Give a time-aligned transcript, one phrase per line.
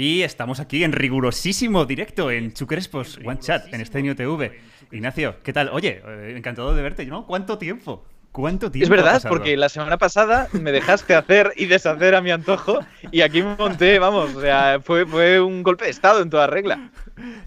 [0.00, 4.58] Y estamos aquí en rigurosísimo directo en Chucrespos One Chat, en Estadio TV.
[4.92, 5.68] Ignacio, ¿qué tal?
[5.74, 7.26] Oye, eh, encantado de verte, ¿no?
[7.26, 8.06] ¿Cuánto tiempo?
[8.32, 8.84] ¿Cuánto tiempo?
[8.84, 12.80] Es verdad, porque la semana pasada me dejaste hacer y deshacer a mi antojo
[13.12, 16.46] y aquí me monté, vamos, o sea, fue, fue un golpe de estado en toda
[16.46, 16.90] regla.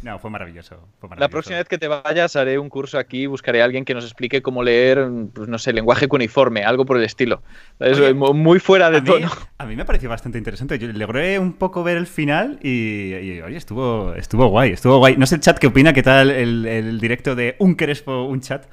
[0.02, 1.20] No, fue maravilloso, fue maravilloso.
[1.20, 4.04] La próxima vez que te vayas haré un curso aquí, buscaré a alguien que nos
[4.04, 7.42] explique cómo leer, pues no sé, lenguaje cuneiforme, algo por el estilo.
[7.80, 9.30] Es muy fuera de tono.
[9.58, 10.78] a mí me pareció bastante interesante.
[10.78, 15.18] Yo logré un poco ver el final y, oye, estuvo, estuvo guay, estuvo guay.
[15.18, 18.42] No sé el chat qué opina, qué tal el, el directo de un Crespo, un
[18.42, 18.66] chat.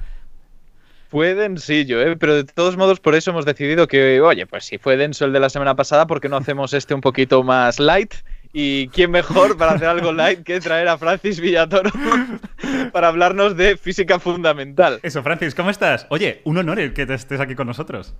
[1.11, 2.15] Fue densillo, ¿eh?
[2.15, 5.33] pero de todos modos por eso hemos decidido que, oye, pues si fue denso el
[5.33, 8.13] de la semana pasada, ¿por qué no hacemos este un poquito más light?
[8.53, 11.89] Y quién mejor para hacer algo light que traer a Francis Villatoro
[12.93, 15.01] para hablarnos de física fundamental.
[15.03, 16.07] Eso, Francis, ¿cómo estás?
[16.07, 18.15] Oye, un honor el que te estés aquí con nosotros.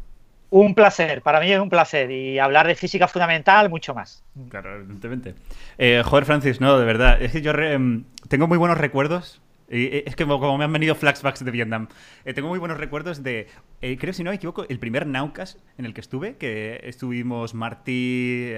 [0.49, 2.11] Un placer, para mí es un placer.
[2.11, 4.21] Y hablar de física fundamental, mucho más.
[4.49, 5.35] Claro, evidentemente.
[5.77, 7.21] Eh, joder, Francis, no, de verdad.
[7.21, 9.41] Es que yo em, tengo muy buenos recuerdos
[9.71, 11.87] eh, es que como me han venido flashbacks de Vietnam.
[12.25, 13.47] Eh, tengo muy buenos recuerdos de,
[13.81, 17.53] eh, creo si no me equivoco, el primer Naucas en el que estuve, que estuvimos
[17.53, 18.49] Martí,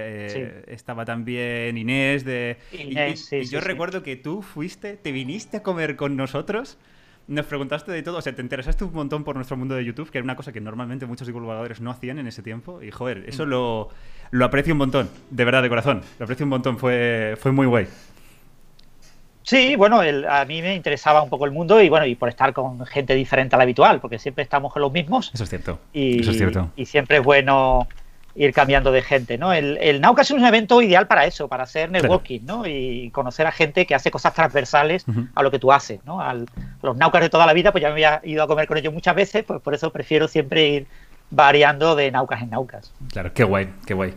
[0.66, 2.24] estaba también Inés.
[2.24, 6.78] De, Inés, y, yo recuerdo que tú fuiste, te viniste a comer con nosotros.
[7.26, 10.10] Nos preguntaste de todo, o sea, te interesaste un montón por nuestro mundo de YouTube,
[10.10, 12.82] que era una cosa que normalmente muchos divulgadores no hacían en ese tiempo.
[12.82, 13.48] Y joder, eso mm.
[13.48, 13.88] lo,
[14.30, 16.02] lo aprecio un montón, de verdad, de corazón.
[16.18, 17.86] Lo aprecio un montón, fue, fue muy guay.
[19.44, 22.54] Sí, bueno, a mí me interesaba un poco el mundo y bueno, y por estar
[22.54, 25.30] con gente diferente a la habitual, porque siempre estamos con los mismos.
[25.34, 25.78] Eso es cierto.
[25.92, 26.70] Y, Eso es cierto.
[26.76, 27.86] Y siempre es bueno
[28.34, 29.52] ir cambiando de gente, ¿no?
[29.52, 32.66] El, el Naucas es un evento ideal para eso, para hacer networking, ¿no?
[32.66, 35.04] Y conocer a gente que hace cosas transversales
[35.34, 36.20] a lo que tú haces, ¿no?
[36.20, 36.48] Al,
[36.82, 38.92] los Naucas de toda la vida, pues ya me había ido a comer con ellos
[38.92, 40.86] muchas veces, pues por eso prefiero siempre ir
[41.30, 42.92] variando de Naucas en Naucas.
[43.12, 44.14] Claro, qué guay, qué guay.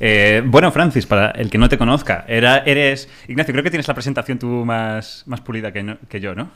[0.00, 3.08] Eh, bueno, Francis, para el que no te conozca, era, eres.
[3.26, 6.50] Ignacio, creo que tienes la presentación tú más, más pulida que, yo, ¿no?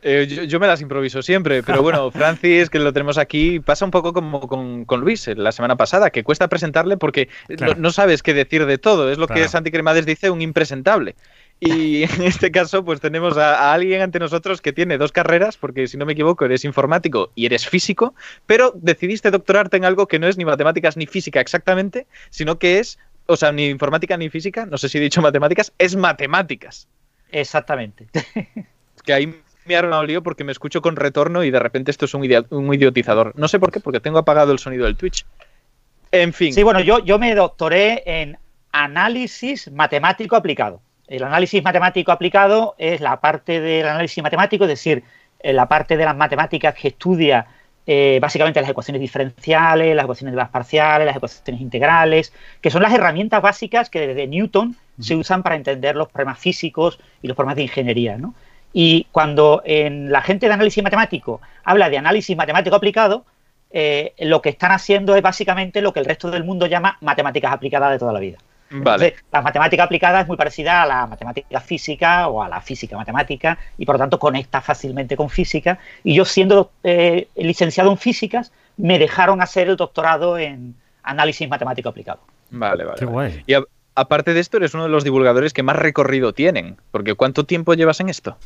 [0.00, 3.90] Eh, yo, me las improviso siempre, pero bueno, Francis, que lo tenemos aquí, pasa un
[3.90, 7.28] poco como con, Luis la semana pasada, que cuesta presentarle porque
[7.76, 9.10] no, sabes qué decir de todo.
[9.10, 11.16] Es lo que Santi Cremades dice, un impresentable.
[11.60, 15.86] Y en este caso, pues tenemos a, alguien ante nosotros que tiene dos carreras, porque
[15.86, 18.14] si no me equivoco, eres informático y eres físico,
[18.46, 22.78] pero decidiste doctorarte en algo que no es ni matemáticas ni física exactamente, sino que
[22.78, 26.88] es, o sea, ni informática ni física, no sé si he dicho matemáticas, es matemáticas.
[27.30, 28.08] Exactamente.
[29.04, 29.34] que ahí
[29.66, 32.22] me ha armado lío porque me escucho con retorno y de repente esto es un,
[32.50, 33.32] un idiotizador.
[33.36, 35.26] No sé por qué, porque tengo apagado el sonido del Twitch.
[36.10, 36.54] En fin.
[36.54, 38.38] Sí, bueno, yo, yo me doctoré en
[38.72, 40.80] análisis matemático aplicado.
[41.08, 45.04] El análisis matemático aplicado es la parte del análisis matemático, es decir,
[45.40, 47.46] eh, la parte de las matemáticas que estudia
[47.86, 52.82] eh, básicamente las ecuaciones diferenciales, las ecuaciones de las parciales, las ecuaciones integrales, que son
[52.82, 57.34] las herramientas básicas que desde Newton se usan para entender los problemas físicos y los
[57.34, 58.18] problemas de ingeniería.
[58.74, 63.24] Y cuando en la gente de análisis matemático habla de análisis matemático aplicado,
[63.70, 67.52] eh, lo que están haciendo es básicamente lo que el resto del mundo llama matemáticas
[67.52, 68.36] aplicadas de toda la vida.
[68.70, 69.16] Vale.
[69.32, 73.58] la matemática aplicada es muy parecida a la matemática física o a la física matemática
[73.78, 75.78] y por lo tanto conecta fácilmente con física.
[76.04, 81.88] Y yo siendo eh, licenciado en físicas, me dejaron hacer el doctorado en análisis matemático
[81.88, 82.20] aplicado.
[82.50, 83.42] Vale, vale.
[83.46, 83.54] Y
[83.94, 87.74] aparte de esto, eres uno de los divulgadores que más recorrido tienen, porque ¿cuánto tiempo
[87.74, 88.36] llevas en esto?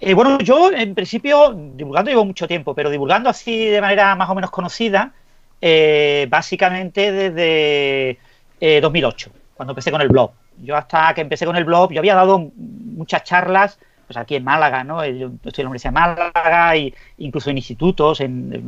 [0.00, 4.30] Eh, bueno, yo en principio divulgando llevo mucho tiempo, pero divulgando así de manera más
[4.30, 5.12] o menos conocida,
[5.60, 8.18] eh, básicamente desde
[8.60, 10.32] 2008, eh, cuando empecé con el blog.
[10.62, 14.44] Yo hasta que empecé con el blog, yo había dado muchas charlas, pues aquí en
[14.44, 15.04] Málaga, ¿no?
[15.06, 18.22] Yo estoy en la Universidad de Málaga, y incluso en institutos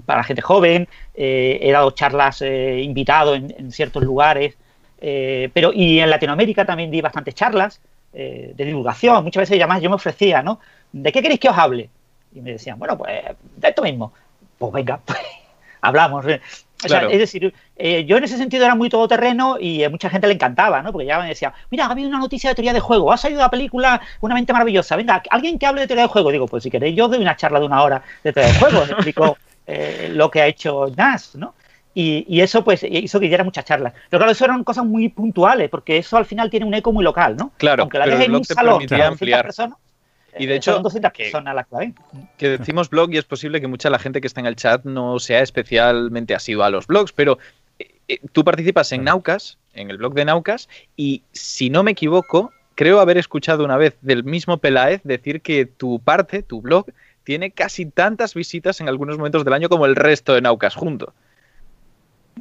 [0.04, 4.56] para gente joven, eh, he dado charlas eh, invitado en, ciertos lugares,
[5.00, 7.80] pero y en Latinoamérica también di bastantes charlas
[8.12, 10.60] de divulgación, muchas veces además yo me ofrecía, ¿no?
[10.92, 11.88] ¿De qué queréis que os hable?
[12.34, 13.22] Y me decían, bueno, pues
[13.56, 14.12] de esto mismo.
[14.58, 15.18] Pues venga, pues
[15.80, 16.26] hablamos
[16.84, 20.34] es decir, eh, yo en ese sentido era muy todoterreno y a mucha gente le
[20.34, 20.92] encantaba, ¿no?
[20.92, 23.40] Porque ya me decía, mira, ha habido una noticia de teoría de juego, ha salido
[23.40, 26.30] la película Una mente maravillosa, venga, alguien que hable de teoría de juego.
[26.30, 28.82] Digo, pues si queréis, yo doy una charla de una hora de teoría de juego,
[28.82, 31.54] explico eh, lo que ha hecho NAS, ¿no?
[31.92, 33.92] Y, eso pues hizo que diera muchas charlas.
[34.08, 37.04] Pero claro, eso eran cosas muy puntuales, porque eso al final tiene un eco muy
[37.04, 37.52] local, ¿no?
[37.56, 39.42] Claro, Aunque la dejes en un salón ampliar.
[39.42, 39.76] personas,
[40.38, 40.82] y de hecho,
[42.36, 44.56] que, decimos blog y es posible que mucha de la gente que está en el
[44.56, 47.38] chat no sea especialmente asidua a los blogs, pero
[47.78, 51.92] eh, eh, tú participas en Naucas, en el blog de Naucas, y si no me
[51.92, 56.86] equivoco, creo haber escuchado una vez del mismo Peláez decir que tu parte, tu blog,
[57.24, 61.12] tiene casi tantas visitas en algunos momentos del año como el resto de Naucas junto.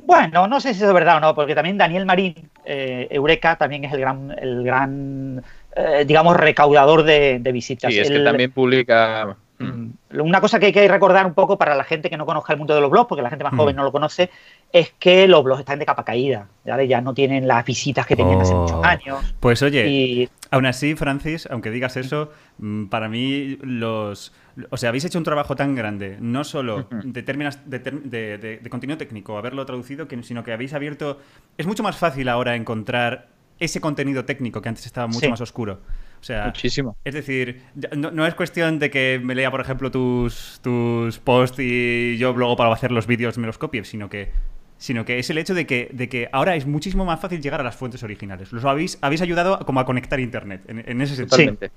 [0.05, 3.57] Bueno, no sé si eso es verdad o no, porque también Daniel Marín, eh, Eureka,
[3.57, 5.43] también es el gran, el gran
[5.75, 7.91] eh, digamos, recaudador de, visitas.
[7.91, 9.91] Sí, es que también publica Mm.
[10.21, 12.59] Una cosa que hay que recordar un poco para la gente que no conozca el
[12.59, 13.77] mundo de los blogs, porque la gente más joven mm.
[13.77, 14.29] no lo conoce,
[14.71, 16.47] es que los blogs están de capa caída.
[16.65, 18.83] Ya no tienen las visitas que tenían hace muchos oh.
[18.83, 19.35] años.
[19.39, 24.33] Pues oye, aún así, Francis, aunque digas eso, mm, para mí los...
[24.71, 29.37] O sea, habéis hecho un trabajo tan grande, no solo de, términos, de, contenido técnico,
[29.37, 31.19] haberlo traducido, sino que habéis abierto...
[31.57, 33.27] Es mucho más fácil ahora encontrar
[33.59, 35.81] ese contenido técnico que antes estaba mucho más oscuro.
[36.21, 36.97] O sea, Muchísimo.
[37.03, 37.61] Es decir,
[37.95, 42.55] no, es cuestión de que me lea, por ejemplo, tus, tus posts y yo luego
[42.57, 44.31] para hacer los vídeos me los copie, sino que
[44.77, 47.59] sino que es el hecho de que, de que ahora es muchísimo más fácil llegar
[47.59, 48.53] a las fuentes originales.
[48.53, 51.37] Los habéis, habéis ayudado como a conectar internet en, ese sentido.
[51.37, 51.71] Totalmente.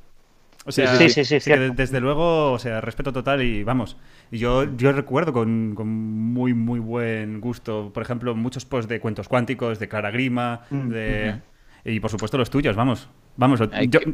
[0.64, 3.96] O sea, sí, sí, sí, desde luego, o sea, respeto total y vamos,
[4.30, 9.26] yo, yo recuerdo con, con, muy, muy buen gusto, por ejemplo, muchos posts de cuentos
[9.26, 11.40] cuánticos, de Clara Grima, mm, de...
[11.84, 13.08] Y por supuesto los tuyos, vamos.
[13.36, 13.60] Vamos,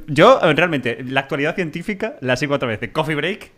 [0.06, 3.50] yo, realmente la actualidad científica la sigo otra vez de Coffee Break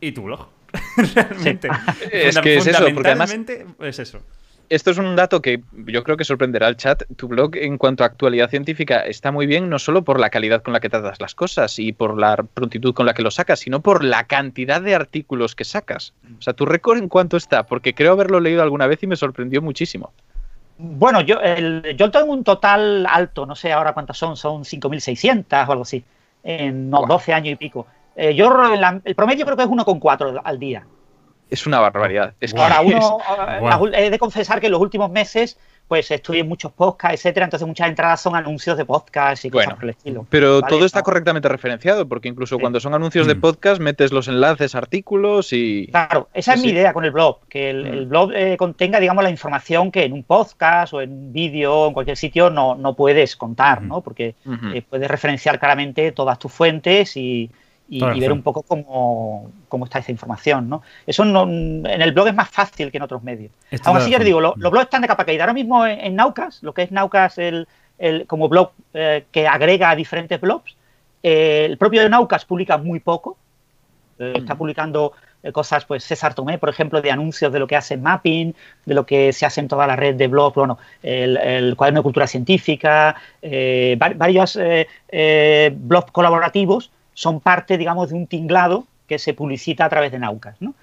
[0.00, 0.48] y tu blog.
[1.14, 1.68] realmente.
[2.12, 3.34] Es que es eso, porque además
[3.80, 4.20] es eso.
[4.70, 7.02] Esto es un dato que yo creo que sorprenderá al chat.
[7.16, 10.62] Tu blog en cuanto a actualidad científica está muy bien, no solo por la calidad
[10.62, 13.60] con la que tratas las cosas y por la prontitud con la que lo sacas,
[13.60, 16.14] sino por la cantidad de artículos que sacas.
[16.38, 19.16] O sea, tu récord en cuánto está, porque creo haberlo leído alguna vez y me
[19.16, 20.12] sorprendió muchísimo.
[20.76, 25.68] Bueno, yo, el, yo tengo un total alto, no sé ahora cuántas son, son 5.600
[25.68, 26.04] o algo así,
[26.42, 27.86] en 12 años y pico.
[28.16, 28.52] Eh, yo
[29.04, 30.84] el promedio creo que es 1,4 al día.
[31.50, 32.34] Es una barbaridad.
[32.56, 32.80] Ahora,
[33.80, 37.66] uno, he de confesar que en los últimos meses pues estudio muchos podcasts, etcétera, entonces
[37.68, 40.26] muchas entradas son anuncios de podcast y cosas por el estilo.
[40.30, 43.40] Pero todo está correctamente referenciado, porque incluso cuando son anuncios de mm.
[43.40, 45.88] podcast metes los enlaces, artículos y...
[45.88, 48.08] Claro, esa es mi idea con el blog, que el, mm.
[48.08, 51.88] blog eh, contenga, digamos, la información que en un podcast o en un vídeo o
[51.88, 54.00] en cualquier sitio no, no puedes contar, ¿no?
[54.00, 54.34] Porque
[54.72, 57.50] eh, puedes referenciar claramente todas tus fuentes y,
[57.88, 60.82] y, ver un poco cómo, está esa información, ¿no?
[61.06, 63.52] Eso no, en el blog es más fácil que en otros medios.
[63.84, 65.44] Aún así, ya te digo, los blogs están de capa caída.
[65.44, 69.90] Ahora mismo en, Naucas, lo que es Naucas el, el como blog eh, que agrega
[69.90, 70.76] a diferentes blogs,
[71.22, 73.36] eh, el propio de Naucas publica muy poco.
[74.18, 74.58] Eh, está mm.
[74.58, 75.12] publicando
[75.52, 78.54] cosas, pues César Tomé, por ejemplo, de anuncios de lo que hace Mapping,
[78.86, 82.00] de lo que se hace en toda la red de blogs, bueno, el, el cuaderno
[82.00, 84.58] de cultura científica, varios
[85.74, 90.56] blogs colaborativos son parte, digamos, de un tinglado que se publicita a través de Naucas.
[90.60, 90.74] ¿no?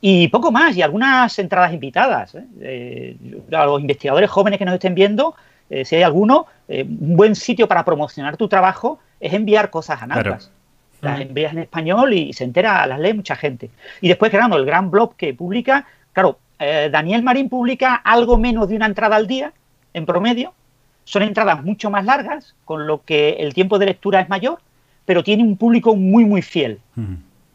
[0.00, 2.34] Y poco más, y algunas entradas invitadas.
[2.34, 2.44] ¿eh?
[2.60, 3.16] Eh,
[3.52, 5.34] a los investigadores jóvenes que nos estén viendo,
[5.70, 10.06] eh, si hay alguno, un buen sitio para promocionar tu trabajo es enviar cosas a
[10.06, 10.50] Naucas.
[11.00, 13.70] Las envías en español y se entera, las lee mucha gente.
[14.00, 18.74] Y después, claro, el gran blog que publica, claro, Daniel Marín publica algo menos de
[18.74, 19.52] una entrada al día,
[19.94, 20.52] en promedio.
[21.04, 24.58] Son entradas mucho más largas, con lo que el tiempo de lectura es mayor
[25.08, 26.80] pero tiene un público muy, muy fiel.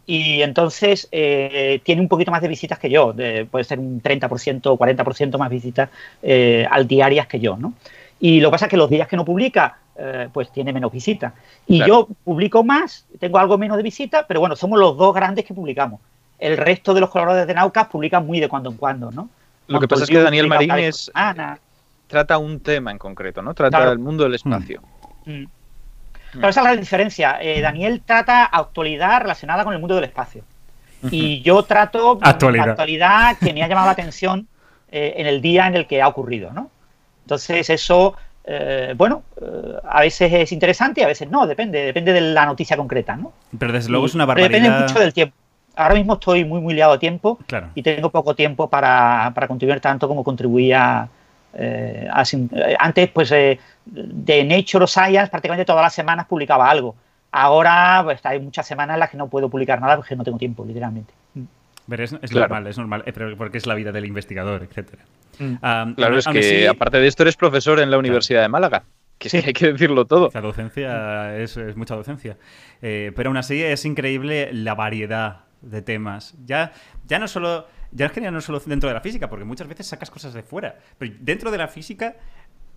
[0.07, 3.13] Y entonces eh, tiene un poquito más de visitas que yo,
[3.51, 5.91] puede ser un 30% o 40% más visitas
[6.23, 7.75] eh, al diarias que yo, ¿no?
[8.19, 10.91] Y lo que pasa es que los días que no publica, eh, pues tiene menos
[10.91, 11.31] visitas.
[11.67, 15.45] Y yo publico más, tengo algo menos de visitas, pero bueno, somos los dos grandes
[15.45, 16.01] que publicamos.
[16.39, 19.29] El resto de los colaboradores de Naucas publican muy de cuando en cuando, ¿no?
[19.67, 21.11] Lo que pasa es que Daniel Marín es,
[22.07, 23.53] trata un tema en concreto, ¿no?
[23.53, 24.81] Trata el mundo del espacio.
[25.25, 25.43] Mm.
[26.33, 27.37] Pero esa es la diferencia.
[27.41, 30.43] Eh, Daniel trata actualidad relacionada con el mundo del espacio.
[31.11, 32.69] Y yo trato actualidad.
[32.69, 34.47] actualidad que me ha llamado la atención
[34.89, 36.71] eh, en el día en el que ha ocurrido, ¿no?
[37.23, 39.23] Entonces eso, eh, bueno,
[39.83, 43.33] a veces es interesante y a veces no, depende, depende de la noticia concreta, ¿no?
[43.57, 44.61] Pero desde luego es una barbaridad.
[44.61, 45.35] Depende mucho del tiempo.
[45.75, 47.39] Ahora mismo estoy muy, muy liado a tiempo
[47.75, 51.09] y tengo poco tiempo para, para contribuir tanto como contribuía
[51.53, 56.95] eh, eh, antes, pues, eh, de Nature o Science, prácticamente todas las semanas publicaba algo.
[57.31, 60.37] Ahora, pues, hay muchas semanas en las que no puedo publicar nada porque no tengo
[60.37, 61.13] tiempo, literalmente.
[61.89, 63.03] Pero es, normal, es normal,
[63.37, 65.03] porque es la vida del investigador, etcétera.
[65.39, 65.93] Mm.
[65.95, 68.83] claro, es que aparte de esto eres profesor en la Universidad de Málaga.
[69.17, 69.37] Que sí.
[69.45, 70.29] hay que decirlo todo.
[70.33, 72.37] La docencia es, mucha docencia.
[72.79, 76.35] pero aún así es increíble la variedad de temas.
[76.45, 76.71] Ya,
[77.07, 79.85] ya no solo ya es que no solo dentro de la física, porque muchas veces
[79.85, 80.79] sacas cosas de fuera.
[80.97, 82.15] Pero dentro de la física,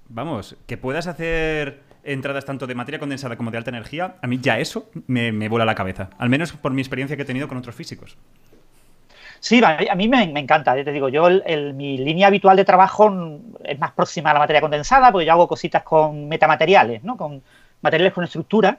[0.08, 4.38] vamos, que puedas hacer entradas tanto de materia condensada como de alta energía, a mí
[4.40, 6.10] ya eso me, me vuela la cabeza.
[6.18, 8.16] Al menos por mi experiencia que he tenido con otros físicos.
[9.40, 11.28] Sí, a mí me, encanta, te digo, yo
[11.74, 15.46] mi línea habitual de trabajo es más próxima a la materia condensada, porque yo hago
[15.46, 17.16] cositas con metamateriales, ¿no?
[17.16, 17.42] Con
[17.82, 18.78] materiales con estructura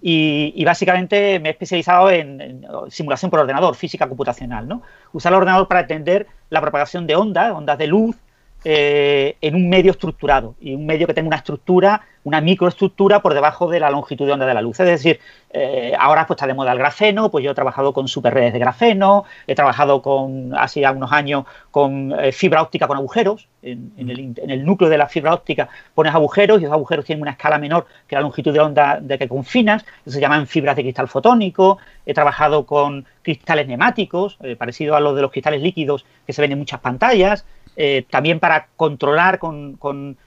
[0.00, 4.82] y, básicamente me he especializado en, simulación por ordenador, física computacional, ¿no?
[5.12, 8.16] Usar el ordenador para entender la propagación de ondas, ondas de luz,
[8.64, 13.32] eh, en un medio estructurado y un medio que tenga una estructura, una microestructura por
[13.32, 14.80] debajo de la longitud de onda de la luz.
[14.80, 18.08] Es decir, eh, ahora pues está de moda el grafeno, pues yo he trabajado con
[18.08, 23.48] superredes de grafeno, he trabajado con, hace unos años, con eh, fibra óptica con agujeros.
[23.62, 27.58] En, el, núcleo de la fibra óptica pones agujeros y esos agujeros tienen una escala
[27.58, 31.78] menor que la longitud de onda de que confinas, se llaman fibras de cristal fotónico.
[32.06, 36.52] He trabajado con cristales neumáticos, parecido a los de los cristales líquidos que se ven
[36.52, 37.44] en muchas pantallas.
[37.80, 39.78] Eh, también para controlar con,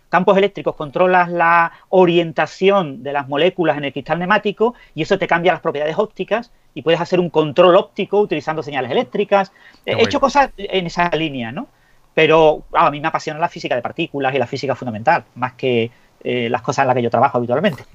[0.07, 5.27] campos eléctricos, controlas la orientación de las moléculas en el cristal neumático y eso te
[5.27, 9.51] cambia las propiedades ópticas y puedes hacer un control óptico utilizando señales eléctricas.
[9.85, 11.67] He hecho cosas en esa línea, ¿no?
[12.13, 15.91] Pero a mí me apasiona la física de partículas y la física fundamental, más que
[16.23, 17.83] eh, las cosas en las que yo trabajo habitualmente.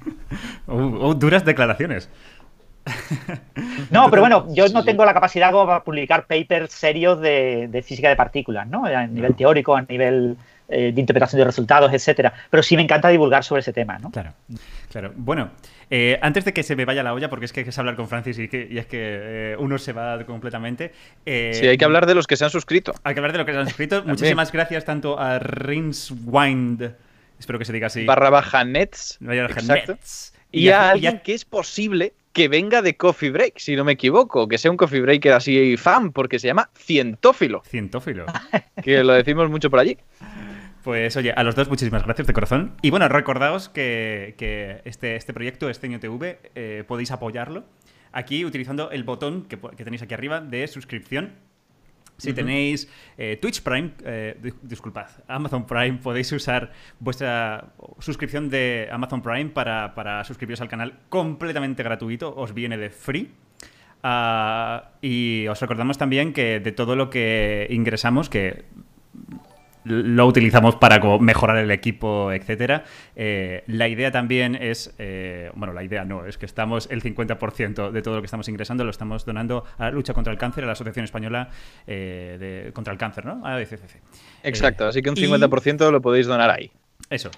[0.67, 2.09] Uh, uh, duras declaraciones.
[3.89, 8.15] No, pero bueno, yo no tengo la capacidad para publicar papers serios de, física de
[8.15, 8.85] partículas, ¿no?
[8.85, 10.37] A nivel teórico, a nivel
[10.69, 12.33] eh, de interpretación de resultados, etcétera.
[12.49, 14.11] Pero sí me encanta divulgar sobre ese tema, ¿no?
[14.11, 14.33] Claro,
[14.91, 15.13] claro.
[15.15, 15.51] Bueno,
[15.89, 17.95] eh, antes de que se me vaya la olla, porque es que hay que hablar
[17.95, 20.91] con Francis y, es que eh, uno se va completamente.
[21.25, 22.93] sí, hay que hablar de los que se han suscrito.
[23.03, 24.03] Hay que hablar de los que se han suscrito.
[24.05, 26.91] Muchísimas gracias tanto a Rinswind,
[27.39, 28.05] espero que se diga así.
[28.05, 29.19] Barra baja Nets.
[30.51, 34.47] Y, a alguien que es posible que venga de Coffee Break, si no me equivoco,
[34.47, 37.63] que sea un Coffee Breaker así fan, porque se llama Cientófilo.
[37.65, 38.27] Cientófilo.
[38.83, 39.97] Que lo decimos mucho por allí.
[40.83, 42.75] Pues oye, a los dos muchísimas gracias de corazón.
[42.83, 44.35] Y bueno, recordaos que,
[44.85, 47.63] este, este proyecto, este TV, eh, podéis apoyarlo
[48.11, 51.33] aquí utilizando el botón que, que tenéis aquí arriba de suscripción
[52.17, 59.21] si tenéis eh, Twitch Prime, eh, disculpad, Amazon Prime, podéis usar vuestra suscripción de Amazon
[59.21, 63.31] Prime para, para suscribiros al canal completamente gratuito, os viene de free.
[64.03, 68.65] Ah, y os recordamos también que de todo lo que ingresamos, que
[69.87, 72.83] lo utilizamos para mejorar el equipo, etcétera.
[73.15, 77.91] Eh, la idea también es, eh, bueno, la idea no, es que estamos el 50%
[77.91, 80.63] de todo lo que estamos ingresando lo estamos donando a la lucha contra el cáncer,
[80.63, 81.49] a la Asociación Española
[81.85, 83.45] eh, contra el Cáncer, ¿no?
[83.45, 83.59] A
[84.43, 86.71] Exacto, así que un 50% lo podéis donar ahí.
[87.09, 87.31] Eso.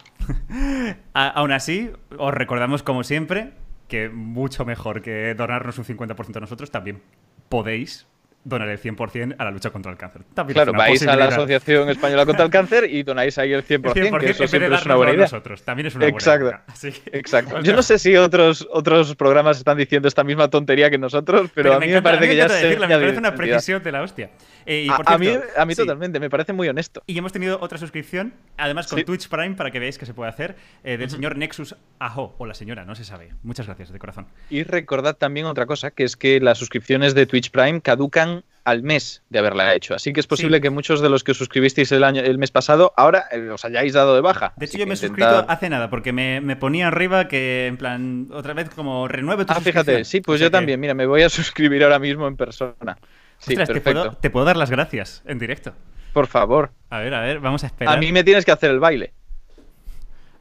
[1.13, 3.51] aún así, os recordamos como siempre
[3.87, 7.01] que mucho mejor que donarnos un 50% a nosotros, también
[7.49, 8.07] podéis
[8.43, 10.21] donar el 100% a la lucha contra el cáncer.
[10.47, 14.29] claro, vais a la Asociación Española contra el Cáncer y donáis ahí el 100%, que
[14.29, 15.23] eso siempre es una buena idea.
[15.23, 15.61] Nosotros.
[15.63, 16.45] También es una Exacto.
[16.45, 16.93] buena idea.
[17.11, 17.59] Exacto.
[17.63, 21.73] Yo no sé si otros, otros programas están diciendo esta misma tontería que nosotros, pero,
[21.73, 22.77] a mí me parece que ya se...
[22.77, 24.29] Me parece una precisión de la hostia.
[24.71, 25.27] Eh, a, mí,
[25.57, 27.01] a mí totalmente, me parece muy honesto.
[27.07, 30.29] Y hemos tenido otra suscripción, además con Twitch Prime, para que veáis que se puede
[30.29, 33.33] hacer, eh, del señor Nexus Ajo, o la señora, no se sabe.
[33.41, 34.27] Muchas gracias, de corazón.
[34.51, 38.83] Y recordad también otra cosa, que es que las suscripciones de Twitch Prime caducan al
[38.83, 39.95] mes de haberla hecho.
[39.95, 42.93] Así que es posible que muchos de los que suscribisteis el, año, el mes pasado
[42.95, 44.53] ahora eh, os hayáis dado de baja.
[44.57, 48.27] De hecho, yo me he suscrito hace nada, porque me, ponía arriba que, en plan,
[48.31, 50.79] otra vez como renueve tu Ah, fíjate, sí, pues yo también.
[50.79, 52.97] Mira, me voy a suscribir ahora mismo en persona.
[53.39, 54.11] Sí, perfecto.
[54.19, 55.73] Te puedo, dar las gracias en directo.
[56.13, 56.71] Por favor.
[56.89, 57.95] A ver, a ver, vamos a esperar.
[57.95, 59.13] A mí me tienes que hacer el baile.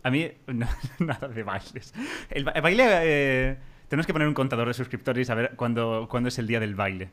[0.02, 0.30] A mí,
[0.98, 1.94] nada de bailes.
[2.30, 3.56] El, baile, eh,
[3.88, 6.74] tenemos que poner un contador de suscriptores y saber cuándo, cuándo es el día del
[6.74, 7.10] baile.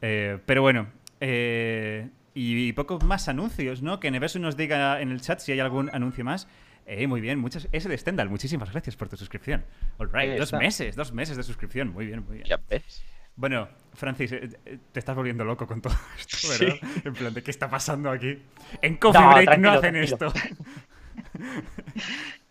[0.00, 0.88] Eh, pero bueno,
[1.20, 3.98] eh, y, pocos más anuncios, ¿no?
[4.00, 6.48] Que Nevesu nos diga en el chat si hay algún anuncio más.
[6.86, 9.64] Eh, muy bien, muchas, ese de Stendhal, muchísimas gracias por tu suscripción.
[9.98, 12.48] All right, dos meses, dos meses de suscripción, muy bien, muy bien.
[12.48, 13.02] Ya ves.
[13.38, 16.76] Bueno, Francis, te estás volviendo loco con todo esto, ¿verdad?
[17.04, 18.36] En plan, ¿de qué está pasando aquí?
[18.82, 20.32] En Coffee Break no hacen esto.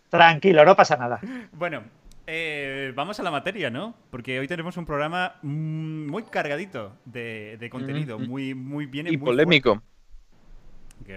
[0.08, 1.20] tranquilo, no pasa nada.
[1.52, 1.82] Bueno,
[2.26, 3.94] eh, vamos a la materia, ¿no?
[4.10, 9.82] Porque hoy tenemos un programa mm, muy cargadito de, contenido, muy, muy bien y, polémico.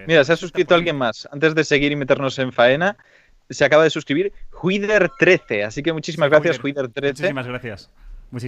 [0.06, 1.26] Mira, se ha suscrito alguien más.
[1.32, 2.98] Antes de seguir y meternos en faena,
[3.48, 5.64] se acaba de suscribir Huider13.
[5.64, 7.08] Así que muchísimas gracias, Huider13.
[7.08, 7.90] Muchísimas gracias.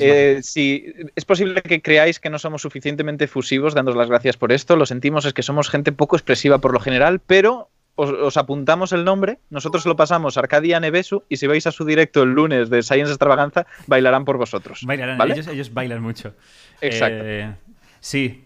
[0.00, 4.52] Eh, si es posible que creáis que no somos suficientemente fusivos, dándos las gracias por
[4.52, 4.76] esto.
[4.76, 9.04] Lo sentimos, es que somos gente poco expresiva por lo general, pero os, apuntamos el
[9.04, 12.70] nombre, nosotros lo pasamos a Arcadia Nevesu y si vais a su directo el lunes
[12.70, 14.80] de Science Extravaganza, bailarán por vosotros.
[14.84, 16.34] Bailarán, ellos, bailan mucho.
[16.80, 17.22] Exacto.
[17.24, 17.54] Eh,
[18.00, 18.44] sí.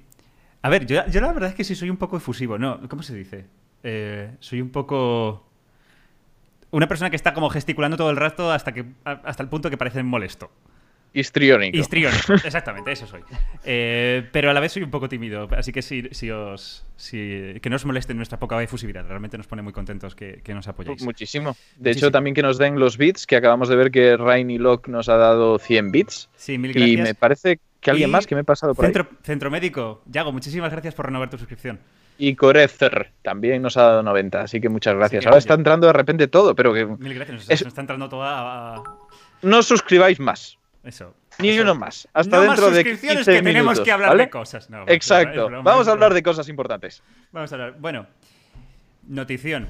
[0.61, 2.81] A ver, yo, la verdad es que sí soy un poco efusivo, ¿no?
[2.89, 3.47] ¿Cómo se dice?
[3.83, 5.47] Eh, soy un poco...
[6.71, 9.79] Una persona que está como gesticulando todo el rato hasta, que, hasta el punto que
[9.79, 10.51] parece molesto.
[11.19, 11.77] Histriónico.
[11.77, 13.23] Histriónico, exactamente, eso soy.
[13.65, 16.85] Eh, pero a la vez soy un poco tímido, así que si, si os.
[16.97, 20.67] Si, que no os moleste nuestra poca efusividad, realmente nos pone muy contentos que, nos
[20.69, 21.03] apoyéis.
[21.03, 21.57] Muchísimo.
[21.77, 24.89] De hecho, también que nos den los bits, que acabamos de ver que Rainy Lock
[24.89, 26.29] nos ha dado 100 bits.
[26.37, 26.99] Sí, mil gracias.
[26.99, 30.33] Y me parece que alguien más que me he pasado por Centro, Centro Médico, Yago,
[30.33, 31.79] muchísimas gracias por renovar tu suscripción.
[32.21, 35.25] Y Corezer también nos ha dado 90, así que muchas gracias.
[35.25, 36.85] Ahora está entrando de repente todo, pero que.
[36.85, 38.83] Mil gracias, nos está entrando toda.
[39.43, 40.59] No suscribáis más.
[40.85, 41.15] Eso.
[41.39, 42.09] Ni uno más.
[42.13, 44.69] Hasta dentro de 15 que tenemos que hablar de cosas.
[44.87, 45.51] Exacto.
[45.63, 47.03] Vamos a hablar de cosas importantes.
[47.33, 47.75] Vamos a hablar.
[47.79, 48.07] Bueno,
[49.07, 49.69] notición.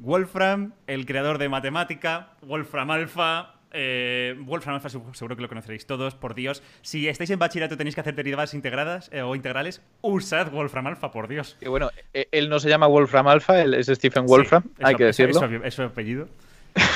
[0.00, 6.14] Wolfram, el creador de matemática, Wolfram Alpha, eh, Wolfram Alpha seguro que lo conoceréis todos,
[6.14, 6.62] por Dios.
[6.82, 11.10] Si estáis en bachillerato tenéis que hacer derivadas integradas eh, o integrales, usad Wolfram Alpha,
[11.10, 11.56] por Dios.
[11.60, 15.04] Y bueno, eh, él no se llama Wolfram Alpha, él es Stephen Wolfram, hay que
[15.04, 15.44] decirlo.
[15.64, 16.28] Es su apellido.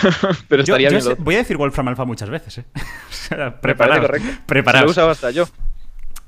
[0.49, 1.03] Pero estaría bien.
[1.19, 2.65] voy a decir Wolfram Alpha muchas veces, ¿eh?
[3.61, 4.85] preparado.
[4.85, 5.47] Lo usaba hasta yo.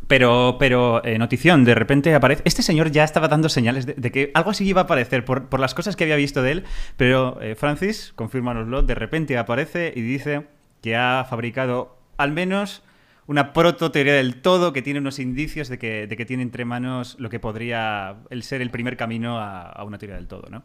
[0.07, 2.43] Pero, pero eh, notición, de repente aparece.
[2.45, 5.61] Este señor ya estaba dando señales de, que algo así iba a aparecer por, por,
[5.61, 6.65] las cosas que había visto de él.
[6.99, 10.47] Pero eh, Francis, confírmanoslo, de repente aparece y dice
[10.83, 12.83] que ha fabricado al menos
[13.27, 16.65] una proto teoría del todo que tiene unos indicios de que, de que tiene entre
[16.65, 20.63] manos lo que podría el ser el primer camino a, una teoría del todo, ¿no?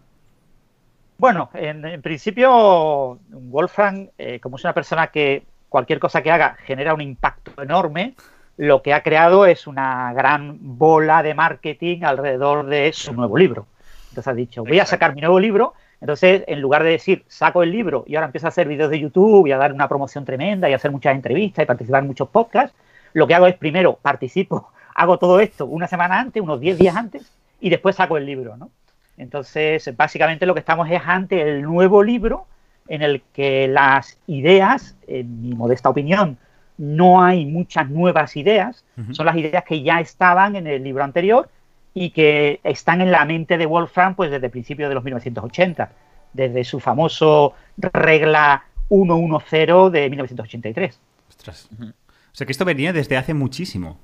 [1.20, 6.94] Bueno, en, principio, Wolfram, eh, como es una persona que cualquier cosa que haga genera
[6.94, 8.16] un impacto enorme,
[8.56, 13.68] lo que ha creado es una gran bola de marketing alrededor de su nuevo libro.
[14.12, 15.74] Entonces ha dicho, voy a sacar mi nuevo libro.
[16.00, 19.02] Entonces, en lugar de decir, saco el libro y ahora empiezo a hacer vídeos de
[19.02, 22.08] YouTube y a dar una promoción tremenda y a hacer muchas entrevistas y participar en
[22.08, 22.74] muchos podcasts,
[23.12, 26.96] lo que hago es primero participo, hago todo esto una semana antes, unos 10 días
[26.96, 27.30] antes,
[27.60, 28.72] y después saco el libro, ¿no?
[29.20, 32.48] Entonces, básicamente lo que estamos es ante el nuevo libro
[32.88, 36.38] en el que las ideas, en mi modesta opinión,
[36.78, 41.50] no hay muchas nuevas ideas, son las ideas que ya estaban en el libro anterior
[41.94, 45.92] y que están en la mente de Wolfram pues desde principios de los 1980,
[46.32, 51.00] desde su famoso regla 110 de 1983.
[51.28, 51.70] Ostras.
[51.82, 51.94] O
[52.32, 54.00] sea que esto venía desde hace muchísimo.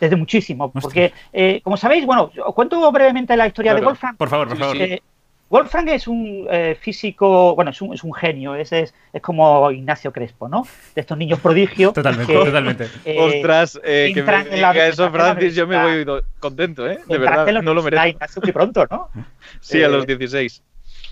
[0.00, 4.16] Desde muchísimo, porque eh, como sabéis, bueno, os cuento brevemente la historia de Wolfram.
[4.16, 4.76] Por favor, por favor.
[4.76, 5.02] Eh,
[5.48, 9.70] Wolfgang es un eh, físico, bueno, es un, es un genio, es, es, es, como
[9.70, 10.66] Ignacio Crespo, ¿no?
[10.94, 11.92] De estos niños prodigios.
[11.94, 12.88] Totalmente, totalmente.
[13.04, 16.98] Eh, Ostras, eh, que me diga eso, Francis, yo me voy contento, ¿eh?
[17.06, 18.06] De verdad, no lo merezco.
[18.08, 19.08] Ignacio muy pronto, ¿no?
[19.60, 20.62] sí, a los 16.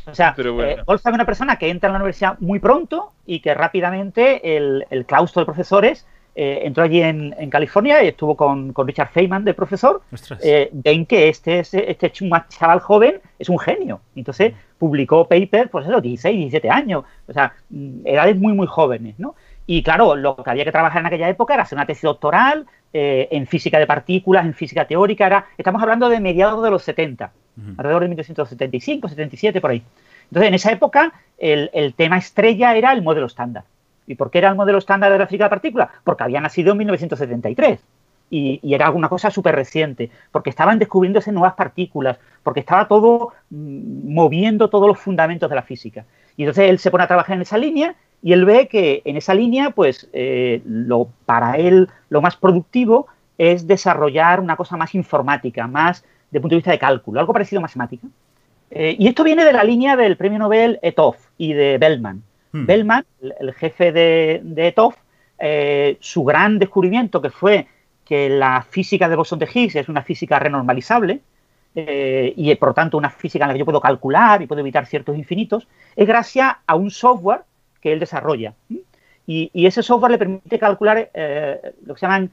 [0.06, 3.54] O sea, Wolfgang es una persona que entra en la universidad muy pronto y que
[3.54, 9.10] rápidamente el, el claustro de profesores eh, entró allí en, California y estuvo con, Richard
[9.10, 10.02] Feynman de profesor.
[10.42, 14.00] Eh, ven que este, este chaval joven es un genio.
[14.16, 17.04] Entonces publicó papers, pues eso, 16, 17 años.
[17.28, 19.36] O sea, mm, edades muy, muy jóvenes, ¿no?
[19.66, 22.66] Y claro, lo que había que trabajar en aquella época era hacer una tesis doctoral
[22.92, 25.26] eh, en física de partículas, en física teórica.
[25.26, 27.32] Era, estamos hablando de mediados de los 70,
[27.78, 29.82] alrededor de 1975, 77, por ahí.
[30.24, 33.64] Entonces, en esa época, el, el tema estrella era el modelo estándar.
[34.06, 35.88] ¿Y por qué era el modelo estándar de la física de partículas?
[36.04, 37.80] Porque había nacido en 1973.
[38.30, 44.12] Y, era una cosa súper reciente, porque estaban descubriéndose nuevas partículas, porque estaba todo mm,
[44.12, 46.04] moviendo todos los fundamentos de la física.
[46.36, 49.16] Y entonces él se pone a trabajar en esa línea y él ve que en
[49.16, 53.06] esa línea, pues eh, lo, para él lo más productivo
[53.38, 57.60] es desarrollar una cosa más informática, más de punto de vista de cálculo, algo parecido
[57.60, 58.08] a matemática.
[58.70, 62.22] Eh, y esto viene de la línea del premio Nobel Etov y de Bellman.
[62.54, 62.66] Hmm.
[62.66, 63.04] Bellman,
[63.40, 64.94] el, jefe de, de ETOF,
[65.40, 67.66] eh, su gran descubrimiento que fue
[68.04, 71.20] que la física de bosón de Higgs es una física renormalizable
[71.74, 74.60] eh, y por lo tanto una física en la que yo puedo calcular y puedo
[74.60, 77.40] evitar ciertos infinitos, es gracias a un software
[77.80, 78.54] que él desarrolla.
[79.26, 82.30] Y, ese software le permite calcular eh, lo que se llaman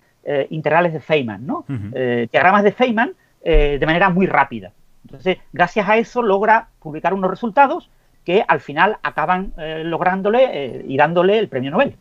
[0.51, 1.65] integrales de Feynman, ¿no?
[1.67, 4.71] diagramas de Feynman de manera muy rápida.
[5.03, 7.89] Entonces, gracias a eso logra publicar unos resultados
[8.25, 11.95] que al final acaban eh, lográndole eh, y dándole el premio Nobel.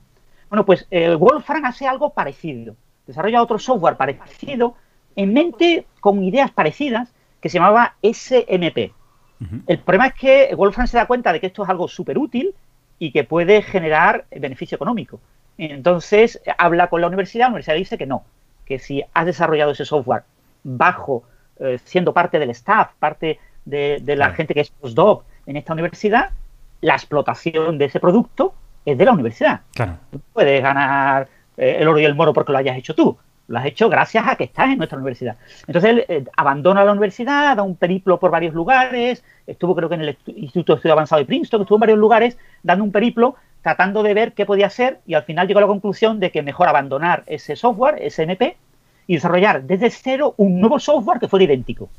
[0.48, 2.74] Bueno, pues eh, Wolfram hace algo parecido,
[3.06, 4.74] desarrolla otro software parecido
[5.16, 8.92] en mente con ideas parecidas que se llamaba SMP.
[9.66, 12.54] El problema es que Wolfram se da cuenta de que esto es algo súper útil
[12.98, 15.18] y que puede generar beneficio económico.
[15.56, 18.24] Entonces habla con la universidad, la universidad dice que no,
[18.66, 20.24] que si has desarrollado ese software
[20.62, 21.24] bajo,
[21.84, 26.30] siendo parte del staff, parte de, la gente que es postdoc, en esta universidad,
[26.80, 29.60] la explotación de ese producto es de la universidad.
[29.74, 29.96] Claro.
[30.10, 33.16] Tú puedes ganar eh, el oro y el moro porque lo hayas hecho tú.
[33.48, 35.36] Lo has hecho gracias a que estás en nuestra universidad.
[35.66, 39.96] Entonces él eh, abandona la universidad, da un periplo por varios lugares, estuvo creo que
[39.96, 43.34] en el Instituto de Estudio Avanzado de Princeton, estuvo en varios lugares dando un periplo
[43.62, 46.42] tratando de ver qué podía hacer y al final llegó a la conclusión de que
[46.42, 48.56] mejor abandonar ese software, ese MP,
[49.06, 51.90] y desarrollar desde cero un nuevo software que fuera idéntico.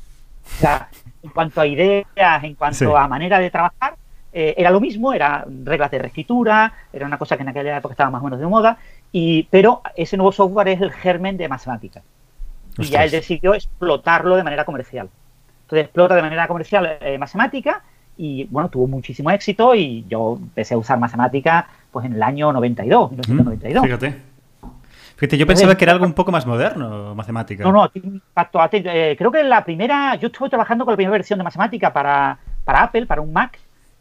[0.44, 0.88] O sea,
[1.22, 3.96] en cuanto a ideas, en cuanto a manera de trabajar,
[4.32, 7.92] eh, era lo mismo, era reglas de reescritura, era una cosa que en aquella época
[7.92, 8.78] estaba más o menos de moda,
[9.12, 12.02] y, pero ese nuevo software es el germen de matemáticas.
[12.78, 15.10] Y ya él decidió explotarlo de manera comercial.
[15.62, 17.82] Entonces explota de manera comercial eh, matemática
[18.16, 22.52] y bueno, tuvo muchísimo éxito y yo empecé a usar matemática pues en el año
[22.52, 23.84] 92, 1992.
[23.84, 24.31] fíjate.
[25.22, 27.62] Fíjate, yo pensaba que era algo un poco más moderno, matemática.
[27.62, 28.58] No, no, impacto.
[28.72, 32.36] Eh, creo que la primera, yo estuve trabajando con la primera versión de matemática para,
[32.64, 33.56] para Apple, para un Mac,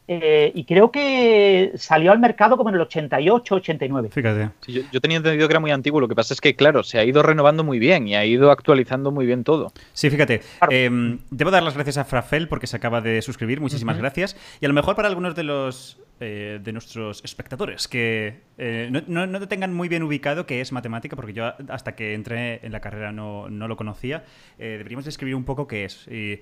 [0.07, 4.10] eh, y creo que salió al mercado como en el 88, 89.
[4.12, 4.49] Fíjate.
[4.91, 7.03] yo, tenía entendido que era muy antiguo, lo que pasa es que, claro, se ha
[7.03, 9.71] ido renovando muy bien y ha ido actualizando muy bien todo.
[9.93, 10.41] Sí, fíjate.
[10.71, 14.36] Em, debo dar las gracias a Frafel porque se acaba de suscribir, muchísimas gracias.
[14.60, 19.27] Y a lo mejor para algunos de los eh, de nuestros espectadores que eh, no,
[19.27, 22.71] no, te tengan muy bien ubicado qué es matemática, porque yo hasta que entré en
[22.71, 24.23] la carrera no, no lo conocía,
[24.57, 26.07] deberíamos describir un poco qué es.
[26.07, 26.41] Y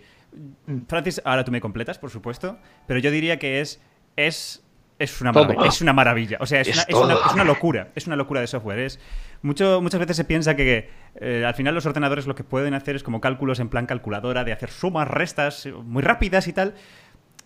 [0.88, 3.82] Francis, ahora tú me completas, por supuesto, pero yo diría que es,
[4.16, 4.64] es,
[5.00, 6.38] es, una, maravilla, es una maravilla.
[6.40, 7.90] O sea, es, una, locura.
[7.96, 8.80] Es una locura de software.
[8.80, 9.00] Es,
[9.42, 12.96] mucho, muchas veces se piensa que eh, al final los ordenadores lo que pueden hacer
[12.96, 16.76] es como cálculos en plan calculadora, de hacer sumas, restas muy rápidas y tal.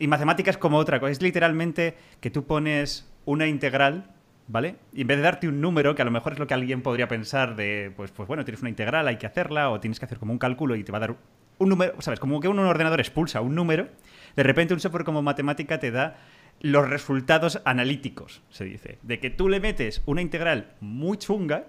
[0.03, 1.13] Y matemática es como otra cosa.
[1.13, 4.09] Es literalmente que tú pones una integral
[4.49, 4.75] ¿vale?
[4.91, 6.81] Y en vez de darte un número, que a lo mejor es lo que alguien
[6.81, 10.05] podría pensar de, pues, pues bueno, tienes una integral, hay que hacerla, o tienes que
[10.05, 11.15] hacer como un cálculo y te va a dar
[11.57, 12.19] un número, ¿sabes?
[12.19, 13.87] Como que un ordenador expulsa un número,
[14.35, 16.17] de repente un software como matemática te da
[16.59, 18.99] los resultados analíticos, se dice.
[19.03, 21.67] De que tú le metes una integral muy chunga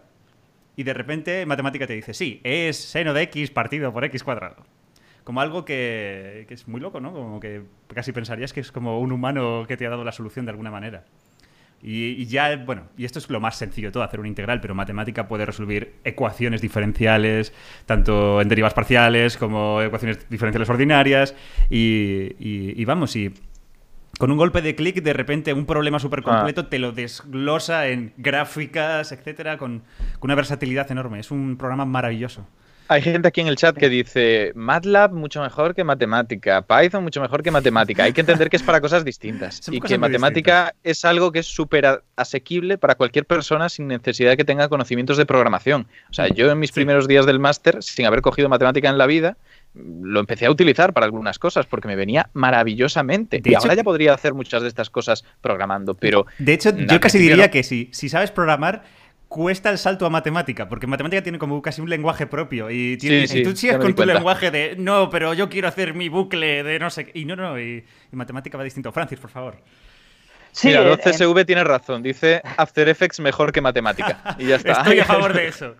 [0.74, 4.64] y de repente matemática te dice, sí, es seno de x partido por x cuadrado.
[5.24, 7.12] Como algo que, que es muy loco, ¿no?
[7.12, 10.44] Como que casi pensarías que es como un humano que te ha dado la solución
[10.44, 11.04] de alguna manera.
[11.86, 14.74] Y, ya, bueno, y esto es lo más sencillo de todo, hacer una integral, pero
[14.74, 17.52] matemática puede resolver ecuaciones diferenciales,
[17.84, 21.34] tanto en derivas parciales como ecuaciones diferenciales ordinarias.
[21.68, 23.34] Y, vamos, y
[24.18, 26.70] con un golpe de clic, de repente un problema súper completo ah.
[26.70, 29.82] te lo desglosa en gráficas, etcétera, con
[30.22, 31.20] una versatilidad enorme.
[31.20, 32.46] Es un programa maravilloso.
[32.88, 37.20] Hay gente aquí en el chat que dice MATLAB mucho mejor que matemática, Python mucho
[37.20, 38.04] mejor que matemática.
[38.04, 41.46] Hay que entender que es para cosas distintas y que matemática es algo que es
[41.46, 45.86] súper asequible para cualquier persona sin necesidad de que tenga conocimientos de programación.
[46.10, 49.06] O sea, yo en mis primeros días del máster, sin haber cogido matemática en la
[49.06, 49.38] vida,
[49.74, 53.40] lo empecé a utilizar para algunas cosas porque me venía maravillosamente.
[53.44, 56.26] y ahora ya podría hacer muchas de estas cosas programando, pero...
[56.38, 57.88] De hecho, yo casi diría que sí.
[57.92, 58.84] Si sabes programar
[59.34, 63.56] cuesta el salto a matemática, porque matemática tiene como casi un lenguaje propio y, tú
[63.56, 67.10] sigues con tu lenguaje de no, pero yo quiero hacer mi bucle de no sé
[67.14, 68.92] y no, no, y, matemática va distinto.
[68.92, 69.56] Francis, por favor.
[70.52, 71.44] Sí, Mira, eh, CSV eh.
[71.44, 74.36] tiene razón, dice After Effects mejor que matemática.
[74.38, 74.70] Y ya está.
[74.70, 75.74] Estoy a favor de eso.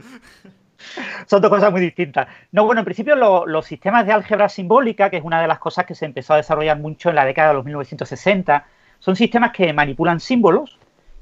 [1.29, 2.27] Son dos cosas muy distintas.
[2.51, 5.87] No, bueno, en principio los sistemas de álgebra simbólica, que es una de las cosas
[5.87, 8.67] que se empezó a desarrollar mucho en la década de los 1960,
[8.99, 10.77] son sistemas que manipulan símbolos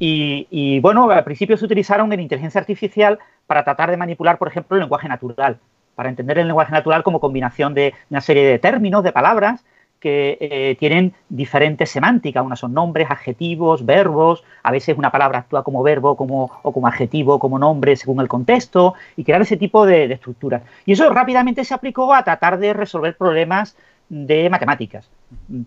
[0.04, 4.76] y, bueno, al principio se utilizaron en inteligencia artificial para tratar de manipular, por ejemplo,
[4.76, 5.58] el lenguaje natural,
[5.94, 9.64] para entender el lenguaje natural como combinación de una serie de términos, de palabras
[10.00, 12.44] que eh, tienen diferentes semánticas.
[12.44, 14.42] Unas son nombres, adjetivos, verbos.
[14.64, 18.26] A veces una palabra actúa como verbo como, o como adjetivo, como nombre, según el
[18.26, 20.62] contexto, y crear ese tipo de, de estructuras.
[20.84, 23.76] Y eso rápidamente se aplicó a tratar de resolver problemas
[24.08, 25.08] de matemáticas.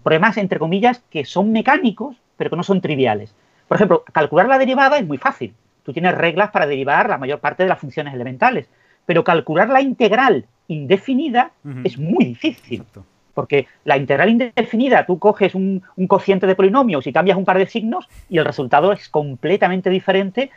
[0.03, 3.33] Problemas, entre comillas, que son mecánicos, pero que no son triviales.
[3.67, 5.53] Por ejemplo, calcular la derivada es muy fácil.
[5.83, 8.67] Tú tienes reglas para derivar la mayor parte de las funciones elementales.
[9.05, 11.51] Pero calcular la integral indefinida
[11.83, 12.83] es muy difícil.
[13.33, 17.67] Porque la integral indefinida, tú coges un, cociente de polinomios y cambias un par de
[17.67, 20.51] signos y el resultado es completamente diferente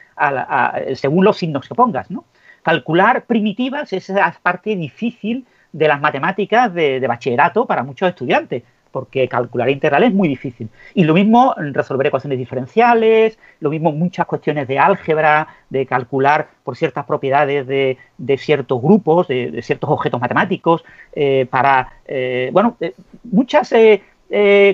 [0.95, 2.11] según los signos que pongas.
[2.11, 2.25] ¿no?
[2.63, 9.29] Calcular primitivas es la parte difícil de las matemáticas de bachillerato para muchos estudiantes porque
[9.29, 10.69] calcular integral es muy difícil.
[10.95, 16.77] Y lo mismo resolver ecuaciones diferenciales, lo mismo muchas cuestiones de álgebra, de calcular por
[16.77, 17.99] ciertas propiedades de,
[18.39, 23.73] ciertos grupos, de, ciertos objetos matemáticos, eh, para, eh, bueno, eh, muchas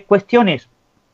[0.07, 0.69] cuestiones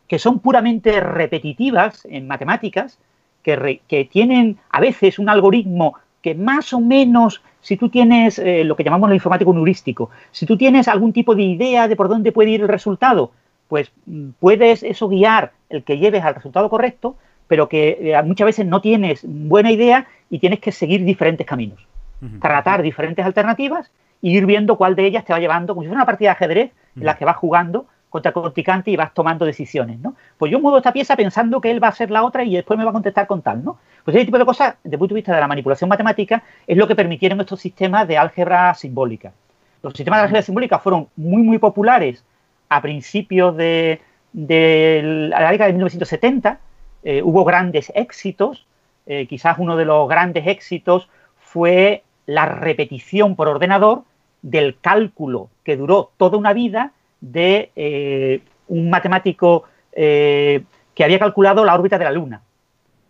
[0.08, 2.98] que son puramente repetitivas en matemáticas,
[3.42, 8.64] que, que tienen a veces un algoritmo que más o menos si tú tienes eh,
[8.64, 12.08] lo que llamamos el informático heurístico, si tú tienes algún tipo de idea de por
[12.08, 13.32] dónde puede ir el resultado,
[13.68, 18.46] pues mm, puedes eso guiar el que lleves al resultado correcto, pero que eh, muchas
[18.46, 21.80] veces no tienes buena idea y tienes que seguir diferentes caminos,
[22.40, 23.90] tratar diferentes alternativas
[24.22, 26.32] e ir viendo cuál de ellas te va llevando, como si fuera una partida de
[26.32, 30.14] ajedrez en la que vas jugando contra contrincante y vas tomando decisiones, ¿no?
[30.36, 32.76] Pues yo muevo esta pieza pensando que él va a ser la otra y después
[32.76, 33.78] me va a contestar con tal, ¿no?
[34.04, 36.76] Pues ese tipo de cosas, desde el punto de vista de la manipulación matemática, es
[36.76, 39.32] lo que permitieron estos sistemas de álgebra simbólica.
[39.82, 42.24] Los sistemas de álgebra simbólica fueron muy, muy populares
[42.68, 44.00] a principios de,
[44.32, 46.58] la década de 1970.
[47.04, 48.66] Eh, hubo grandes éxitos.
[49.06, 54.02] Eh, quizás uno de los grandes éxitos fue la repetición por ordenador
[54.42, 61.64] del cálculo que duró toda una vida de eh, un matemático eh, que había calculado
[61.64, 62.42] la órbita de la Luna.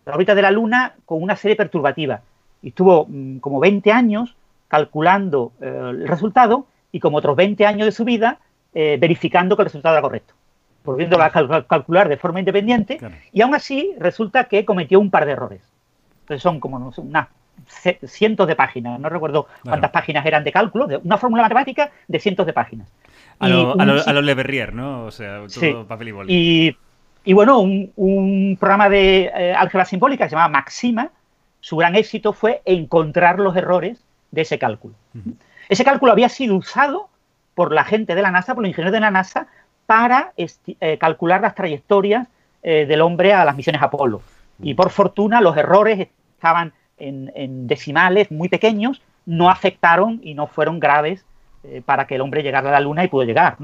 [0.06, 2.22] La órbita de la Luna con una serie perturbativa.
[2.62, 4.36] Y estuvo mm, como 20 años
[4.68, 8.38] calculando el resultado y como otros 20 años de su vida
[8.72, 10.34] verificando que el resultado era correcto
[10.84, 12.98] volviéndolo a calcular de forma independiente,
[13.32, 15.60] y aún así resulta que cometió un par de errores.
[16.22, 17.28] Entonces son como unas
[18.06, 22.18] cientos de páginas, no recuerdo cuántas páginas eran de cálculo, de una fórmula matemática de
[22.18, 22.88] cientos de páginas.
[23.40, 25.04] A los lo, Le Verrier, ¿no?
[25.04, 26.76] O sea, todo papel y boli.
[27.24, 31.10] Y, bueno, un, programa de eh, álgebra simbólica que se llamaba Maxima,
[31.60, 34.94] su gran éxito fue encontrar los errores de ese cálculo.
[35.68, 37.08] Ese cálculo había sido usado
[37.54, 39.48] por la gente de la NASA, por los ingenieros de la NASA,
[39.86, 42.28] para eh, calcular las trayectorias
[42.62, 44.22] eh, del hombre a las misiones Apolo.
[44.62, 50.78] Y por fortuna los errores estaban en, decimales muy pequeños, no afectaron y no fueron
[50.78, 51.24] graves
[51.64, 53.56] eh, para que el hombre llegara a la Luna y pudo llegar.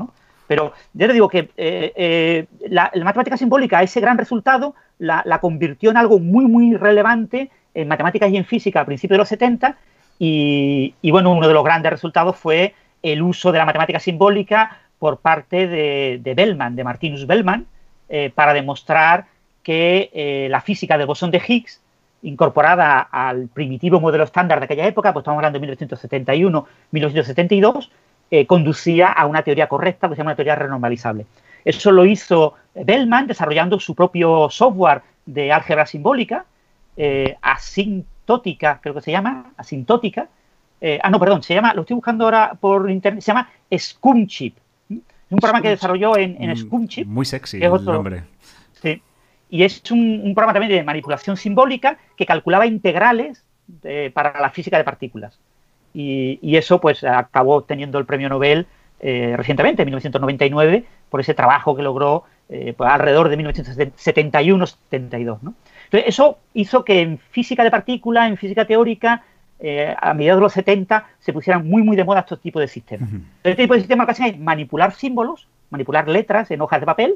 [0.47, 6.19] Pero yo le digo que la, matemática simbólica, ese gran resultado, la, convirtió en algo
[6.19, 9.77] muy, muy relevante en matemáticas y en física a principios de los 70.
[10.19, 15.19] Y, bueno, uno de los grandes resultados fue el uso de la matemática simbólica por
[15.19, 17.67] parte de, Bellman, de Martinus Bellman,
[18.09, 19.27] eh, para demostrar
[19.63, 21.83] que eh, la física del bosón de Higgs,
[22.27, 25.77] incorporada al primitivo modelo estándar de aquella época, pues estamos hablando de
[26.93, 27.89] 1971-1972,
[28.31, 31.27] eh, conducía a una teoría correcta, que se llama una teoría renormalizable.
[31.65, 36.45] Eso lo hizo Bellman desarrollando su propio software de álgebra simbólica,
[37.43, 40.29] asintótica, creo que se llama, asintótica.
[41.03, 44.57] ah, no, perdón, se llama, lo estoy buscando ahora por internet, se llama Scumchip.
[44.89, 47.07] Es un programa que desarrolló en, en Scumchip.
[47.07, 48.23] Muy sexy el nombre.
[49.49, 53.45] Y es un, programa también de manipulación simbólica que calculaba integrales
[54.13, 55.39] para la física de partículas.
[55.93, 58.67] Y, eso pues acabó teniendo el premio Nobel
[59.01, 65.39] eh, recientemente, en 1999, por ese trabajo que logró eh, pues, alrededor de 1971-72.
[65.43, 65.55] ¿no?
[65.85, 69.25] Entonces, eso hizo que en física de partículas, en física teórica,
[69.59, 72.69] eh, a mediados de los 70 se pusieran muy, muy de moda estos tipos de
[72.69, 73.09] sistemas.
[73.43, 76.87] Este tipo de sistemas lo que hacen es manipular símbolos, manipular letras en hojas de
[76.87, 77.15] papel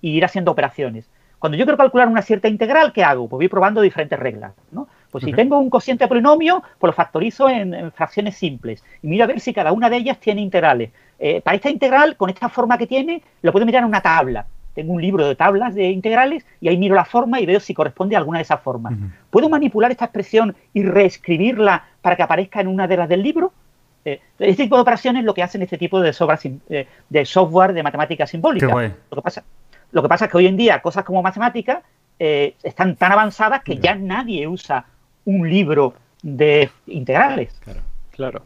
[0.00, 1.08] y ir haciendo operaciones.
[1.40, 3.28] Cuando yo quiero calcular una cierta integral, ¿qué hago?
[3.28, 4.52] Pues voy probando diferentes reglas.
[4.70, 4.86] ¿no?
[5.10, 9.24] Pues si tengo un cociente de polinomio, pues lo factorizo en, fracciones simples y miro
[9.24, 10.90] a ver si cada una de ellas tiene integrales.
[11.18, 14.46] Eh, para esta integral, con esta forma que tiene, lo puedo mirar en una tabla
[14.74, 17.74] tengo un libro de tablas de integrales y ahí miro la forma y veo si
[17.74, 18.94] corresponde a alguna de esas formas.
[19.30, 23.52] ¿Puedo manipular esta expresión y reescribirla para que aparezca en una de las del libro?
[24.04, 26.14] Eh, este tipo de operaciones es lo que hacen este tipo de,
[26.70, 28.66] eh, de software de matemática simbólica.
[28.66, 29.44] Lo, que pasa,
[29.92, 31.82] lo que pasa es que hoy en día cosas como matemática
[32.18, 34.84] eh, están tan avanzadas que ya nadie usa
[35.24, 37.60] un libro de integrales.
[37.64, 37.80] Claro,
[38.14, 38.42] claro.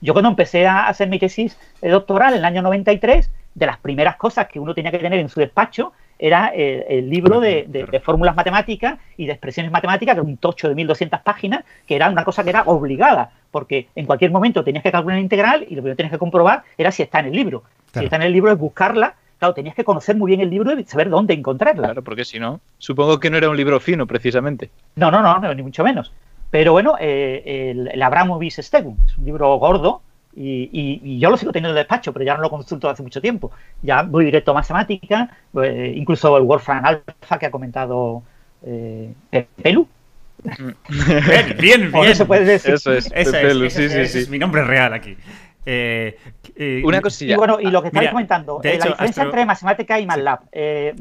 [0.00, 4.16] yo cuando empecé a hacer mi tesis doctoral en el año 93, de las primeras
[4.16, 8.98] cosas que uno tenía que tener en su despacho era el, libro de, fórmulas matemáticas
[9.16, 12.44] y de expresiones matemáticas, que era un tocho de 1200 páginas, que era una cosa
[12.44, 15.94] que era obligada, porque en cualquier momento tenías que calcular una integral y lo que
[15.94, 17.62] tenías que comprobar era si está en el libro.
[17.94, 19.14] Si está en el libro es buscarla.
[19.40, 21.88] Claro, tenías que conocer muy bien el libro y saber dónde encontrarla.
[21.88, 24.70] Claro, porque si no, supongo que no era un libro fino, precisamente.
[24.94, 26.12] No, no, no, ni mucho menos.
[26.50, 30.02] Pero bueno, eh, el, el Abramovich Stegun es un libro gordo,
[30.34, 33.20] y, yo lo sigo teniendo en el despacho, pero ya no lo consulto hace mucho
[33.20, 33.50] tiempo.
[33.82, 38.22] Ya voy directo a matemática, pues, incluso el Wolfram Alpha que ha comentado
[38.64, 39.12] eh,
[39.62, 39.88] Pelu.
[40.44, 42.04] bien, bien, bien.
[42.04, 42.74] Eso puede decir.
[42.74, 44.18] Eso es, sí, sí, sí.
[44.20, 45.16] es mi nombre real aquí.
[45.66, 46.18] Eh,
[46.56, 47.34] eh, Una cosilla.
[47.34, 50.40] Y bueno, y lo que estáis comentando, la diferencia entre matemática y MATLAB.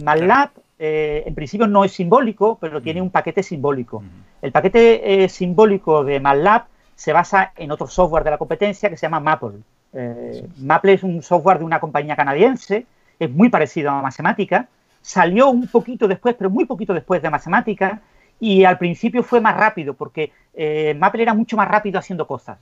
[0.03, 0.49] MATLAB,
[0.80, 4.03] en principio, no es simbólico, pero tiene un paquete simbólico.
[4.41, 6.64] El paquete simbólico de MATLAB
[6.99, 9.60] se basa en otro software de la competencia que se llama Maple.
[9.93, 12.86] Eh, Maple es un software de una compañía canadiense,
[13.18, 14.68] es muy parecido a Matemática,
[15.01, 18.01] salió un poquito después, pero muy poquito después de Matemática,
[18.38, 22.57] y al principio fue más rápido, porque eh, Maple era mucho más rápido haciendo cosas,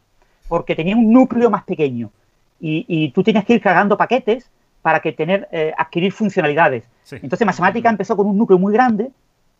[0.47, 2.11] porque tenía un núcleo más pequeño,
[2.59, 4.49] y, tú tenías que ir cargando paquetes
[4.81, 6.85] para que tener, eh, adquirir funcionalidades.
[7.11, 9.11] Entonces Matemática empezó con un núcleo muy grande,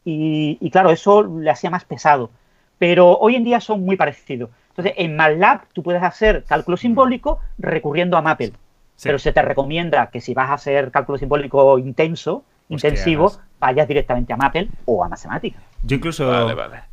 [0.04, 2.32] y, y claro, eso le hacía más pesado.
[2.80, 4.50] Pero hoy en día son muy parecidos.
[4.78, 8.54] Entonces, en MATLAB tú puedes hacer cálculo simbólico recurriendo a Maple.
[9.02, 14.34] Pero se te recomienda que si vas a hacer cálculo simbólico intenso, intensivo, vayas directamente
[14.34, 15.60] a Maple o a matemática.
[15.82, 16.32] Yo incluso,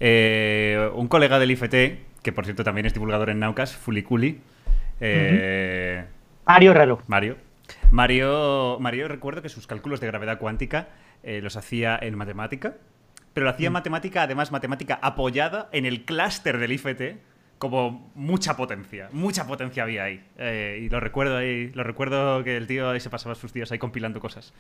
[0.01, 1.75] eh, un colega del IFT,
[2.25, 4.41] que por cierto también es divulgador en Naucas, Fuliculi,
[4.99, 6.05] eh,
[6.47, 7.03] Mario Herrero.
[7.07, 7.37] Mario.
[7.91, 10.89] Mario, Mario, recuerdo que sus cálculos de gravedad cuántica
[11.23, 12.75] eh, los hacía en matemática,
[13.35, 13.75] pero lo hacía en mm.
[13.75, 17.19] matemática, además matemática apoyada en el clúster del IFT,
[17.59, 20.25] como mucha potencia, mucha potencia había ahí.
[20.39, 23.71] Eh, y lo recuerdo ahí, lo recuerdo que el tío ahí se pasaba sus días
[23.71, 24.55] ahí compilando cosas.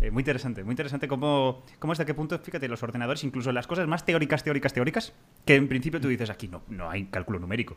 [0.00, 3.66] Eh, muy interesante, muy interesante cómo, cómo hasta qué punto, fíjate, los ordenadores, incluso las
[3.66, 5.12] cosas más teóricas, teóricas, teóricas,
[5.44, 7.76] que en principio tú dices aquí no, no hay cálculo numérico.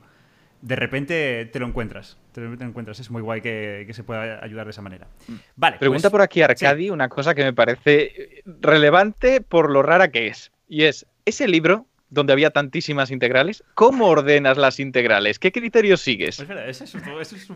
[0.61, 4.65] De repente te lo encuentras, te lo encuentras, es muy guay que, se pueda ayudar
[4.65, 5.07] de esa manera.
[5.27, 5.33] Mm.
[5.57, 5.77] Vale.
[5.77, 10.27] Pregunta pues, por aquí Arcadi una cosa que me parece relevante por lo rara que
[10.27, 10.53] es.
[10.69, 15.39] Y es, ese libro donde había tantísimas integrales, ¿cómo ordenas las integrales?
[15.39, 16.37] ¿Qué criterios sigues?
[16.37, 17.13] Pues mira, esa es, una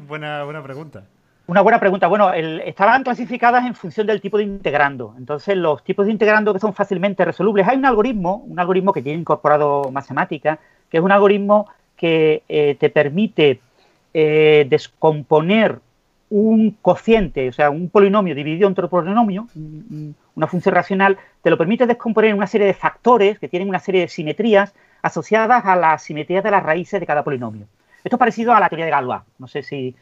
[0.08, 1.06] buena, buena pregunta.
[1.48, 2.08] Una buena pregunta.
[2.08, 5.16] Bueno, estaban clasificadas en función del tipo de integrando.
[5.18, 9.02] Entonces, los tipos de integrando que son fácilmente resolubles, hay un algoritmo, un algoritmo que
[9.02, 13.62] tiene incorporado matemática, que es un algoritmo que eh, te permite
[14.14, 15.80] eh, descomponer
[16.30, 19.48] un cociente, o sea, un polinomio dividido entre otro polinomio,
[20.36, 23.80] una función racional, te lo permite descomponer en una serie de factores que tienen una
[23.80, 27.68] serie de simetrías asociadas a las simetrías de las raíces de cada polinomio.
[28.04, 29.22] Esto es parecido a la teoría de Galois.
[29.40, 29.96] No sé si,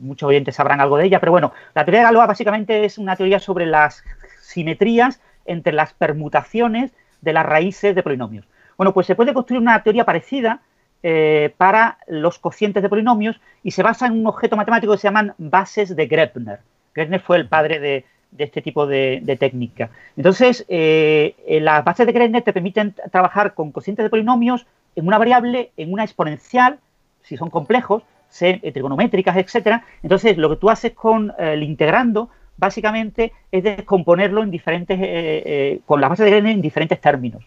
[0.00, 3.16] muchos oyentes sabrán algo de ella, pero bueno, la teoría de Galois básicamente es una
[3.16, 4.04] teoría sobre las
[4.40, 8.46] simetrías entre las permutaciones de las raíces de polinomios.
[8.76, 10.60] Bueno, pues se puede construir una teoría parecida
[11.02, 15.08] eh, para los cocientes de polinomios y se basa en un objeto matemático que se
[15.08, 16.60] llaman bases de Grepner.
[16.94, 18.04] Grepner fue el padre de,
[18.38, 19.90] este tipo de, técnica.
[20.16, 25.18] Entonces, eh, las bases de Grepner te permiten trabajar con cocientes de polinomios en una
[25.18, 26.78] variable, en una exponencial,
[27.22, 28.02] si son complejos,
[28.40, 29.84] eh, trigonométricas, etcétera.
[30.02, 36.10] Entonces, lo que tú haces con el integrando, básicamente, es descomponerlo en diferentes, con las
[36.10, 37.42] bases de Grepner en diferentes términos.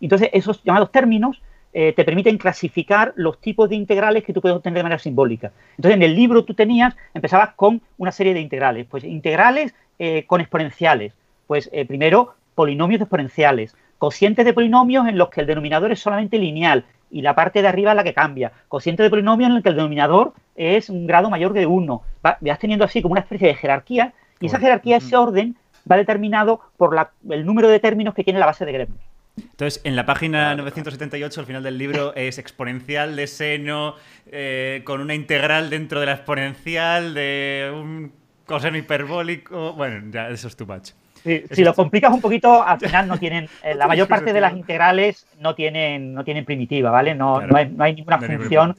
[0.00, 1.40] Entonces, esos llamados términos
[1.72, 5.52] eh, te permiten clasificar los tipos de integrales que tú puedes obtener de manera simbólica.
[5.76, 8.86] Entonces, en el libro tú tenías, empezabas con una serie de integrales.
[8.90, 11.12] Pues integrales eh, con exponenciales.
[11.46, 13.76] Pues eh, primero, polinomios exponenciales.
[13.98, 17.68] Cocientes de polinomios en los que el denominador es solamente lineal y la parte de
[17.68, 18.52] arriba es la que cambia.
[18.68, 22.02] Cociente de polinomios en el que el denominador es un grado mayor que 1.
[22.22, 25.56] Vas teniendo así como una especie de jerarquía y esa jerarquía, ese orden,
[25.90, 26.96] va determinado por
[27.30, 29.00] el número de términos que tiene la base de Gremlin.
[29.36, 33.94] Entonces, en la página 978, al final del libro, es exponencial de seno
[34.26, 38.12] eh, con una integral dentro de la exponencial de un
[38.46, 39.72] coseno hiperbólico.
[39.74, 40.90] Bueno, ya eso es too much.
[41.22, 43.48] Si lo complicas un poquito, al final no tienen.
[43.62, 47.14] Eh, la mayor parte de las integrales no tienen, no tienen primitiva, ¿vale?
[47.14, 48.74] No, no, hay, ninguna función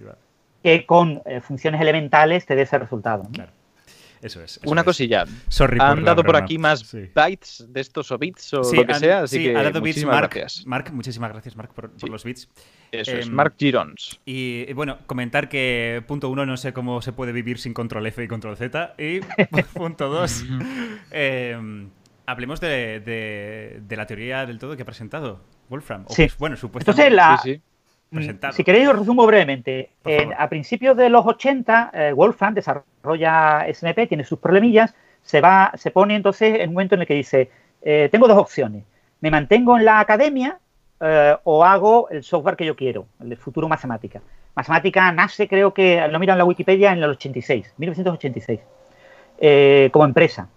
[0.63, 3.23] que con eh, funciones elementales te dé ese resultado.
[3.31, 3.51] Claro.
[4.21, 4.59] Eso es.
[4.65, 5.25] Una cosilla.
[5.79, 9.43] Han dado por aquí más bytes de estos o bits o lo que sea, así
[9.43, 10.65] que muchísimas gracias.
[10.67, 12.47] Mark, muchísimas gracias, Mark, por, los bits.
[12.91, 14.19] Eso es, em, Mark Girons.
[14.25, 18.23] Y bueno, comentar que punto uno, no sé cómo se puede vivir sin control F
[18.23, 18.93] y control Z.
[18.99, 19.21] Y
[19.73, 20.45] punto dos,
[21.11, 21.89] em,
[22.31, 26.05] hablemos de, la teoría del todo que ha presentado Wolfram.
[26.09, 26.27] sí.
[26.39, 27.07] bueno, supuestamente.
[27.07, 27.61] Entonces, la,
[28.11, 29.91] Mm, si queréis, os resumo brevemente.
[30.37, 35.91] a principios de los 80, eh, Wolfram desarrolla SMP, tiene sus problemillas, se, va, se
[35.91, 37.49] pone entonces en un momento en el que dice,
[37.81, 38.83] eh, tengo dos opciones,
[39.21, 40.59] me mantengo en la academia
[40.99, 44.21] eh, o hago el software que yo quiero, el de futuro matemática.
[44.55, 48.59] Matemática nace, creo que, lo miran en la Wikipedia, en el 86, 1986,
[49.93, 50.49] como empresa.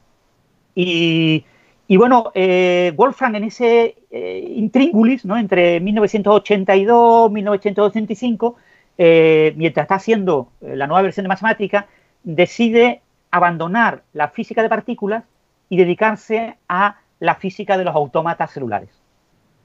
[0.75, 1.45] Y
[1.87, 5.37] y bueno, eh, Wolfram en ese eh, intríngulis, ¿no?
[5.37, 8.57] entre 1982 y 1985,
[8.97, 11.87] eh, mientras está haciendo la nueva versión de matemática,
[12.22, 15.24] decide abandonar la física de partículas
[15.68, 18.91] y dedicarse a la física de los autómatas celulares.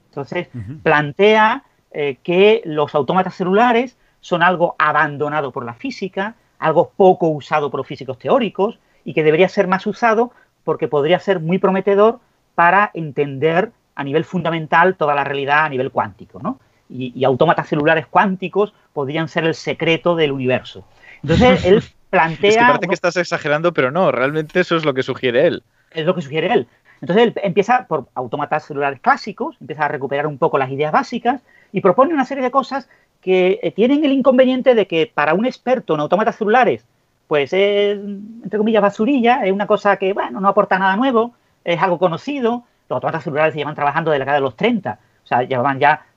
[0.10, 0.50] Entonces,
[0.82, 7.80] plantea que los autómatas celulares son algo abandonado por la física, algo poco usado por
[7.80, 10.32] los físicos teóricos y que debería ser más usado
[10.64, 12.20] porque podría ser muy prometedor
[12.56, 16.60] para entender a nivel fundamental toda la realidad a nivel cuántico, ¿no?
[16.90, 20.86] Y, autómatas celulares cuánticos podrían ser el secreto del universo.
[21.22, 22.50] Entonces, él plantea...
[22.50, 25.64] Es que parece que estás exagerando, pero no, realmente eso es lo que sugiere él.
[25.92, 26.68] Es lo que sugiere él.
[27.02, 31.42] Entonces, él empieza por autómatas celulares clásicos, empieza a recuperar un poco las ideas básicas
[31.72, 32.90] y propone una serie de cosas
[33.22, 36.86] que eh, tienen el inconveniente de que para un experto en autómatas celulares
[37.30, 41.80] pues es, entre comillas, basurilla, es una cosa que, bueno, no aporta nada nuevo, es
[41.80, 45.28] algo conocido, los autómatas celulares se llevan trabajando desde la década de los 30, o
[45.28, 46.08] sea, llevaban ya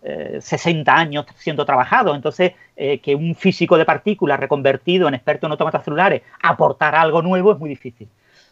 [0.40, 5.44] 60 eh, años siendo trabajados, entonces eh, que un físico de partículas reconvertido en experto
[5.44, 8.08] en autómatas celulares aportara algo nuevo es muy difícil.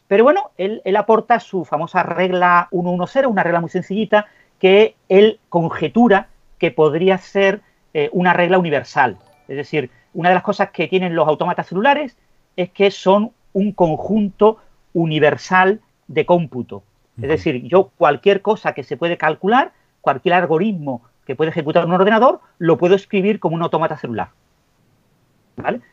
[0.06, 4.26] Pero bueno, él, aporta su famosa regla 110, una regla muy sencillita,
[4.58, 7.62] que él conjetura que podría ser
[7.94, 9.16] eh, una regla universal.
[9.48, 12.18] Es decir, una de las cosas que tienen los autómatas celulares
[12.60, 14.58] es que son un conjunto
[14.92, 16.82] universal de cómputo.
[17.20, 21.92] Es decir, yo cualquier cosa que se puede calcular, cualquier algoritmo que puede ejecutar un
[21.92, 24.28] ordenador, lo puedo escribir como un automata celular.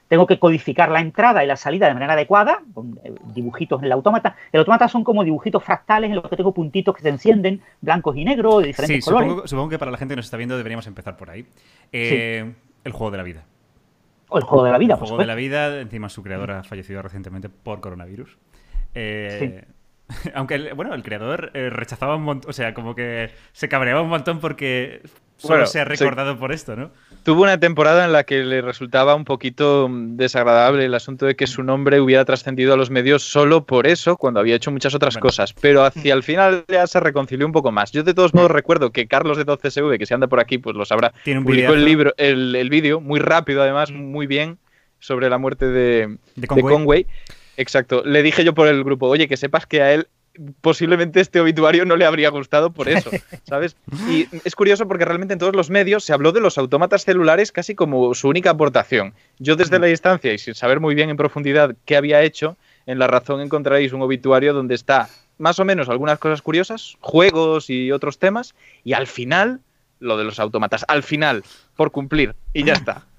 [0.08, 3.86] Tengo que codificar la entrada y la salida de manera adecuada, con eh, dibujitos en
[3.86, 4.38] el autómata.
[4.54, 8.16] El autómata son como dibujitos fractales en los que tengo puntitos que se encienden, blancos
[8.16, 9.50] y negros, de diferentes sí, colores.
[9.50, 11.46] Supongo, que para la gente que nos está viendo deberíamos empezar por ahí.
[11.92, 12.54] Eh,
[12.86, 13.44] el juego de la vida.
[14.30, 16.64] O el juego de la vida, El juego de la vida, encima su creador ha
[16.64, 18.38] fallecido recientemente por coronavirus.
[18.94, 19.66] Eh,
[20.36, 24.40] aunque, bueno, el creador rechazaba un montón, o sea, como que se cabreaba un montón
[24.40, 25.02] porque
[25.38, 26.92] solo se ha recordado por esto, ¿no?
[27.24, 31.36] Tuvo una temporada en la que le resultaba un poquito mm, desagradable el asunto de
[31.36, 34.96] que su nombre hubiera trascendido a los medios solo por eso, cuando había hecho muchas
[34.96, 35.54] otras cosas.
[35.54, 37.92] Pero hacia el final ya se reconcilió un poco más.
[37.92, 40.76] Yo de todos modos recuerdo que Carlos de 12SV, que se anda por aquí, pues
[40.76, 44.58] lo sabrá, Tiene un publicó el libro, el, vídeo, muy rápido además, muy bien,
[45.00, 47.08] sobre la muerte de, de Conway.
[47.58, 48.04] Exacto.
[48.06, 50.08] Le dije yo por el grupo, oye, que sepas que a él
[50.62, 53.10] posiblemente este obituario no le habría gustado por eso,
[53.44, 53.76] ¿sabes?
[54.10, 57.52] Y es curioso porque realmente en todos los medios se habló de los autómatas celulares
[57.52, 59.14] casi como su única aportación.
[59.40, 63.00] Yo desde la distancia y sin saber muy bien en profundidad qué había hecho, en
[63.00, 67.92] La Razón encontraréis un obituario donde está más o menos algunas cosas curiosas, juegos y
[67.92, 69.60] otros temas, y al final,
[70.00, 71.44] lo de los autómatas, al final,
[71.76, 73.06] por cumplir, y ya está.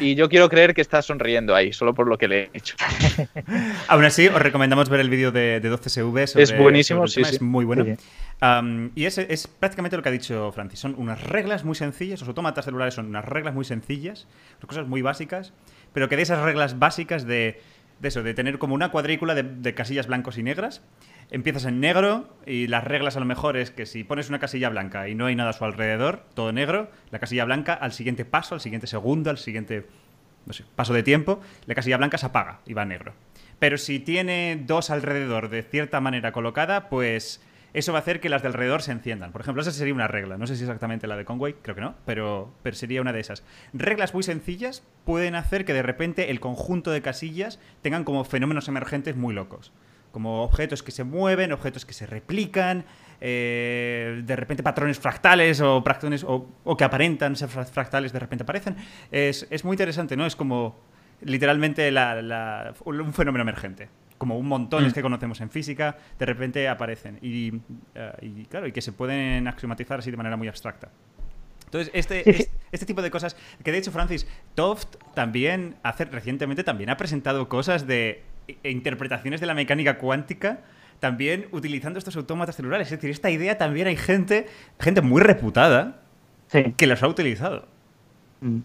[0.00, 2.76] Y yo quiero creer que está sonriendo ahí, solo por lo que le he hecho.
[3.88, 6.40] Aún así, os recomendamos ver el vídeo de, 12SV.
[6.40, 7.84] es buenísimo, sí, Es muy bueno.
[8.94, 10.80] y es, es, prácticamente lo que ha dicho Francis.
[10.80, 12.20] Son unas reglas muy sencillas.
[12.20, 14.26] Los autómatas celulares son unas reglas muy sencillas,
[14.66, 15.52] cosas muy básicas,
[15.92, 17.60] pero que de esas reglas básicas de,
[18.02, 20.82] eso, de tener como una cuadrícula de casillas blancos y negras,
[21.30, 24.68] empiezas en negro y las reglas a lo mejor es que si pones una casilla
[24.68, 28.24] blanca y no hay nada a su alrededor, todo negro, la casilla blanca al siguiente
[28.24, 29.86] paso, al siguiente segundo, al siguiente
[30.74, 33.14] paso de tiempo, la casilla blanca se apaga y va negro.
[33.58, 38.30] Pero si tiene dos alrededor de cierta manera colocada, pues eso va a hacer que
[38.30, 39.32] las de alrededor se enciendan.
[39.32, 40.38] Por ejemplo, esa sería una regla.
[40.38, 43.20] No sé si exactamente la de Conway, creo que no, pero, pero sería una de
[43.20, 43.44] esas.
[43.72, 48.66] Reglas muy sencillas pueden hacer que de repente el conjunto de casillas tengan como fenómenos
[48.66, 49.72] emergentes muy locos
[50.10, 52.84] como objetos que se mueven, objetos que se replican,
[53.20, 58.76] eh, de repente patrones fractales o, patrones, o, que aparentan ser fractales de repente aparecen.
[59.10, 60.26] Es, muy interesante, ¿no?
[60.26, 60.80] Es como
[61.22, 61.92] literalmente
[62.84, 63.88] un fenómeno emergente.
[64.16, 64.92] Como un montón mm.
[64.92, 67.18] que conocemos en física, de repente aparecen.
[67.22, 67.54] Y,
[67.94, 70.90] eh, y, claro, y que se pueden axiomatizar así de manera muy abstracta.
[71.70, 76.90] Entonces, este, este, tipo de cosas, que de hecho Francis Toft también hace recientemente también
[76.90, 78.24] ha presentado cosas de
[78.62, 80.60] interpretaciones de la mecánica cuántica
[81.00, 82.86] también utilizando estos autómatas celulares.
[82.88, 84.46] Es decir, esta idea también hay gente,
[84.78, 86.02] gente muy reputada
[86.76, 87.64] que las ha utilizado.
[88.40, 88.58] Mm.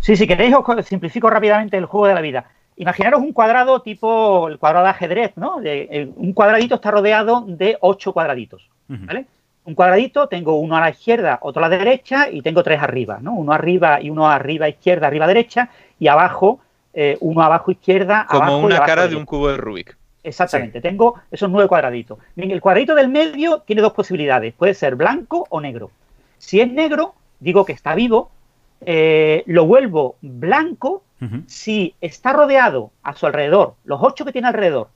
[0.00, 2.46] Sí, si queréis os simplifico rápidamente el juego de la vida.
[2.76, 5.60] Imaginaros un cuadrado tipo el cuadrado de ajedrez, ¿no?
[5.60, 9.26] De, un cuadradito está rodeado de ocho cuadraditos, ¿vale?
[9.64, 13.18] Un cuadradito, tengo uno a la izquierda, otro a la derecha y tengo tres arriba,
[13.20, 13.34] ¿no?
[13.34, 16.60] Uno arriba y uno arriba, izquierda, arriba, derecha y abajo
[17.00, 19.96] eh, uno abajo izquierda, Como una cara de un cubo de Rubik.
[20.24, 22.18] Exactamente, tengo esos nueve cuadraditos.
[22.34, 25.92] Bien, el cuadradito del medio tiene dos posibilidades, puede ser blanco o negro.
[26.38, 28.32] Si es negro, digo que está vivo,
[28.80, 31.04] eh, lo vuelvo blanco
[31.46, 34.88] si está rodeado a su alrededor, los ocho que tiene alrededor,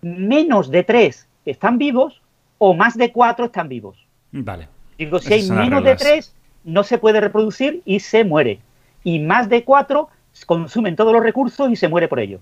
[0.00, 2.22] menos de tres están vivos
[2.56, 4.06] o más de cuatro están vivos.
[4.32, 4.68] Vale.
[4.96, 6.34] Digo, si hay menos de tres,
[6.64, 8.60] no se puede reproducir y se muere.
[9.04, 10.08] Y más de cuatro
[10.44, 12.40] consumen todos los recursos y se muere por ello.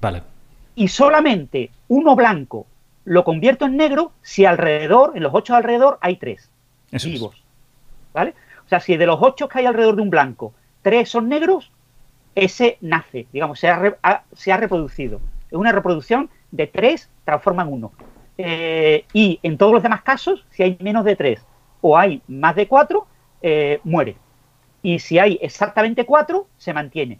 [0.00, 0.22] Vale.
[0.74, 2.66] Y solamente uno blanco
[3.04, 6.50] lo convierto en negro si alrededor, en los ocho alrededor, hay tres
[6.90, 7.42] vivos.
[8.12, 8.34] ¿Vale?
[8.64, 11.70] O sea, si de los ocho que hay alrededor de un blanco, tres son negros,
[12.34, 15.20] ese nace, digamos, se ha, se ha reproducido.
[15.50, 17.92] Es una reproducción de tres transforma en uno.
[18.38, 21.44] Eh, y en todos los demás casos, si hay menos de tres
[21.80, 23.06] o hay más de cuatro,
[23.42, 24.16] eh, muere.
[24.82, 27.18] Y si hay exactamente cuatro, se mantiene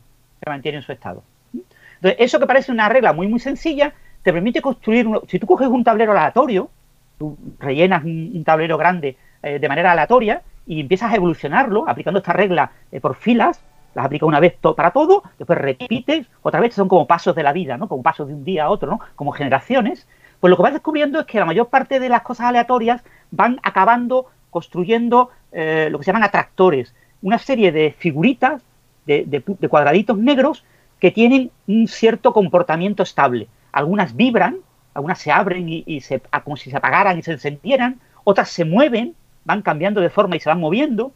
[0.50, 1.22] mantiene en su estado.
[1.52, 3.92] Entonces, eso que parece una regla muy, muy sencilla,
[4.22, 6.70] te permite construir, si tú coges un tablero aleatorio,
[7.18, 12.32] tú rellenas un, tablero grande eh, de manera aleatoria y empiezas a evolucionarlo aplicando esta
[12.32, 13.62] regla eh, por filas,
[13.94, 17.52] las aplicas una vez para todo, después repites, otra vez son como pasos de la
[17.52, 17.88] vida, ¿no?
[17.88, 19.00] Como pasos de un día a otro, ¿no?
[19.14, 20.08] Como generaciones.
[20.40, 23.60] Pues lo que vas descubriendo es que la mayor parte de las cosas aleatorias van
[23.62, 28.62] acabando construyendo eh, lo que se llaman atractores, una serie de figuritas
[29.06, 30.64] de, cuadraditos negros
[30.98, 33.48] que tienen un cierto comportamiento estable.
[33.72, 34.58] Algunas vibran,
[34.94, 39.14] algunas se abren y, se, como si se apagaran y se encendieran, otras se mueven,
[39.44, 41.12] van cambiando de forma y se van moviendo,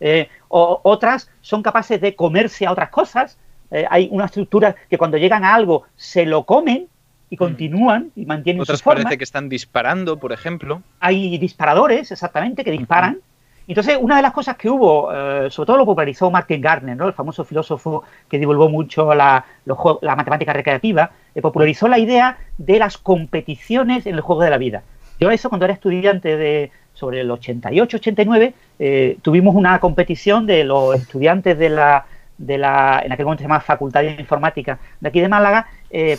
[0.00, 3.38] eh, o, otras son capaces de comerse a otras cosas.
[3.70, 6.88] Eh, hay una estructura que cuando llegan a algo se lo comen
[7.30, 7.38] y mm.
[7.38, 9.02] continúan y mantienen Otras su forma.
[9.02, 10.82] parece que están disparando, por ejemplo.
[11.00, 13.20] Hay disparadores, exactamente, que disparan.
[13.68, 17.06] Entonces, una de las cosas que hubo, eh, sobre todo lo popularizó Martin Gardner, ¿no?
[17.06, 22.78] el famoso filósofo que divulgó mucho la, la matemática recreativa, eh, popularizó la idea de
[22.78, 24.82] las competiciones en el juego de la vida.
[25.20, 30.96] Yo eso cuando era estudiante de sobre el 88-89, eh, tuvimos una competición de los
[30.96, 32.04] estudiantes de la,
[32.38, 35.66] de la, en aquel momento se llamaba Facultad de Informática de aquí de Málaga,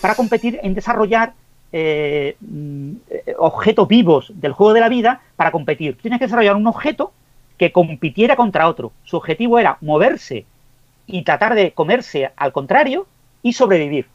[0.02, 1.34] para competir en desarrollar
[1.72, 2.92] mm,
[3.38, 5.98] objetos vivos del juego de la vida para competir.
[5.98, 7.12] Tienes que desarrollar un objeto
[7.64, 8.92] que compitiera contra otro.
[9.06, 10.46] Su objetivo era moverse
[11.08, 13.08] y tratar de comerse al contrario
[13.42, 14.08] y sobrevivir.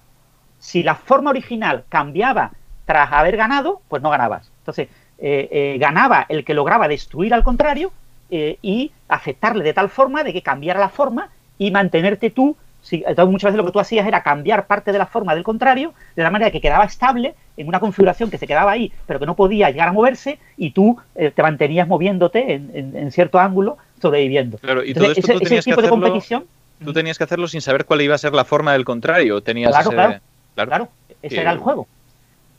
[0.59, 2.51] Si la forma original cambiaba
[2.85, 4.51] tras haber ganado, pues no ganabas.
[4.59, 4.89] Entonces,
[5.19, 7.91] eh, eh, ganaba el que lograba destruir al contrario
[8.31, 12.55] eh, y aceptarle de tal forma de que cambiara la forma y mantenerte tú
[12.91, 15.93] entonces muchas veces lo que tú hacías era cambiar parte de la forma del contrario,
[16.15, 19.27] de la manera que quedaba estable en una configuración que se quedaba ahí, pero que
[19.27, 24.59] no podía llegar a moverse, y tú eh, te mantenías moviéndote en, cierto ángulo, sobreviviendo.
[24.59, 26.45] Claro, y todo esto tú tenías que hacerlo, de competición.
[26.85, 29.41] Tú tenías que hacerlo sin saber cuál iba a ser la forma del contrario.
[29.41, 30.21] Tenías claro, claro,
[30.55, 30.89] claro,
[31.21, 31.89] ese era el juego.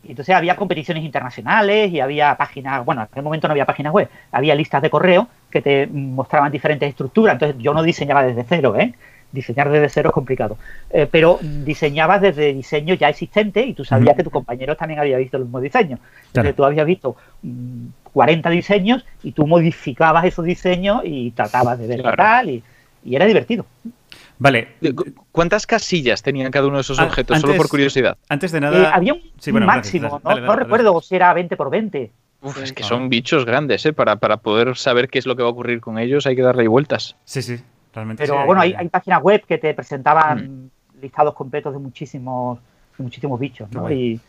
[0.03, 3.91] Y entonces había competiciones internacionales y había páginas, bueno, en aquel momento no había páginas
[3.91, 7.33] web, había listas de correo que te mostraban diferentes estructuras.
[7.33, 8.93] Entonces yo no diseñaba desde cero, ¿eh?
[9.31, 10.57] Diseñar desde cero es complicado.
[10.89, 15.19] Eh, pero diseñabas desde diseños ya existentes y tú sabías que tus compañeros también habían
[15.19, 15.99] visto los mismos diseños.
[16.27, 17.15] Entonces tú habías visto
[18.13, 22.63] 40 mm, diseños y tú modificabas esos diseños y tratabas de ver tal y,
[23.09, 23.65] era divertido.
[24.37, 24.69] Vale.
[25.31, 27.39] ¿Cuántas casillas tenían cada uno de esos objetos?
[27.39, 28.17] Solo por curiosidad.
[28.29, 28.81] Antes de nada.
[28.81, 32.11] Eh, había un, máximo, no, recuerdo si era 20 por 20.
[32.41, 33.91] Uf, es que son bichos grandes, ¿eh?
[33.91, 36.41] Para, para poder saber qué es lo que va a ocurrir con ellos hay que
[36.41, 37.17] darle vueltas.
[37.25, 37.57] Sí, sí.
[37.91, 41.01] Pero bueno, hay, páginas web que te presentaban mm.
[41.01, 42.59] listados completos de muchísimos,
[42.97, 43.89] muchísimos bichos, ¿no?
[43.89, 44.19] Y,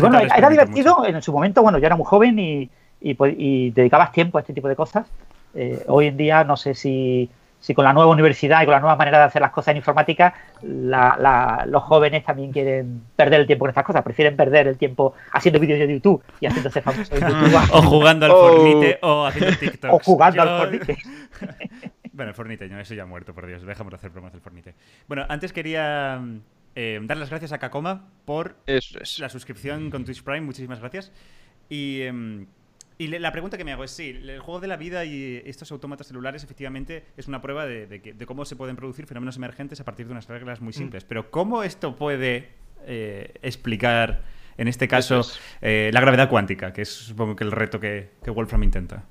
[0.00, 4.38] bueno, era divertido en su momento, bueno, yo era muy joven y, pues, dedicabas tiempo
[4.38, 5.06] a este tipo de cosas.
[5.54, 7.30] Eh, hoy en día no sé si,
[7.74, 10.34] con la nueva universidad y con la nueva manera de hacer las cosas en informática,
[10.62, 15.58] los jóvenes también quieren perder el tiempo con estas cosas, prefieren perder el tiempo haciendo
[15.58, 17.54] vídeos de YouTube y haciéndose famosos en YouTube.
[17.72, 19.92] o jugando al Fortnite o haciendo TikTok.
[19.94, 20.98] O jugando al Fortnite.
[22.16, 23.62] Bueno, el Fornite, no, eso ya ha muerto, por Dios.
[23.62, 24.74] Dejamos de hacer bromas del Fornite.
[25.06, 26.18] Bueno, antes quería
[26.74, 30.40] eh, dar las gracias a Kakoma por la suscripción con Twitch Prime.
[30.40, 31.12] Muchísimas gracias.
[31.68, 32.46] Y, em,
[32.98, 36.06] la pregunta que me hago es, sí, el juego de la vida y estos autómatas
[36.06, 40.12] celulares efectivamente es una prueba de, cómo se pueden producir fenómenos emergentes a partir de
[40.12, 40.72] unas reglas muy mm.
[40.72, 41.04] simples.
[41.04, 42.48] Pero ¿cómo esto puede
[42.86, 44.22] eh, explicar,
[44.56, 45.20] en este caso,
[45.60, 49.04] eh, la gravedad cuántica, que es supongo que el reto que Wolfram intenta?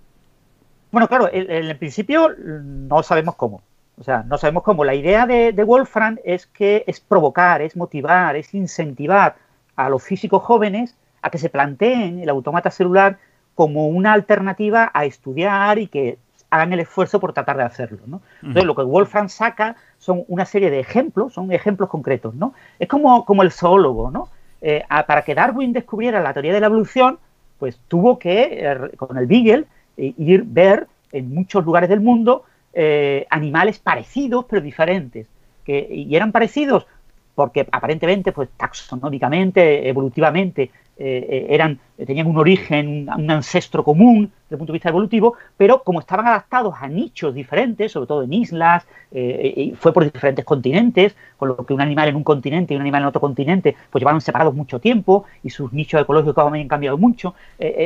[0.95, 3.61] Bueno, claro, en, principio no sabemos cómo.
[3.97, 4.85] O sea, no sabemos cómo.
[4.85, 9.35] La idea de, Wolfram es que es provocar, es motivar, es incentivar
[9.75, 13.17] a los físicos jóvenes a que se planteen el automata celular
[13.55, 16.17] como una alternativa a estudiar y que
[16.49, 17.99] hagan el esfuerzo por tratar de hacerlo.
[18.05, 18.21] ¿no?
[18.41, 22.35] Entonces, lo que Wolfram saca son una serie de ejemplos, son ejemplos concretos.
[22.35, 22.53] ¿no?
[22.79, 24.11] Es como, como el zoólogo.
[24.11, 24.29] ¿no?
[24.61, 27.19] Eh, para que Darwin descubriera la teoría de la evolución,
[27.59, 29.65] pues tuvo que, eh, con el Beagle,
[29.97, 32.43] eh, ir ver en muchos lugares del mundo
[32.73, 35.27] eh, animales parecidos pero diferentes.
[35.63, 36.85] Que, y eran parecidos
[37.33, 44.57] porque aparentemente, pues taxonómicamente, evolutivamente, eh, eran, tenían un origen, un, ancestro común desde el
[44.59, 48.87] punto de vista evolutivo, pero como estaban adaptados a nichos diferentes, sobre todo en islas,
[49.11, 52.81] y fue por diferentes continentes, con lo que un animal en un continente y un
[52.81, 56.97] animal en otro continente, pues llevaban separados mucho tiempo y sus nichos ecológicos habían cambiado
[56.97, 57.35] mucho.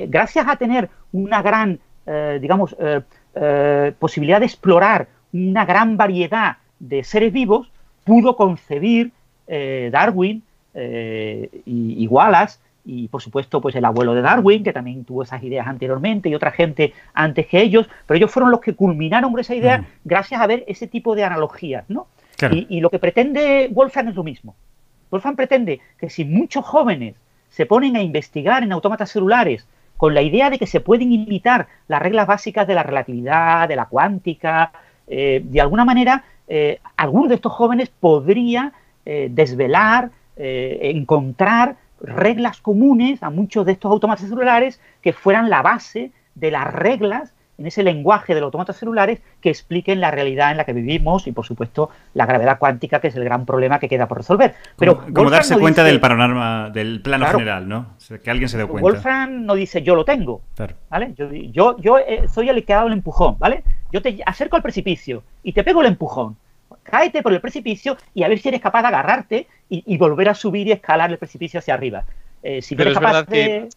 [0.07, 1.79] gracias a tener una gran
[2.39, 3.01] digamos, eh,
[3.35, 7.71] eh, posibilidad de explorar una gran variedad de seres vivos,
[8.03, 9.11] pudo concebir
[9.91, 10.43] Darwin
[10.75, 15.67] y, Wallace, y por supuesto pues el abuelo de Darwin, que también tuvo esas ideas
[15.67, 19.55] anteriormente, y otra gente antes que ellos, pero ellos fueron los que culminaron con esa
[19.55, 22.07] idea gracias a ver ese tipo de analogías, ¿no?
[22.51, 24.55] Y, y, lo que pretende Wolfgang es lo mismo.
[25.11, 27.15] Wolfgang pretende que si muchos jóvenes
[27.49, 29.67] se ponen a investigar en autómatas celulares
[29.99, 33.75] con la idea de que se pueden imitar las reglas básicas de la relatividad, de
[33.75, 34.71] la cuántica.
[35.07, 38.71] Eh, de alguna manera, eh, alguno de estos jóvenes podría
[39.05, 46.11] eh, desvelar, encontrar reglas comunes a muchos de estos autómatas celulares que fueran la base
[46.33, 50.57] de las reglas en ese lenguaje de los autómatas celulares que expliquen la realidad en
[50.57, 53.89] la que vivimos y, por supuesto, la gravedad cuántica, que es el gran problema que
[53.89, 54.55] queda por resolver.
[54.77, 57.97] Pero como, darse cuenta del panorama, del plano general, ¿no?
[58.23, 58.81] Que alguien se dé cuenta.
[58.81, 60.41] Wolfram no dice yo lo tengo,
[60.89, 61.13] ¿vale?
[61.51, 63.63] Yo, yo, eh, soy el que ha dado el empujón, ¿vale?
[63.91, 66.37] Yo te acerco al precipicio y te pego el empujón.
[66.83, 70.33] Cáete por el precipicio y a ver si eres capaz de agarrarte y, volver a
[70.33, 72.05] subir y escalar el precipicio hacia arriba.
[72.41, 73.67] Eh, si Pero eres capaz de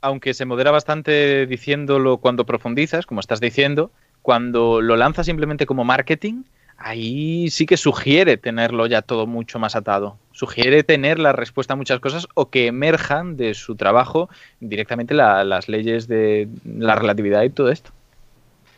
[0.00, 3.90] aunque se modera bastante diciéndolo cuando profundizas, como estás diciendo,
[4.22, 6.42] cuando lo lanza simplemente como marketing,
[6.78, 10.16] ahí sí que sugiere tenerlo ya todo mucho más atado.
[10.32, 14.30] Sugiere tener la respuesta a muchas cosas o que emerjan de su trabajo
[14.60, 17.90] directamente las leyes de la relatividad y todo esto.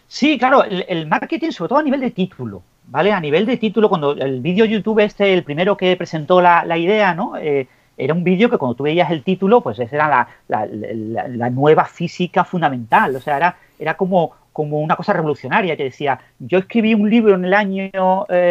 [0.08, 3.12] Sí, claro, el, marketing, sobre todo a nivel de título, ¿vale?
[3.12, 7.14] A nivel de título, cuando el vídeo YouTube este, el primero que presentó la, idea,
[7.14, 7.36] ¿no?
[7.36, 11.84] Eh, era un vídeo que cuando tú veías el título, pues esa era la, nueva
[11.84, 13.14] física fundamental.
[13.16, 17.34] O sea, era, era como, como una cosa revolucionaria que decía, yo escribí un libro
[17.34, 17.90] en el año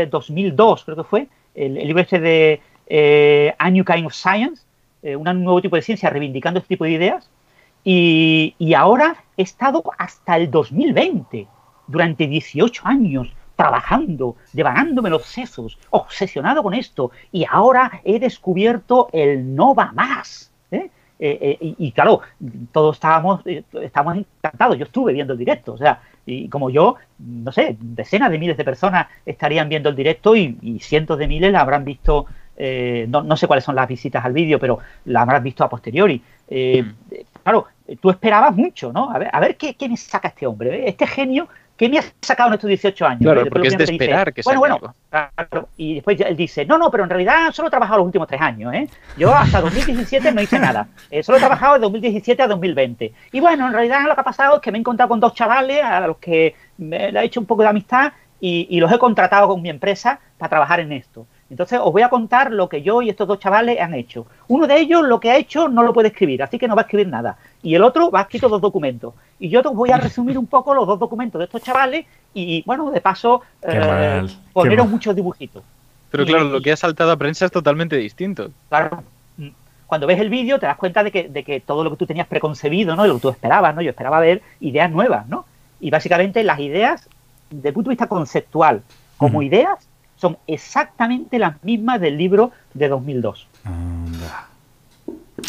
[0.09, 4.63] 2002, eh, creo que fue, el, libro este de eh, A New Kind of Science,
[5.01, 7.29] eh, un nuevo tipo de ciencia reivindicando este tipo de ideas,
[7.83, 11.47] y, y ahora he estado hasta el 2020,
[11.87, 19.53] durante 18 años, trabajando, devanándome los sesos, obsesionado con esto, y ahora he descubierto el
[19.53, 20.49] no va más.
[20.71, 20.89] ¿eh?
[21.19, 22.21] Eh, eh, y, claro,
[22.71, 24.77] todos estábamos, estábamos encantados.
[24.77, 28.55] Yo estuve viendo el directo, o sea, y como yo, no sé, decenas de miles
[28.55, 32.27] de personas estarían viendo el directo y, cientos de miles la habrán visto.
[33.09, 36.23] no, no, sé cuáles son las visitas al vídeo, pero la habrán visto a posteriori.
[36.49, 37.13] Mm.
[37.43, 37.65] Claro,
[37.99, 39.11] tú esperabas mucho, ¿no?
[39.11, 40.87] A ver, a ver qué, qué me saca este hombre.
[40.87, 41.49] Este genio
[41.79, 43.21] ¿Qué me has sacado en estos 18 años?
[43.21, 46.91] Claro, porque es de esperar que Bueno, bueno, claro, y después él dice, no, no,
[46.91, 48.89] pero en realidad solo he trabajado los últimos tres años, ¿eh?
[49.15, 50.89] Yo hasta 2017 no hice nada.
[51.09, 53.13] Eh, solo he trabajado de 2017 a 2020.
[53.31, 55.33] Y bueno, en realidad lo que ha pasado es que me he encontrado con dos
[55.33, 58.11] chavales a los que me, le he hecho un poco de amistad
[58.41, 61.27] y los he contratado con mi empresa para trabajar en esto.
[61.49, 64.27] Entonces os voy a contar lo que yo y estos dos chavales han hecho.
[64.47, 66.83] Uno de ellos lo que ha hecho no lo puede escribir, así que no va
[66.83, 67.37] a escribir nada.
[67.63, 69.13] Y el otro va a escrito dos documentos.
[69.39, 72.63] Y yo os voy a resumir un poco los dos documentos de estos chavales y,
[72.65, 75.63] bueno, de paso, eh, poneros muchos dibujitos.
[76.11, 78.51] Pero claro, lo que ha saltado a prensa es totalmente distinto.
[78.69, 79.03] Claro.
[79.37, 79.49] Mm,
[79.87, 82.05] cuando ves el vídeo te das cuenta de que, de que todo lo que tú
[82.05, 83.07] tenías preconcebido, ¿no?
[83.07, 83.81] Lo que tú esperabas, ¿no?
[83.81, 85.45] Yo esperaba ver ideas nuevas, ¿no?
[85.79, 87.09] Y básicamente las ideas,
[87.49, 88.83] desde el punto de vista conceptual,
[89.17, 89.88] como ideas,
[90.19, 93.47] son exactamente las mismas del libro de 2002.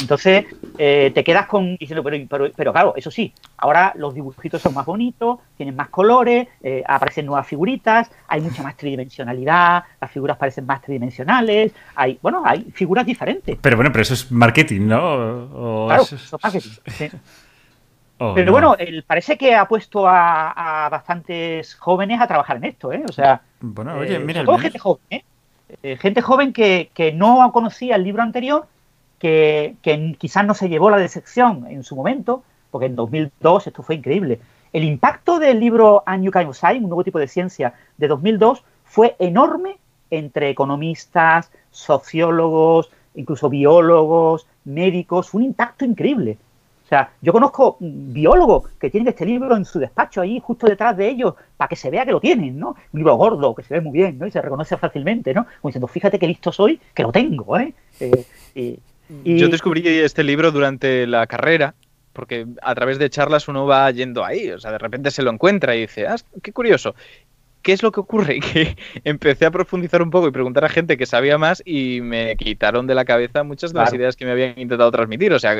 [0.01, 0.47] Entonces
[0.79, 4.87] eh, te quedas con diciendo, pero, pero, claro, eso sí, ahora los dibujitos son más
[4.87, 10.65] bonitos, tienen más colores, eh, aparecen nuevas figuritas, hay mucha más tridimensionalidad, las figuras parecen
[10.67, 13.59] más tridimensionales, hay, bueno, hay figuras diferentes.
[13.61, 15.87] Pero bueno, pero eso es marketing, ¿no?
[15.89, 17.19] claro, eso es marketing.
[18.23, 22.93] Oh, pero bueno, él parece que ha puesto a, bastantes jóvenes a trabajar en esto,
[22.93, 23.03] ¿eh?
[23.09, 25.25] O sea, bueno, oye, eh, mira, gente joven, ¿eh?
[25.83, 25.97] ¿eh?
[25.97, 28.67] Gente joven que, que, no conocía el libro anterior,
[29.19, 33.83] que, que, quizás no se llevó la decepción en su momento, porque en 2002 esto
[33.83, 34.39] fue increíble.
[34.75, 38.07] El impacto del libro A New Kind of Science, un nuevo tipo de ciencia de
[38.07, 39.79] 2002, fue enorme
[40.11, 46.37] entre economistas, sociólogos, incluso biólogos, médicos, un impacto increíble.
[46.91, 50.97] O sea, yo conozco biólogos que tienen este libro en su despacho ahí, justo detrás
[50.97, 52.71] de ellos, para que se vea que lo tienen, ¿no?
[52.93, 54.27] Un libro gordo, que se ve muy bien, ¿no?
[54.27, 55.45] Y se reconoce fácilmente, ¿no?
[55.45, 57.75] Como diciendo, fíjate qué listo soy, que lo tengo, ¿eh?
[58.01, 58.81] eh
[59.25, 59.39] y...
[59.39, 61.77] Yo descubrí este libro durante la carrera,
[62.13, 65.31] porque a través de charlas uno va yendo ahí, o sea, de repente se lo
[65.31, 66.97] encuentra y dice, ah, qué curioso.
[67.63, 68.41] ¿Qué es lo que ocurre?
[68.53, 72.37] Que empecé a profundizar un poco y preguntar a gente que sabía más y me
[72.37, 75.33] quitaron de la cabeza muchas de las ideas que me habían intentado transmitir.
[75.33, 75.55] O sea,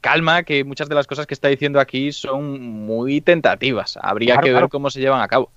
[0.00, 3.98] calma, que muchas de las cosas que está diciendo aquí son muy tentativas.
[4.00, 5.50] Habría que ver cómo se llevan a cabo.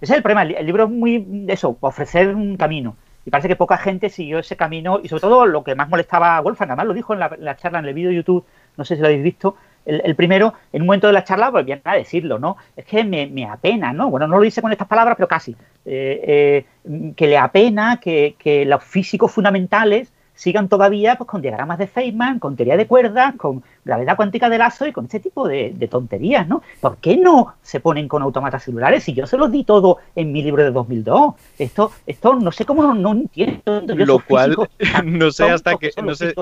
[0.00, 0.42] Ese es el problema.
[0.42, 2.96] El libro es muy eso, ofrecer un camino.
[3.24, 5.00] Y parece que poca gente siguió ese camino.
[5.02, 7.78] Y sobre todo lo que más molestaba a Wolfgang, además lo dijo en la, charla
[7.78, 8.44] en el vídeo de YouTube,
[8.76, 11.80] no sé si lo habéis visto, el, primero, en un momento de la charla, volvían
[11.84, 12.58] a decirlo, ¿no?
[12.76, 14.10] Es que me, apena, ¿no?
[14.10, 15.56] Bueno, no lo dice con estas palabras, pero casi.
[15.86, 21.88] Eh, eh, que le apena que, los físicos fundamentales sigan todavía pues, con diagramas de
[21.88, 25.88] Feynman, con teoría de cuerdas, con gravedad cuántica de lazo y con este tipo de,
[25.90, 26.62] tonterías, ¿no?
[26.80, 29.02] ¿Por qué no se ponen con automatas celulares?
[29.02, 31.34] Si yo se los di todo en mi libro de 2002.
[31.58, 33.82] Esto, esto no sé cómo no, entiendo.
[33.84, 34.56] Lo cual,
[35.04, 35.90] no sé hasta que...
[36.02, 36.34] No sé,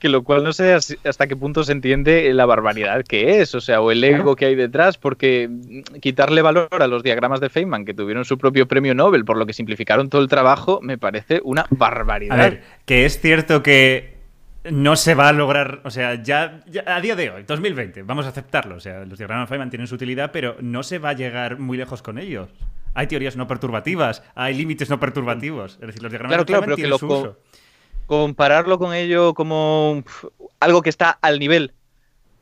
[0.00, 3.60] que lo cual no sé hasta qué punto se entiende la barbaridad que es, o
[3.60, 5.48] sea, o el ego que hay detrás, porque
[6.00, 9.46] quitarle valor a los diagramas de Feynman, que tuvieron su propio premio Nobel, por lo
[9.46, 12.40] que simplificaron todo el trabajo, me parece una barbaridad.
[12.40, 14.18] A ver, que es cierto que
[14.64, 18.30] no se va a lograr, o sea, ya, a día de hoy, 2020, vamos a
[18.30, 21.14] aceptarlo, o sea, los diagramas de Feynman tienen su utilidad, pero no se va a
[21.14, 22.48] llegar muy lejos con ellos.
[22.94, 26.98] Hay teorías no perturbativas, hay límites no perturbativos, es decir, los diagramas de Feynman tienen
[26.98, 27.38] su uso
[28.10, 30.02] compararlo con ello como
[30.58, 31.72] algo que está al nivel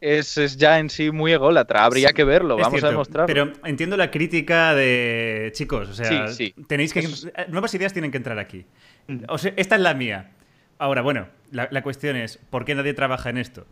[0.01, 1.85] es, ya en sí muy ególatra.
[1.85, 3.27] Habría que verlo, vamos a demostrarlo.
[3.27, 6.25] Pero entiendo la crítica de chicos, o sea,
[6.66, 7.07] tenéis que
[7.49, 8.64] nuevas ideas tienen que entrar aquí.
[9.09, 9.25] Mm.
[9.29, 10.31] O sea, esta es la mía.
[10.79, 13.66] Ahora, bueno, la, cuestión es ¿por qué nadie trabaja en esto?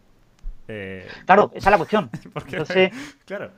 [0.68, 2.10] Eh, claro, esa es la cuestión.
[3.24, 3.52] claro.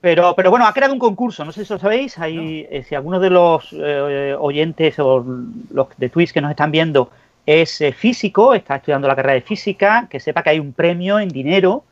[0.00, 2.94] Pero, pero bueno, ha creado un concurso, no sé si lo sabéis, hay, eh, si
[2.94, 5.26] alguno de los eh, oyentes o
[5.72, 7.10] los de Twitch que nos están viendo
[7.58, 11.18] es eh, físico, está estudiando la carrera de física, que sepa que hay un premio
[11.18, 11.84] en dinero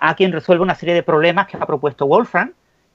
[0.00, 2.54] a quien resuelve una serie de problemas que ha propuesto Wolfram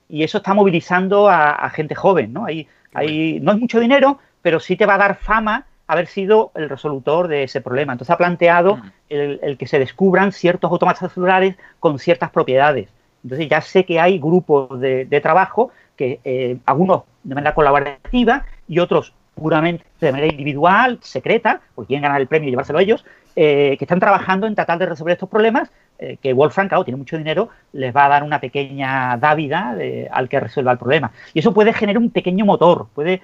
[0.09, 2.45] y eso está movilizando a, gente joven, ¿no?
[2.45, 6.51] Hay, hay, no es mucho dinero, pero sí te va a dar fama haber sido
[6.55, 7.93] el resolutor de ese problema.
[7.93, 8.91] Entonces ha planteado mm.
[9.09, 12.89] el, que se descubran ciertos automatas celulares con ciertas propiedades.
[13.23, 18.79] Entonces ya sé que hay grupos de, trabajo que eh, algunos de manera colaborativa y
[18.79, 23.05] otros puramente de manera individual, secreta, porque quieren ganar el premio y llevárselo a ellos,
[23.35, 25.69] eh, que están trabajando en tratar de resolver estos problemas,
[25.99, 29.75] eh, que Wolfram, claro, tiene mucho dinero, les va a dar una pequeña dávida
[30.11, 31.11] al que resuelva el problema.
[31.33, 33.21] Y eso puede generar un pequeño motor, puede,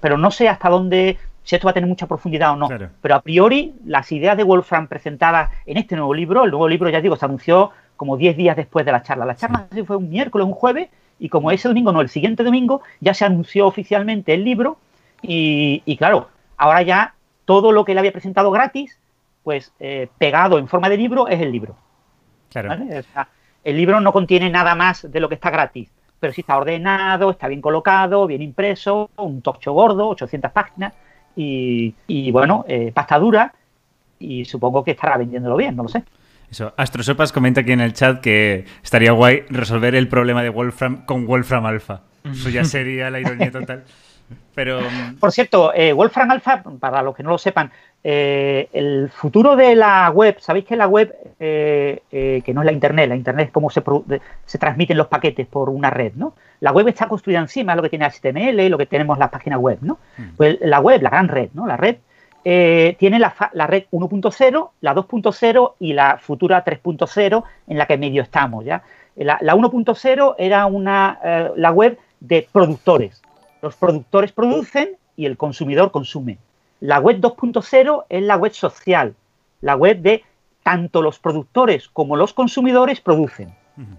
[0.00, 2.68] pero no sé hasta dónde si esto va a tener mucha profundidad o no.
[3.00, 6.88] Pero a priori, las ideas de Wolfram presentadas en este nuevo libro, el nuevo libro,
[6.88, 9.24] ya digo, se anunció como 10 días después de la charla.
[9.24, 10.88] La charla fue un miércoles, un jueves,
[11.18, 14.78] y como ese domingo, no, el siguiente domingo, ya se anunció oficialmente el libro.
[15.26, 17.14] Y, claro, ahora ya
[17.44, 18.98] todo lo que él había presentado gratis,
[19.42, 21.76] pues eh, pegado en forma de libro, es el libro.
[22.50, 22.76] Claro.
[23.64, 27.30] el libro no contiene nada más de lo que está gratis, pero sí está ordenado,
[27.30, 30.94] está bien colocado, bien impreso, un tocho gordo, 800 páginas
[31.36, 33.52] y, bueno, eh, pasta dura
[34.18, 36.04] y supongo que estará vendiéndolo bien, no lo sé.
[36.50, 41.04] Eso, Astrosopas comenta aquí en el chat que estaría guay resolver el problema de Wolfram
[41.04, 42.02] con Wolfram Alpha.
[42.24, 43.84] Eso ya sería la ironía total.
[44.54, 44.80] Pero...
[44.80, 47.70] Mm, Por cierto, eh, Wolfram Alpha, para los que no lo sepan,
[48.02, 52.72] eh, el futuro de la web, sabéis que la web, eh, que no es la
[52.72, 53.82] Internet, la Internet es cómo se,
[54.44, 56.34] se, transmiten los paquetes por una red, ¿no?
[56.60, 59.78] La web está construida encima, lo que tiene HTML, lo que tenemos las páginas web,
[59.80, 59.98] ¿no?
[60.16, 60.22] Mm.
[60.36, 61.66] Pues la web, la gran red, ¿no?
[61.66, 61.96] La red
[62.44, 63.34] tiene la,
[63.66, 68.82] red 1.0, la 2.0 y la futura 3.0 en la que medio estamos, ¿ya?
[69.16, 73.23] La, la 1.0 era una, la web de productores,
[73.64, 76.38] los productores producen y el consumidor consume.
[76.80, 79.14] La web 2.0 es la web social,
[79.62, 80.22] la web de
[80.62, 83.54] tanto los productores como los consumidores producen.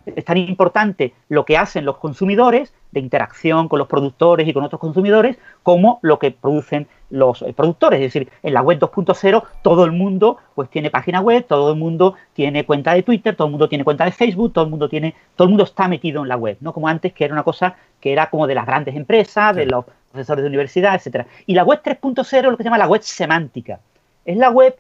[0.06, 4.64] Es tan importante lo que hacen los consumidores de interacción con los productores y con
[4.64, 8.00] otros consumidores como lo que producen los eh, productores.
[8.00, 11.78] Es decir, en la web 2.0 todo el mundo pues tiene página web, todo el
[11.78, 14.90] mundo tiene cuenta de Twitter, todo el mundo tiene cuenta de Facebook, todo el mundo
[14.90, 16.74] tiene, todo el mundo está metido en la web, ¿no?
[16.74, 19.86] Como antes que era una cosa que era como de las grandes empresas, de los
[20.12, 21.28] profesores de universidad, etcétera.
[21.46, 23.80] Y la web 3.0 es lo que se llama la web semántica.
[24.24, 24.76] Es la web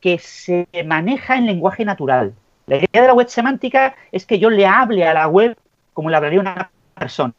[0.00, 2.34] que se maneja en lenguaje natural.
[2.66, 5.56] La idea de la web semántica es que yo le hable a la web
[5.92, 7.32] como le hablaría una persona.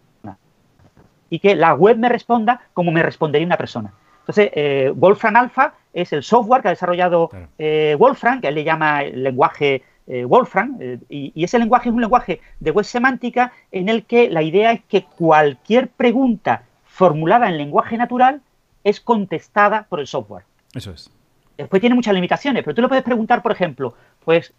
[1.30, 3.94] Y que la web me responda como me respondería una persona.
[4.26, 8.64] Entonces, eh, Wolfram Alpha es el software que ha desarrollado eh, Wolfram, que él le
[8.64, 13.54] llama el lenguaje eh, Wolfram, y, y, ese lenguaje es un lenguaje de web semántica
[13.72, 18.42] en el que la idea es que cualquier pregunta formulada en lenguaje natural
[18.84, 20.44] es contestada por el software.
[20.74, 21.12] Eso es.
[21.56, 24.54] Después tiene muchas limitaciones, pero tú le puedes preguntar, por ejemplo, pues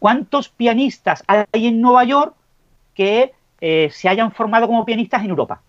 [0.00, 2.34] ¿cuántos pianistas hay en Nueva York
[2.92, 5.62] que se hayan formado como pianistas en Europa?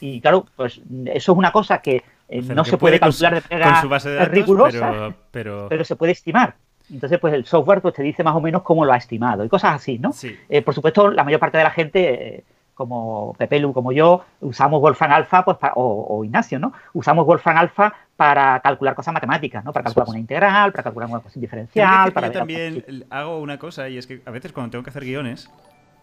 [0.00, 3.82] Y claro, pues eso es una cosa que eh, no se puede calcular de manera
[3.82, 6.54] con su rigurosa, pero, se puede estimar.
[6.90, 9.48] Entonces, pues el software pues, te dice más o menos cómo lo ha estimado y
[9.48, 10.12] cosas así, ¿no?
[10.48, 12.44] Eh, por supuesto, la mayor parte de la gente
[12.76, 16.74] como Pepelu, como yo, usamos Wolfram Alpha, pues, o, Ignacio, ¿no?
[16.92, 19.72] Usamos Wolfram Alpha para calcular cosas matemáticas, ¿no?
[19.72, 22.12] Para calcular una integral, para calcular una cosa diferencial.
[22.12, 25.04] Para yo también hago una cosa y es que a veces cuando tengo que hacer
[25.04, 25.50] guiones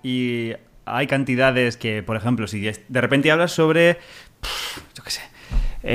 [0.02, 0.54] y
[0.86, 4.00] hay cantidades que, por ejemplo, si de repente hablas sobre,
[4.96, 5.22] yo qué sé,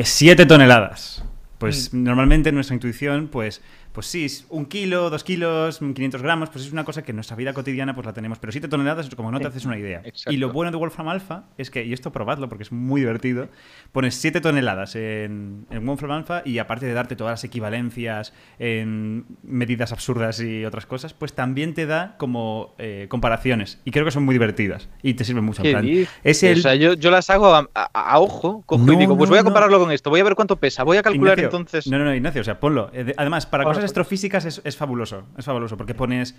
[0.05, 1.25] 7 eh, toneladas,
[1.59, 2.03] pues mm.
[2.03, 3.63] normalmente nuestra intuición, pues
[3.93, 7.37] pues sí, un kilo, dos kilos, 500 gramos, pues es una cosa que en nuestra
[7.37, 8.39] vida cotidiana pues la tenemos.
[8.39, 10.03] Pero 7 toneladas, como no te haces una idea.
[10.27, 13.49] Y lo bueno de Wolfram Alpha es que, y esto probadlo porque es muy divertido,
[13.93, 19.93] pones 7 toneladas en, Wolfram Alpha y aparte de darte todas las equivalencias en medidas
[19.93, 23.81] absurdas y otras cosas, pues también te da como eh, comparaciones.
[23.85, 25.63] Y creo que son muy divertidas y te sirven mucho.
[25.63, 26.59] es el...
[26.59, 29.91] O sea, yo, las hago a, ojo, cojo y digo, pues voy a compararlo con
[29.91, 31.87] esto, voy a ver cuánto pesa, voy a calcular entonces...
[31.87, 32.91] No, no, no, Ignacio, o sea, ponlo.
[32.93, 35.27] Eh, además, para cosas astrofísicas es, fabuloso.
[35.37, 36.35] Es fabuloso porque pones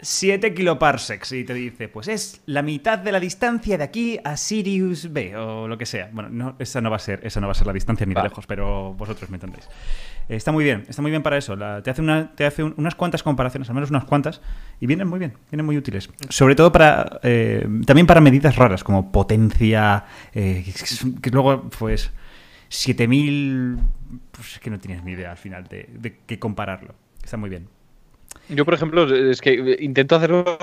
[0.00, 4.36] 7 kiloparsecs y te dice, pues es la mitad de la distancia de aquí a
[4.36, 6.10] Sirius B o lo que sea.
[6.12, 8.14] Bueno, no, esa no va a ser, esa no va a ser la distancia ni
[8.14, 9.68] de lejos, pero vosotros me entendéis.
[10.28, 11.56] está muy bien, está muy bien para eso.
[11.82, 14.40] te hace, una, te hace unas cuantas comparaciones, al menos unas cuantas,
[14.80, 16.10] y vienen muy bien, vienen muy útiles.
[16.28, 20.04] Sobre todo para, eh, también para medidas raras como potencia,
[20.34, 20.64] eh,
[21.20, 22.10] que luego, pues
[22.72, 23.78] 7000,
[24.30, 26.94] pues es que no tienes ni idea al final de, de qué compararlo.
[27.22, 27.68] Está muy bien.
[28.48, 30.58] Yo, por ejemplo, es que intento hacerlo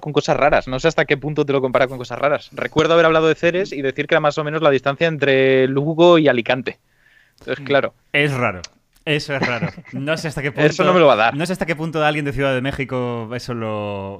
[0.00, 0.66] con cosas raras.
[0.66, 2.50] No sé hasta qué punto te lo compara con cosas raras.
[2.52, 5.68] Recuerdo haber hablado de Ceres y decir que era más o menos la distancia entre
[5.68, 6.80] Lugo y Alicante.
[7.38, 7.66] Entonces, mm.
[7.66, 7.94] claro.
[8.12, 8.60] Es raro.
[9.04, 9.68] Eso es raro.
[9.92, 10.66] No sé hasta qué punto.
[10.66, 11.36] Eso no me lo va a dar.
[11.36, 14.18] No sé hasta qué punto alguien de Ciudad de México eso lo.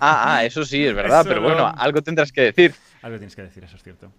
[0.00, 1.24] Ah, ah eso sí, es verdad.
[1.28, 2.74] pero bueno, algo tendrás que decir.
[3.00, 4.10] Algo tienes que decir, eso es cierto.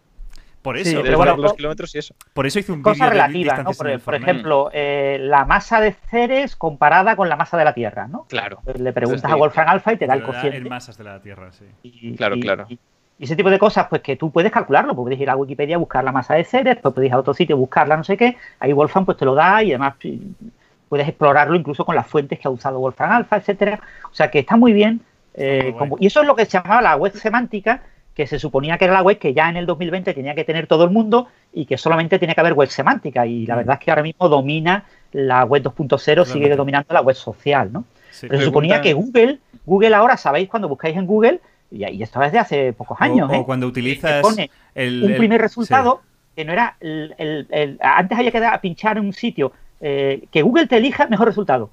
[0.65, 1.03] Por eso,
[1.37, 2.15] los kilómetros y eso.
[2.33, 3.69] Por eso hizo un Cosa relativa, ¿no?
[3.71, 8.25] Por, ejemplo, eh, la masa de Ceres comparada con la masa de la Tierra, ¿no?
[8.27, 8.61] Claro.
[8.75, 10.57] Le preguntas a Wolfgang Alpha y te da el cociente.
[10.57, 12.15] En masas de la Tierra, sí.
[12.17, 12.65] claro, claro.
[12.67, 12.79] Y,
[13.19, 15.79] ese tipo de cosas, pues que tú puedes calcularlo, pues puedes ir a Wikipedia a
[15.79, 18.17] buscar la masa de Ceres, pues puedes ir a otro sitio a buscarla, no sé
[18.17, 19.93] qué, ahí Wolfgang pues te lo da y además
[20.89, 23.79] puedes explorarlo incluso con las fuentes que ha usado Wolfgang Alpha, etcétera.
[24.05, 25.01] O sea que está muy bien.
[25.35, 27.83] Eh, y eso es lo que se llamaba la web semántica,
[28.15, 30.67] que se suponía que era la web que ya en el 2020 tenía que tener
[30.67, 33.27] todo el mundo y que solamente tiene que haber web semántica.
[33.27, 33.57] Y la mm.
[33.57, 37.83] verdad es que ahora mismo domina la web 2.0, sigue dominando la web social, ¿no?
[38.21, 42.31] Pero se suponía que Google, Google ahora, sabéis, cuando buscáis en Google, y, esto es
[42.31, 43.43] de hace pocos años, o, ¿eh?
[43.45, 46.01] cuando utilizas un primer resultado
[46.35, 49.51] que no era el, antes había que pinchar en un sitio
[49.81, 51.69] eh, que Google te elija mejor resultado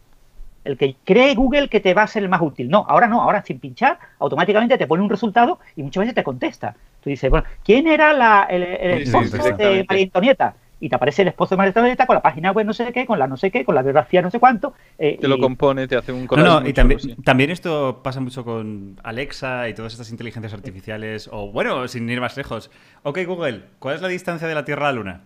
[0.65, 2.69] el que cree Google que te va a ser el más útil.
[2.69, 6.25] No, ahora no, ahora sin pinchar, automáticamente te pone un resultado y muchas veces te
[6.25, 6.77] contesta.
[7.03, 10.55] Tú dices, bueno, ¿quién era la, el, esposo de María Antonieta?
[10.79, 13.07] Y te aparece el esposo de María Antonieta con la página web no sé qué,
[13.07, 14.75] con la no sé qué, con la biografía no sé cuánto.
[14.99, 18.45] Eh, te lo compone, te hace un No, no, y también, también esto pasa mucho
[18.45, 21.29] con Alexa y todas estas inteligencias artificiales.
[21.33, 22.71] O bueno, sin ir más lejos.
[23.05, 25.21] Ok, Google, ¿cuál es la distancia de la Tierra a la Luna?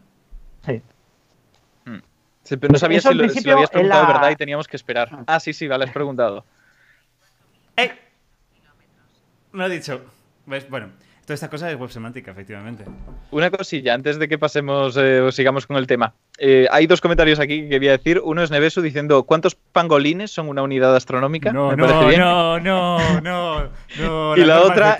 [0.66, 0.82] Sí
[2.48, 3.24] pero no sabía si lo,
[3.54, 5.08] habías preguntado de verdad y teníamos que esperar.
[5.12, 6.44] Ah, ah sí, sí, vale, has preguntado.
[7.76, 7.92] ¡Eh!
[9.52, 10.02] Me lo ha dicho.
[10.46, 10.90] Bueno,
[11.24, 12.84] toda esta cosa es web semántica, efectivamente.
[13.32, 16.14] Una cosilla, antes de que pasemos eh, o sigamos con el tema.
[16.38, 18.20] Eh, hay dos comentarios aquí que quería decir.
[18.22, 21.52] Uno es Nevesu diciendo, ¿cuántos pangolines son una unidad astronómica?
[21.52, 24.96] No, no, no, no, no, no, Y la, otra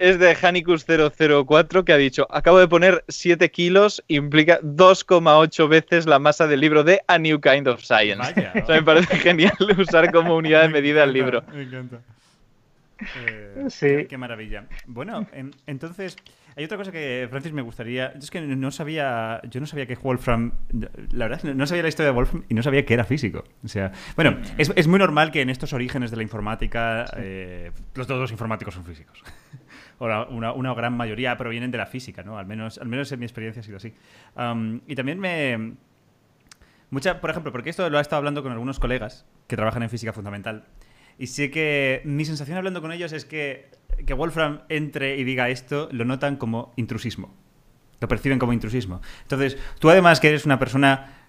[0.00, 6.18] es de Hanicus004 que ha dicho, acabo de poner 7 kilos, implica 2,8 veces la
[6.18, 8.32] masa del libro de A New Kind of Science.
[8.62, 11.44] o sea, me parece genial usar como unidad de medida el libro.
[11.52, 12.00] Me encanta.
[13.16, 14.06] Eh, sí.
[14.08, 14.64] Qué maravilla.
[14.86, 15.26] Bueno,
[15.66, 16.16] entonces,
[16.56, 18.12] hay otra cosa que, Francis, me gustaría.
[18.14, 19.40] Yo es que no sabía.
[19.48, 20.52] Yo no sabía que Wolfram.
[21.10, 23.44] La verdad, no sabía la historia de Wolfram y no sabía que era físico.
[23.64, 27.06] O sea, bueno, es, es muy normal que en estos orígenes de la informática.
[27.16, 29.22] Eh, los dos los informáticos son físicos
[30.00, 32.38] una, una, gran mayoría provienen de la física, ¿no?
[32.38, 33.92] Al menos, al menos en mi experiencia ha sido así.
[34.86, 35.74] y también me...
[36.90, 39.90] Mucha, por ejemplo, porque esto lo he estado hablando con algunos colegas que trabajan en
[39.90, 40.64] física fundamental.
[41.18, 43.70] Y sé que mi sensación hablando con ellos es que,
[44.06, 47.32] que Wolfram entre y diga esto, lo notan como intrusismo.
[48.00, 49.02] Lo perciben como intrusismo.
[49.22, 51.28] Entonces, tú además que eres una persona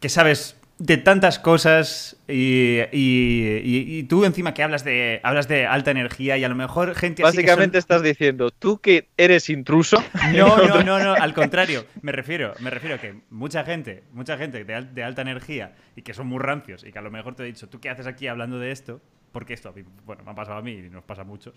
[0.00, 6.38] que sabes de tantas cosas y, tú encima que hablas de hablas de alta energía
[6.38, 10.02] y a lo mejor gente básicamente estás diciendo tú que eres intruso
[10.34, 14.38] no no no no al contrario me refiero me refiero a que mucha gente mucha
[14.38, 17.42] gente de, alta energía y que son muy rancios y que a lo mejor te
[17.42, 19.00] he dicho tú qué haces aquí hablando de esto
[19.32, 19.74] porque esto
[20.04, 21.54] bueno me ha pasado a mí y nos pasa a muchos.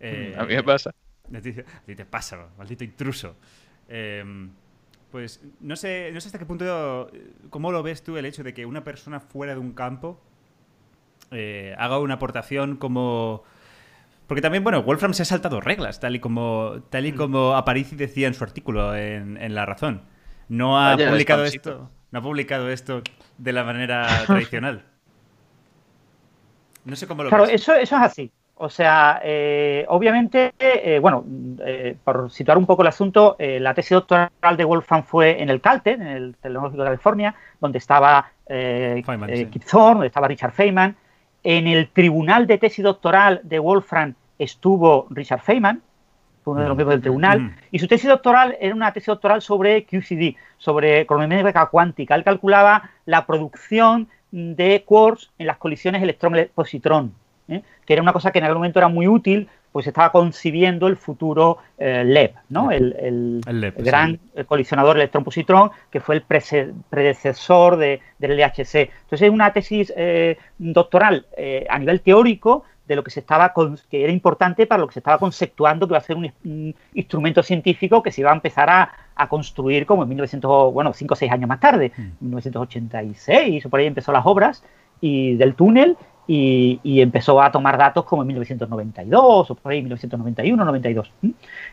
[0.00, 0.94] Eh, a mí me pasa.
[1.32, 1.52] A ti
[1.94, 3.36] te pasa maldito intruso.
[3.88, 4.24] Eh,
[5.12, 7.10] pues no sé, no sé hasta qué punto,
[7.50, 10.18] ¿cómo lo ves tú el hecho de que una persona fuera de un campo
[11.30, 13.44] eh, haga una aportación como...
[14.26, 17.16] Porque también, bueno, Wolfram se ha saltado reglas, tal y como, tal y mm.
[17.16, 20.02] como Aparici decía en su artículo en, La Razón.
[20.48, 21.90] No ha publicado esto.
[22.10, 23.02] No ha publicado esto
[23.36, 24.86] de la manera tradicional.
[26.86, 28.32] No sé cómo lo Claro, eso, eso es así.
[28.62, 31.24] O sea, eh, obviamente, eh, bueno,
[31.66, 35.60] eh, por situar un poco el asunto, la tesis doctoral de Wolfram fue en el
[35.60, 40.94] Caltech, en el Tecnológico de California, donde estaba Kip Thorne, donde estaba Richard Feynman.
[41.42, 45.82] En el tribunal de tesis doctoral de Wolfram estuvo Richard Feynman,
[46.44, 46.78] fue uno de los mm.
[46.78, 47.56] miembros del tribunal, mm.
[47.72, 52.14] y su tesis doctoral era una tesis doctoral sobre QCD, sobre cronométrica cuántica.
[52.14, 57.20] Él calculaba la producción de quarks en las colisiones electrón-positrón.
[57.52, 57.62] ¿Eh?
[57.86, 60.96] que era una cosa que en aquel momento era muy útil, pues estaba concibiendo el
[60.96, 62.70] futuro eh, LEP, ¿no?
[62.70, 63.40] El,
[63.78, 68.74] gran colisionador electrón-positrón, que fue el predecesor del LHC.
[68.74, 71.26] Entonces es una tesis eh, doctoral
[71.68, 73.52] a nivel teórico de lo que se estaba
[73.90, 77.42] que era importante para lo que se estaba conceptuando que iba a ser un, instrumento
[77.42, 78.90] científico que se iba a empezar a,
[79.28, 82.00] construir como en 1900, bueno, 5 o 6 años más tarde, mm.
[82.00, 84.64] en 1986, o por ahí empezó las obras
[85.00, 85.96] y del túnel
[86.26, 91.10] y, empezó a tomar datos como en 1992 o por ahí 1991, 92.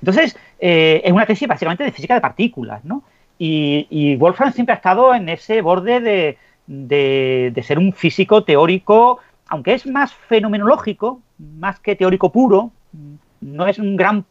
[0.01, 3.03] Entonces, eh, es una tesis básicamente de física de partículas, ¿no?
[3.37, 6.37] Y, Wolfram siempre ha estado en ese borde
[6.67, 9.19] de, ser un físico teórico
[9.49, 12.71] aunque es más fenomenológico, más que teórico puro,
[13.41, 14.23] no es un gran,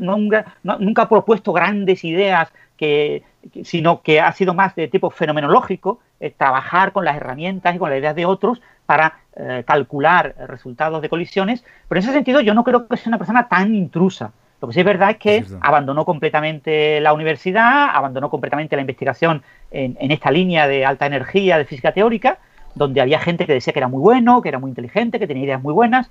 [0.00, 3.22] nunca ha propuesto grandes ideas, que,
[3.62, 6.00] sino que ha sido más de tipo fenomenológico,
[6.36, 11.08] trabajar con las herramientas y con las ideas de otros para eh, calcular resultados de
[11.08, 14.32] colisiones, pero en ese sentido yo no creo que sea una persona tan intrusa.
[14.60, 19.44] Lo que sí es verdad es que abandonó completamente la universidad, abandonó completamente la investigación
[19.70, 22.38] en, en, esta línea de alta energía de física teórica,
[22.74, 25.44] donde había gente que decía que era muy bueno, que era muy inteligente, que tenía
[25.44, 26.10] ideas muy buenas,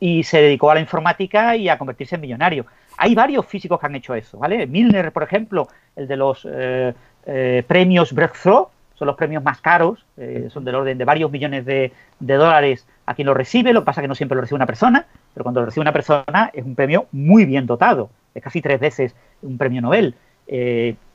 [0.00, 2.66] y se dedicó a la informática y a convertirse en millonario.
[2.98, 4.66] Hay varios físicos que han hecho eso, ¿vale?
[4.66, 6.94] Milner, por ejemplo, el de los eh,
[7.26, 11.66] eh, premios Breakthrough, son los premios más caros, eh, son del orden de varios millones
[11.66, 14.40] de, de, dólares a quien lo recibe, lo que pasa es que no siempre lo
[14.40, 18.08] recibe una persona, pero cuando lo recibe una persona es un premio muy bien dotado,
[18.34, 20.14] es casi tres veces un premio Nobel.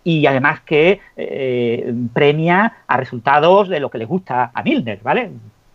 [0.03, 0.99] Y además que
[2.13, 5.31] premia a resultados de lo que le gusta a Milner, ¿vale?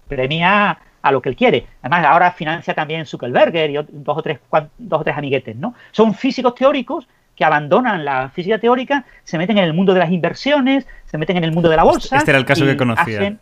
[0.08, 1.66] Premia a lo que él quiere.
[1.82, 4.38] Además, ahora financia también Zuckerberger y dos o tres,
[4.78, 5.74] dos o tres amiguetes, ¿no?
[5.92, 10.10] Son físicos teóricos que abandonan la física teórica, se meten en el mundo de las
[10.10, 12.16] inversiones, se meten en el mundo de la bolsa.
[12.16, 13.18] Este era el caso que conocía.
[13.18, 13.38] Hacen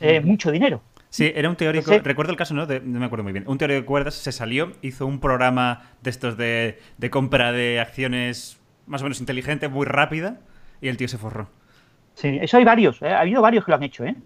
[0.00, 0.80] eh, mucho dinero.
[1.10, 2.66] Sí, era un teórico, recuerdo el caso, ¿no?
[2.66, 3.44] no me acuerdo muy bien.
[3.46, 6.78] Un teórico de cuerdas se salió, hizo un programa de estos de,
[7.10, 10.40] compra de acciones más o menos inteligente, muy rápida,
[10.80, 11.48] y el tío se forró.
[12.14, 13.10] Sí, eso hay varios, ¿eh?
[13.10, 14.16] ha habido varios que lo han hecho, ¿eh?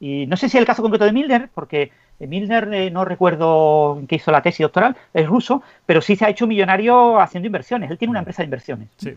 [0.00, 4.02] Y no sé si es el caso concreto de Milner, porque Milner eh, no recuerdo
[4.08, 7.90] que hizo la tesis doctoral, es ruso, pero sí se ha hecho millonario haciendo inversiones.
[7.90, 8.88] Él tiene una empresa de inversiones.
[8.96, 9.14] Sí.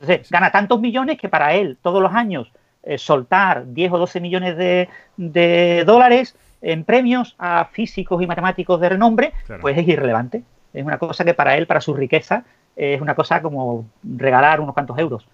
[0.00, 4.20] Entonces, gana tantos millones que para él, todos los años, eh, soltar 10 o 12
[4.20, 4.56] millones
[5.16, 10.42] de dólares en premios a físicos y matemáticos de renombre, pues es irrelevante.
[10.72, 14.74] Es una cosa que para él, para su riqueza, es una cosa como regalar unos
[14.74, 15.26] cuantos euros.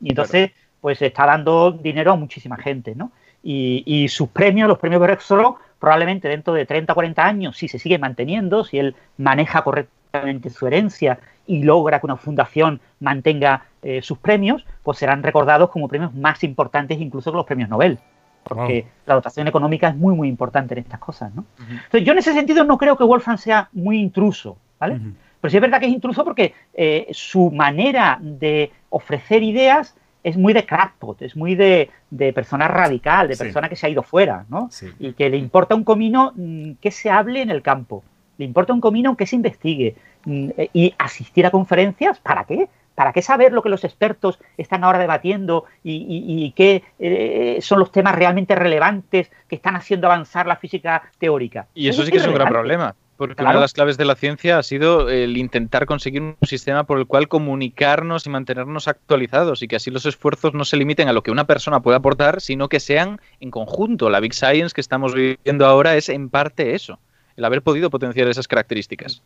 [0.00, 3.10] Y entonces, pues está dando dinero a muchísima gente, ¿no?
[3.42, 7.80] Y, sus premios, los premios Berexoro, probablemente dentro de 30 o 40 años, si se
[7.80, 14.00] sigue manteniendo, si él maneja correctamente su herencia y logra que una fundación mantenga eh,
[14.00, 17.98] sus premios, pues serán recordados como premios más importantes incluso que los premios Nobel
[18.44, 21.44] porque la dotación económica es muy, muy importante en estas cosas, ¿no?
[21.60, 25.00] Entonces, yo en ese sentido no creo que Wolfram sea muy intruso, ¿vale?
[25.40, 30.36] Pero sí es verdad que es intruso porque eh, su manera de ofrecer ideas es
[30.36, 31.90] muy de crackpot, es muy de,
[32.34, 34.70] persona radical, de persona que se ha ido fuera, ¿no?
[34.98, 38.04] Y que le importa un comino mm, que se hable en el campo,
[38.38, 42.68] le importa un comino que se investigue mm, y asistir a conferencias, ¿para qué?
[42.94, 47.90] ¿Para qué saber lo que los expertos están ahora debatiendo y, qué eh, son los
[47.90, 51.66] temas realmente relevantes que están haciendo avanzar la física teórica?
[51.74, 52.94] Y eso, sí que es un gran problema.
[53.16, 56.84] Porque una de las claves de la ciencia ha sido el intentar conseguir un sistema
[56.84, 61.08] por el cual comunicarnos y mantenernos actualizados y que así los esfuerzos no se limiten
[61.08, 64.10] a lo que una persona puede aportar, sino que sean en conjunto.
[64.10, 66.98] La Big Science que estamos viviendo ahora es en parte eso,
[67.36, 69.22] el haber podido potenciar esas características.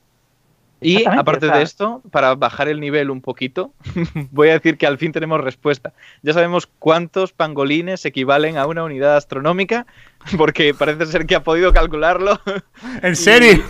[0.81, 3.73] Y aparte de esto, para bajar el nivel un poquito,
[4.31, 5.93] voy a decir que al fin tenemos respuesta.
[6.23, 9.87] Ya sabemos cuántos pangolines equivalen a una unidad astronómica,
[10.37, 12.39] porque parece ser que ha podido calcularlo.
[13.03, 13.65] ¿En serio?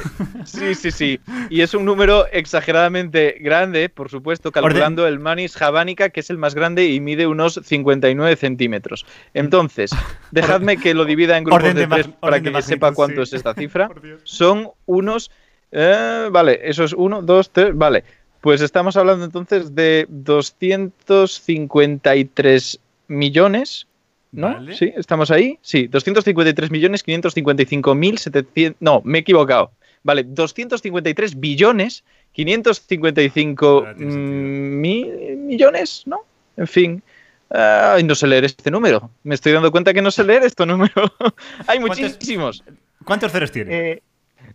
[0.45, 1.21] sí, sí, sí.
[1.49, 6.39] Y es un número exageradamente grande, por supuesto, calculando el Manis Javanica, que es el
[6.39, 9.07] más grande y mide unos 59 centímetros.
[9.33, 9.93] Entonces,
[10.33, 13.91] dejadme que lo divida en grupos de, tres para que sepa cuánto es esta cifra.
[14.25, 15.31] Son unos
[15.79, 18.03] eh, vale, eso es uno, dos, tres, vale.
[18.41, 23.87] Pues estamos hablando entonces de 253 millones,
[24.33, 24.73] ¿no?
[24.73, 25.59] Sí, estamos ahí.
[25.61, 28.81] Sí, 253 millones 555 mil 700.
[28.81, 29.71] No, me he equivocado.
[30.03, 36.21] Vale, 253 billones 555 mil millones, ¿no?
[36.57, 37.03] En fin.
[37.51, 39.11] Ay, no sé leer este número.
[39.25, 40.95] Me estoy dando cuenta que no sé leer este número.
[41.67, 42.65] Hay muchísimos.
[43.05, 43.77] ¿Cuántos ceros tiene?
[43.77, 44.03] Eh,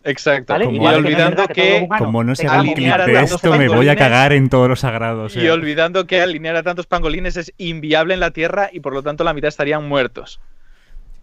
[0.05, 0.55] Exacto.
[0.63, 4.33] y olvidando que, como no se haga el clip de esto, me voy a cagar
[4.33, 5.37] en todos los sagrados.
[5.37, 9.03] Y olvidando que alinear a tantos pangolines es inviable en la Tierra y por lo
[9.03, 10.41] tanto la mitad estarían muertos.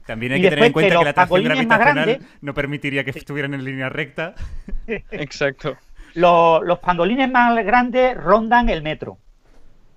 [0.06, 3.64] También hay que tener en cuenta que, la atracción gravitacional no permitiría que estuvieran en
[3.64, 4.36] línea recta.
[4.88, 5.77] Exacto.
[6.15, 9.17] Los, pangolines más grandes rondan el metro,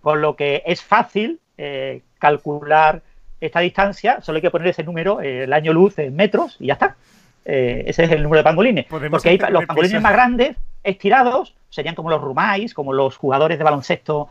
[0.03, 3.03] por lo que es fácil eh, calcular
[3.41, 6.67] esta distancia, solo hay que poner ese número, eh, el año luz en metros y
[6.67, 6.97] ya está.
[7.45, 8.87] Eh, ese es el número de pangolines.
[8.87, 13.65] Porque hay, los pangolines más grandes, estirados, serían como los rumais, como los jugadores de
[13.65, 14.29] baloncesto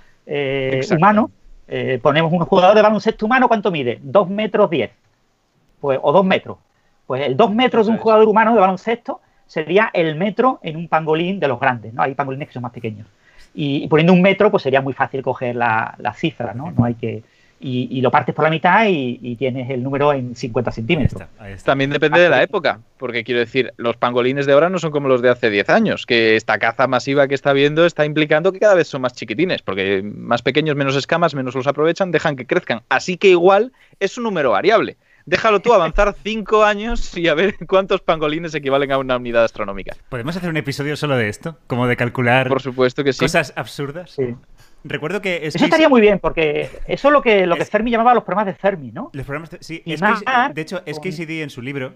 [0.91, 1.31] humano.
[1.68, 3.99] Eh, ponemos un jugador de baloncesto humano, ¿cuánto mide?
[4.01, 4.91] Dos metros diez.
[5.81, 6.57] Pues, o dos metros.
[7.05, 10.88] Pues el dos metros de un jugador humano de baloncesto sería el metro en un
[10.88, 12.03] pangolín de los grandes, ¿no?
[12.03, 13.07] Hay pangolines que son más pequeños.
[13.53, 16.72] Y, poniendo un metro, pues sería muy fácil coger la, la cifra, ¿no?
[16.72, 17.24] No hay que
[17.60, 21.24] y, lo partes por la mitad y, tienes el número en 50 centímetros.
[21.64, 25.07] También depende de la época, porque quiero decir, los pangolines de ahora no son como
[25.07, 28.60] los de hace 10 años, que esta caza masiva que está viendo está implicando que
[28.60, 32.45] cada vez son más chiquitines, porque más pequeños, menos escamas, menos los aprovechan, dejan que
[32.45, 32.82] crezcan.
[32.90, 34.98] Así que igual es un número variable.
[35.28, 39.95] Déjalo tú avanzar 5 años y a ver cuántos pangolines equivalen a una unidad astronómica.
[40.08, 41.58] ¿Podemos hacer un episodio solo de esto?
[41.68, 43.20] Como de calcular Por supuesto que sí.
[43.20, 44.12] cosas absurdas.
[44.12, 44.36] Sí.
[44.86, 45.45] Recuerdo que...
[45.45, 48.45] Eso estaría muy bien, porque eso es lo que, lo que Fermi llamaba los problemas
[48.45, 49.10] de Fermi, ¿no?
[49.12, 49.58] Los problemas de...
[49.60, 51.94] Sí, de hecho, SKCD en su libro,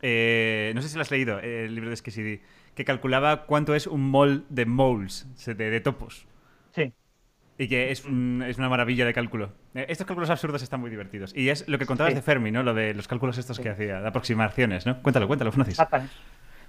[0.00, 2.40] eh, no sé si lo has leído, el libro de SKCD,
[2.74, 6.26] que calculaba cuánto es un mol de moles, de, topos.
[6.74, 6.92] Sí.
[7.62, 9.50] Y que es, es, una maravilla de cálculo.
[9.74, 11.32] Eh, estos cálculos absurdos están muy divertidos.
[11.36, 12.62] Y es lo que contabas de Fermi, ¿no?
[12.62, 15.00] Lo de los cálculos estos que hacía, de aproximaciones, ¿no?
[15.02, 15.78] Cuéntalo, cuéntalo, Francis.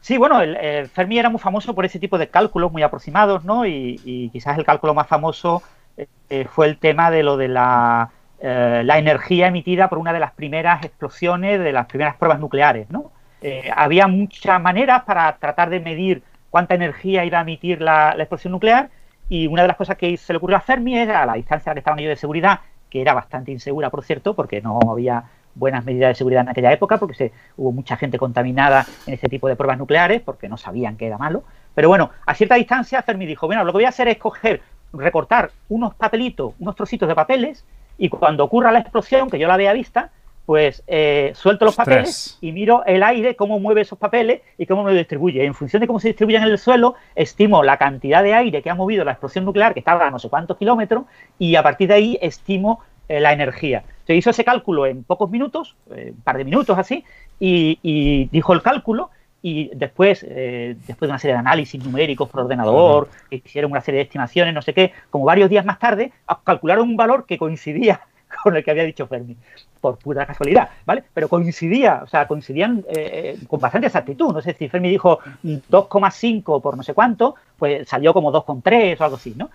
[0.02, 3.65] Sí, bueno, el, Fermi era muy famoso por ese tipo de cálculos muy aproximados, ¿no?
[3.65, 5.64] Y, quizás el cálculo más famoso
[5.98, 8.11] eh, fue el tema de lo de la,
[8.45, 12.90] eh, la, energía emitida por una de las primeras explosiones de las primeras pruebas nucleares,
[12.90, 13.14] ¿no?
[13.41, 18.52] Eh, había muchas maneras para tratar de medir cuánta energía iba a emitir la, explosión
[18.52, 18.90] nuclear
[19.29, 21.71] y una de las cosas que se le ocurrió a Fermi era la distancia a
[21.71, 22.59] la que estaban ellos de seguridad,
[22.89, 25.23] que era bastante insegura, por cierto, porque no había
[25.55, 29.29] buenas medidas de seguridad en aquella época, porque se, hubo mucha gente contaminada en ese
[29.29, 31.43] tipo de pruebas nucleares, porque no sabían que era malo.
[31.73, 34.61] Pero bueno, a cierta distancia Fermi dijo, bueno, lo que voy a hacer es coger,
[34.93, 37.65] recortar unos papelitos, unos trocitos de papeles,
[37.97, 40.11] y cuando ocurra la explosión, que yo la vea vista,
[40.45, 44.84] pues eh, suelto los papeles y miro el aire, cómo mueve esos papeles y cómo
[44.84, 45.45] me lo distribuye.
[45.45, 48.70] En función de cómo se distribuyen en el suelo, estimo la cantidad de aire que
[48.70, 51.06] ha movido la explosión nuclear, que estaba a no sé cuántos kilómetros,
[51.40, 53.84] y a partir de ahí estimo eh, la energía.
[54.06, 57.06] Se hizo ese cálculo en pocos minutos, eh, un par de minutos así,
[57.40, 59.10] y, dijo el cálculo
[59.41, 63.99] y después, eh, después de una serie de análisis numéricos por ordenador, hicieron una serie
[63.99, 66.14] de estimaciones, no sé qué, como varios días más tarde,
[66.45, 68.02] calcularon un valor que coincidía
[68.44, 69.36] con el que había dicho Fermi,
[69.80, 71.03] por pura casualidad, ¿vale?
[71.14, 74.34] Pero coincidía, o sea, coincidían eh, con bastante exactitud.
[74.34, 79.03] No sé si Fermi dijo 2,5 por no sé cuánto, pues salió como 2,3 o
[79.03, 79.49] algo así, ¿no?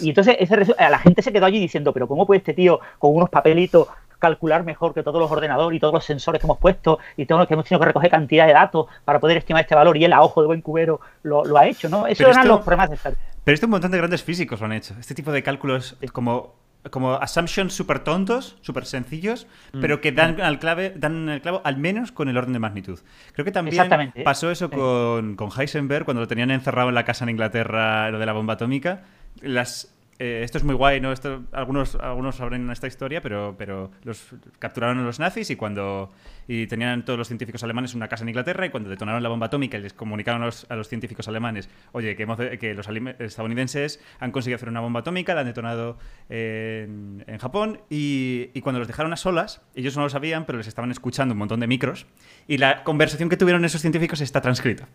[0.00, 3.14] Y, entonces ese, la gente se quedó allí diciendo, pero ¿cómo puede este tío con
[3.14, 3.88] unos papelitos
[4.18, 7.40] calcular mejor que todos los ordenadores y todos los sensores que hemos puesto y todo
[7.40, 10.04] lo que hemos tenido que recoger cantidad de datos para poder estimar este valor y
[10.04, 12.06] él a ojo de buen cubero lo, ha hecho, ¿no?
[12.06, 13.18] Esos eran los problemas de Fermi.
[13.44, 14.94] Pero esto un montón de grandes físicos lo han hecho.
[14.98, 16.54] Este tipo de cálculos como
[16.90, 19.80] como assumptions súper tontos, súper sencillos, mm.
[19.80, 23.00] pero que dan al clave, dan el clavo al menos con el orden de magnitud.
[23.32, 27.24] Creo que también pasó eso con, con Heisenberg cuando lo tenían encerrado en la casa
[27.24, 29.04] en Inglaterra, lo de la bomba atómica.
[29.40, 29.93] Las
[30.24, 31.12] eh, esto es muy guay, ¿no?
[31.12, 36.12] Esto, algunos, algunos sabrán esta historia, pero, pero los capturaron a los nazis y cuando
[36.48, 39.48] y tenían todos los científicos alemanes una casa en Inglaterra y cuando detonaron la bomba
[39.48, 42.88] atómica y les comunicaron a los, a los científicos alemanes, oye, que, que los
[43.18, 45.98] estadounidenses han conseguido hacer una bomba atómica, la han detonado
[46.30, 50.56] en, en Japón y, y, cuando los dejaron a solas, ellos no lo sabían, pero
[50.56, 52.06] les estaban escuchando un montón de micros
[52.48, 54.88] y la conversación que tuvieron esos científicos está transcrita.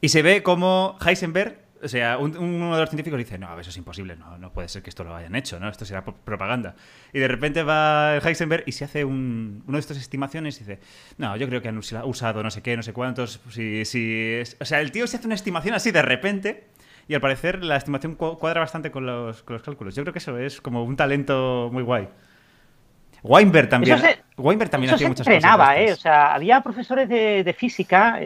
[0.00, 3.76] Y se ve como Heisenberg o sea, uno de los científicos dice, no, eso es
[3.76, 5.68] imposible, no, no puede ser que esto lo hayan hecho, ¿no?
[5.68, 6.76] Esto será propaganda.
[7.12, 10.78] Y de repente va Heisenberg y se hace un, uno de estas estimaciones y dice,
[11.18, 14.64] no, yo creo que han usado no sé qué, no sé cuántos, si, si O
[14.64, 16.68] sea, el tío se hace una estimación así de repente
[17.08, 19.94] y al parecer la estimación cuadra bastante con los, con los cálculos.
[19.94, 22.08] Yo creo que eso es como un talento muy guay.
[23.22, 24.00] Weinberg también.
[24.36, 25.92] Weinberg también hacía muchas entrenaba, ¿eh?
[25.92, 28.18] O sea, había profesores de, física.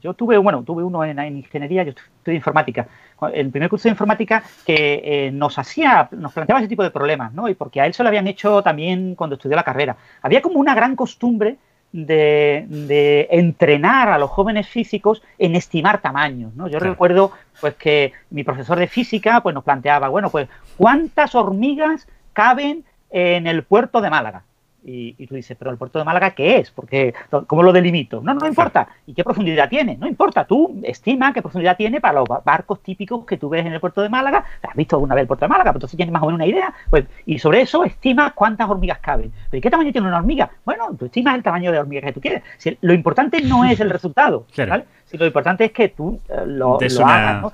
[0.00, 2.86] yo tuve, bueno, tuve uno en, ingeniería, yo estudié informática.
[3.32, 7.32] El primer curso de informática que eh, nos hacía, nos planteaba ese tipo de problemas,
[7.32, 7.48] ¿no?
[7.48, 9.96] Y porque a él se lo habían hecho también cuando estudió la carrera.
[10.22, 11.56] Había como una gran costumbre
[11.92, 16.68] de, entrenar a los jóvenes físicos en estimar tamaños, ¿no?
[16.68, 22.08] Yo recuerdo, pues, que mi profesor de física, pues, nos planteaba, bueno, pues, ¿cuántas hormigas
[22.32, 24.44] caben en el puerto de Málaga.
[24.84, 26.70] Y, tú dices, pero el puerto de Málaga, ¿qué es?
[26.70, 27.14] Porque,
[27.46, 28.20] ¿Cómo lo delimito?
[28.20, 28.88] No, no importa.
[29.06, 29.96] ¿Y qué profundidad tiene?
[29.96, 30.44] No importa.
[30.44, 34.02] Tú estima qué profundidad tiene para los barcos típicos que tú ves en el puerto
[34.02, 34.44] de Málaga.
[34.62, 35.70] ¿Has visto alguna vez el puerto de Málaga?
[35.70, 36.74] Pues entonces tienes más o menos una idea.
[36.90, 39.32] Pues, y sobre eso estima cuántas hormigas caben.
[39.50, 40.50] ¿Pero qué tamaño tiene una hormiga?
[40.64, 42.42] Bueno, tú estimas el tamaño de hormiga que tú quieres.
[42.80, 44.46] lo importante no es el resultado.
[44.56, 44.84] ¿vale?
[45.12, 47.52] Lo importante es que tú eh, lo, hagas.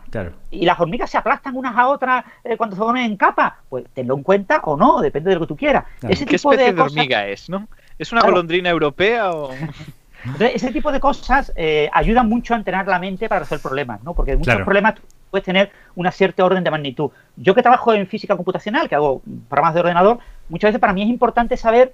[0.50, 3.58] Y las hormigas se aplastan unas a otras eh, cuando se ponen en capa.
[3.68, 5.84] Pues tenlo en cuenta o no, depende de lo que tú quieras.
[6.02, 7.68] Ese ¿Qué tipo especie de, hormiga es, no?
[7.98, 9.50] ¿Es una golondrina europea o...?
[10.40, 14.14] ese tipo de cosas eh, ayudan mucho a entrenar la mente para resolver problemas, ¿no?
[14.14, 14.94] Porque muchos problemas
[15.30, 17.10] puedes tener una cierta orden de magnitud.
[17.36, 20.18] Yo que trabajo en física computacional, que hago programas de ordenador,
[20.48, 21.92] muchas veces para mí es importante saber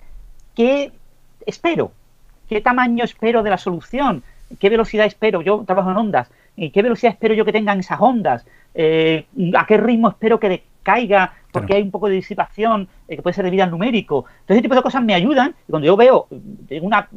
[0.54, 0.92] qué
[1.46, 1.92] espero,
[2.48, 4.22] qué tamaño espero de la solución,
[4.58, 8.00] qué velocidad espero, yo trabajo en ondas, y qué velocidad espero yo que tengan esas
[8.00, 9.26] ondas, eh,
[9.56, 13.34] a qué ritmo espero que caiga, porque hay un poco de disipación eh, que puede
[13.34, 14.26] ser debido al numérico.
[14.40, 16.26] Entonces, ese tipo de cosas me ayudan, y cuando yo veo
[16.68, 17.08] eh, una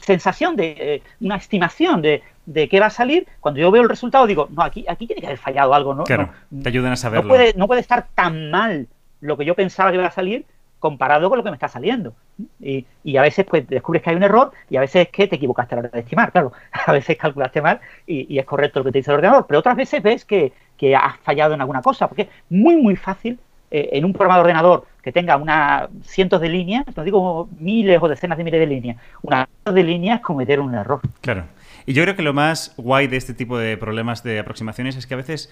[0.00, 4.26] sensación de una estimación de, de, qué va a salir, cuando yo veo el resultado
[4.26, 6.04] digo, no, aquí, aquí tiene que haber fallado algo, ¿no?
[6.04, 6.30] Claro,
[6.62, 7.24] te ayudan a saberlo.
[7.24, 8.86] No puede, no puede estar tan mal
[9.20, 10.46] lo que yo pensaba que iba a salir
[10.84, 12.12] comparado con lo que me está saliendo.
[12.60, 12.84] Y,
[13.16, 15.74] a veces pues descubres que hay un error y a veces es que te equivocaste
[15.74, 16.52] a la hora de estimar, claro.
[16.86, 19.76] A veces calculaste mal y, es correcto lo que te dice el ordenador, pero otras
[19.76, 20.52] veces ves que,
[20.94, 23.38] has fallado en alguna cosa, porque es muy, muy fácil
[23.70, 27.98] eh, en un programa de ordenador que tenga unas cientos de líneas, no digo miles
[28.02, 31.00] o decenas de miles de líneas, unas de líneas cometer un error.
[31.22, 31.44] Claro.
[31.86, 35.06] Y yo creo que lo más guay de este tipo de problemas de aproximaciones es
[35.06, 35.50] que a veces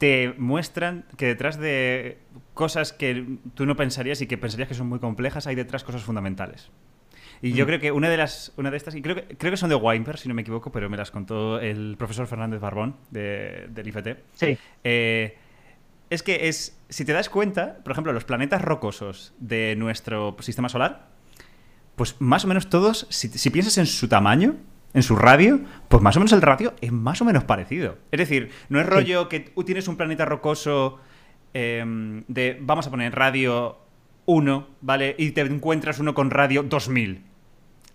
[0.00, 2.16] te muestran que detrás de
[2.54, 6.02] cosas que tú no pensarías y que pensarías que son muy complejas, hay detrás cosas
[6.02, 6.70] fundamentales.
[7.42, 7.68] Y yo mm.
[7.68, 9.74] creo que una de las una de estas, y creo que, creo que son de
[9.74, 13.88] Wimper, si no me equivoco, pero me las contó el profesor Fernández Barbón de, del
[13.88, 14.08] IFT.
[14.36, 14.56] Sí.
[14.84, 15.36] Eh,
[16.08, 20.70] es que es, si te das cuenta, por ejemplo, los planetas rocosos de nuestro sistema
[20.70, 21.08] solar,
[21.96, 24.56] pues más o menos todos, si piensas en su tamaño,
[24.92, 27.98] en su radio, pues más o menos el radio es más o menos parecido.
[28.10, 30.98] Es decir, no es rollo que tú tienes un planeta rocoso
[31.54, 33.78] em, de, vamos a poner radio
[34.26, 35.14] 1, ¿vale?
[35.18, 37.22] Y te encuentras uno con radio 2000.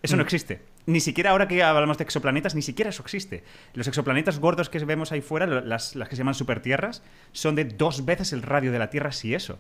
[0.02, 0.26] Eso no mm.
[0.26, 0.62] existe.
[0.88, 3.44] Ni siquiera ahora que hablamos de exoplanetas, ni siquiera eso existe.
[3.74, 7.02] Los exoplanetas gordos que vemos ahí fuera, las, las que se llaman supertierras,
[7.32, 9.58] son de dos veces el radio de la Tierra, si eso.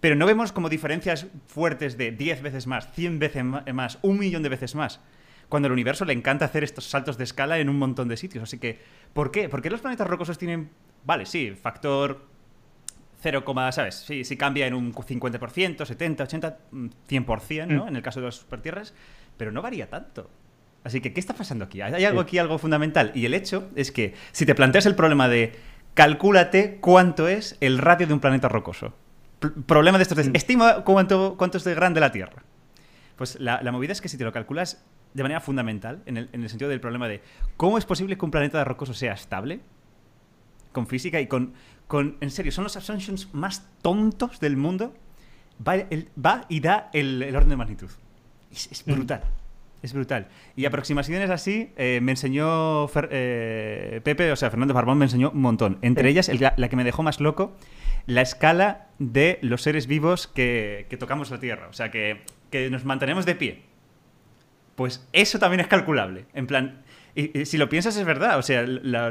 [0.00, 4.42] Pero no vemos como diferencias fuertes de 10 veces más, 100 veces más, un millón
[4.42, 5.00] de veces más
[5.48, 8.42] cuando al universo le encanta hacer estos saltos de escala en un montón de sitios.
[8.42, 8.78] Así que,
[9.12, 9.48] ¿por qué?
[9.48, 10.70] ¿Por qué los planetas rocosos tienen,
[11.04, 12.26] vale, sí, factor
[13.20, 13.96] 0, ¿sabes?
[13.96, 16.58] Sí, sí cambia en un 50%, 70, 80,
[17.08, 17.88] 100%, ¿no?
[17.88, 18.94] En el caso de las supertierras,
[19.36, 20.30] pero no varía tanto.
[20.84, 21.80] Así que, ¿qué está pasando aquí?
[21.80, 23.10] Hay algo aquí, algo fundamental.
[23.14, 25.56] Y el hecho es que si te planteas el problema de
[25.94, 28.94] calcúlate cuánto es el radio de un planeta rocoso.
[29.66, 32.42] problema de estos de, estima cuánto, cuánto es de grande la Tierra.
[33.16, 34.84] Pues la, la movida es que si te lo calculas
[35.14, 37.22] de manera fundamental, en el, en el, sentido del problema de
[37.56, 39.60] cómo es posible que un planeta rocoso sea estable,
[40.72, 41.54] con física y con,
[41.86, 44.94] con en serio, son los assumptions más tontos del mundo,
[45.66, 45.76] va,
[46.24, 47.90] va y da el, el, orden de magnitud.
[48.52, 48.92] Es, mm.
[48.92, 49.22] brutal.
[49.82, 50.28] Es brutal.
[50.56, 55.40] Y aproximaciones así eh, me enseñó eh, Pepe, o sea, Fernando Barbón me enseñó un
[55.40, 55.78] montón.
[55.82, 57.56] Entre ellas, la que me dejó más loco,
[58.06, 61.68] la escala de los seres vivos que, que tocamos la Tierra.
[61.68, 63.67] O sea, que, que nos mantenemos de pie
[64.78, 66.26] pues eso también es calculable.
[66.34, 66.82] En plan,
[67.16, 68.64] y, si lo piensas es verdad, o sea,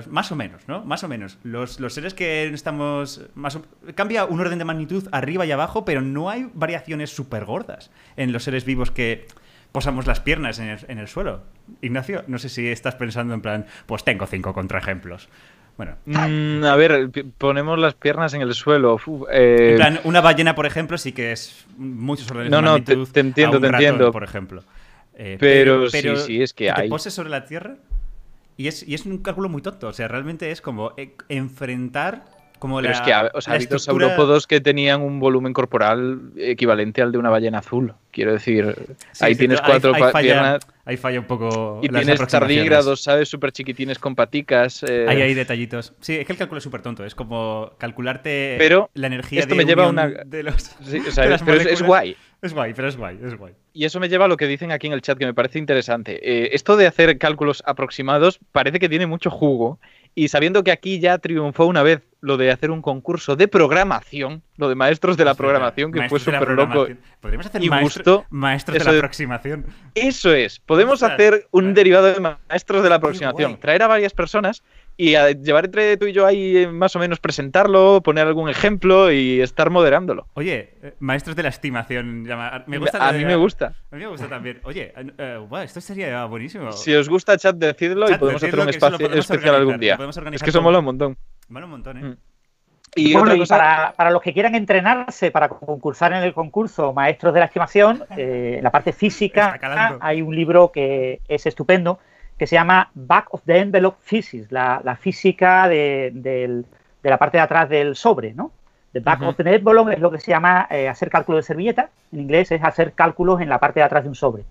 [0.10, 0.86] más o menos, ¿no?
[0.86, 1.40] Más o menos.
[1.44, 3.22] Los, seres que estamos...
[3.36, 3.60] Más
[3.94, 8.32] cambia un orden de magnitud arriba y abajo, pero no hay variaciones súper gordas en
[8.32, 9.28] los seres vivos que
[9.74, 11.42] posamos las piernas en el, suelo.
[11.82, 15.28] Ignacio, no sé si estás pensando en plan, pues tengo cinco contraejemplos.
[15.76, 15.98] Bueno.
[16.06, 19.02] Mm, a ver, ponemos las piernas en el suelo.
[19.30, 22.94] Eh, en plan, una ballena, por ejemplo, sí que es muchos órdenes de magnitud.
[22.94, 24.14] No, no, te, entiendo, te entiendo.
[24.14, 24.64] Por ejemplo.
[25.20, 26.84] Eh, pero, sí, sí, es que, hay.
[26.84, 27.78] Te poses sobre la Tierra
[28.56, 29.88] y es, y es un cálculo muy tonto.
[29.88, 32.24] O sea, realmente es como eh, enfrentar
[32.60, 37.20] como Pero es que o sea, saurópodos que tenían un volumen corporal equivalente al de
[37.20, 37.94] una ballena azul.
[38.12, 38.76] Quiero decir,
[39.20, 40.66] ahí tienes cuatro piernas.
[40.84, 41.82] Ahí falla un poco.
[41.84, 43.30] Y tienes tardígrados, ¿sabes?
[43.30, 44.84] Súper chiquitines con paticas.
[44.84, 45.06] Eh...
[45.08, 45.94] Ahí hay detallitos.
[46.00, 47.06] Sí, es que el cálculo es súper tonto.
[47.06, 50.08] Es como calcularte pero la energía esto me lleva una...
[50.08, 50.76] de los.
[50.84, 52.16] Sí, o sea, pero es, guay.
[52.42, 53.54] Es guay, pero es guay, es guay.
[53.74, 55.58] Y eso me lleva a lo que dicen aquí en el chat, que me parece
[55.58, 56.20] interesante.
[56.22, 59.80] Eh, esto de hacer cálculos aproximados parece que tiene mucho jugo
[60.18, 64.42] Y sabiendo que aquí ya triunfó una vez lo de hacer un concurso de programación,
[64.56, 66.88] lo de maestros de la programación, que fue súper loco.
[67.22, 69.68] Podríamos hacer y maestros de la aproximación.
[69.94, 70.60] Eso es.
[70.60, 73.60] Podemos hacer un derivado de maestros de la aproximación.
[73.60, 74.64] Traer a varias personas
[74.98, 78.50] y a llevar entre tú y yo ahí eh, más o menos presentarlo, poner algún
[78.50, 80.28] ejemplo y estar moderándolo.
[80.34, 82.24] Oye, eh, maestros de la estimación,
[82.66, 83.08] me gusta.
[83.08, 83.76] A mí me gusta.
[83.92, 84.60] A mí me gusta también.
[84.64, 86.72] Oye, uh, esto sería buenísimo.
[86.72, 89.98] Si os gusta chat, decidlo y podemos hacer un espacio especial algún día.
[90.10, 91.18] Es que eso mola un montón.
[91.50, 92.04] Mola un montón, ¿eh?
[92.04, 92.18] Mm.
[92.96, 97.42] Y, bueno, para, para, los que quieran entrenarse para concursar en el concurso Maestros de
[97.42, 99.60] la Estimación, en la parte física
[100.00, 102.00] hay un libro que es estupendo
[102.38, 106.64] que se llama Back of the Envelope Physics, la, física de,
[107.04, 108.52] la parte de atrás del sobre, ¿no?
[108.94, 111.90] The back of the envelope es lo que se llama eh, hacer cálculo de servilleta,
[112.12, 114.44] en inglés es hacer cálculos en la parte de atrás de un sobre.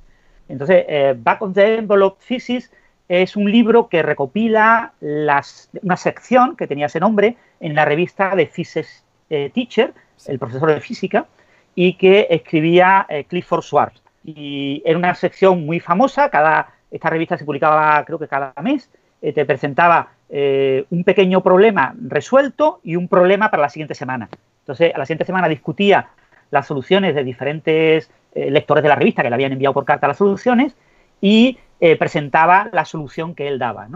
[0.49, 2.71] Entonces, eh, Back of the Envelope Physics
[3.09, 8.35] es un libro que recopila las, una sección que tenía ese nombre en la revista
[8.35, 9.95] de Physics eh, Teacher,
[10.27, 11.27] el profesor de física,
[11.75, 14.03] y que escribía Clifford Schwartz.
[14.25, 18.91] Y era una sección muy famosa, cada esta revista se publicaba creo que cada mes,
[19.23, 24.29] eh, te presentaba eh, un pequeño problema resuelto y un problema para la siguiente semana.
[24.61, 26.09] Entonces, a la siguiente semana discutía
[26.51, 30.09] las soluciones de diferentes eh, lectores de la revista que le habían enviado por carta
[30.09, 30.75] las soluciones
[31.21, 31.59] y
[31.99, 33.89] presentaba la solución que él daba.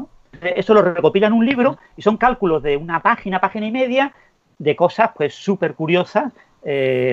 [0.43, 4.13] Eso lo recopila en un libro y son cálculos de una página, página y media
[4.59, 6.33] de cosas pues súper curiosas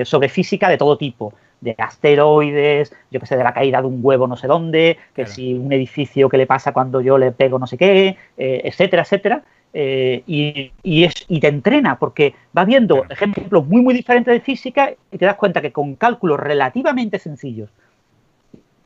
[0.04, 4.00] sobre física de todo tipo de asteroides, yo que sé, de la caída de un
[4.02, 7.58] huevo no sé dónde, que si un edificio que le pasa cuando yo le pego
[7.58, 9.42] no sé qué, eh, etcétera, etcétera.
[9.74, 14.92] Eh, y, es, y te entrena porque vas viendo ejemplos muy, muy diferentes de física
[15.12, 17.68] y te das cuenta que con cálculos relativamente sencillos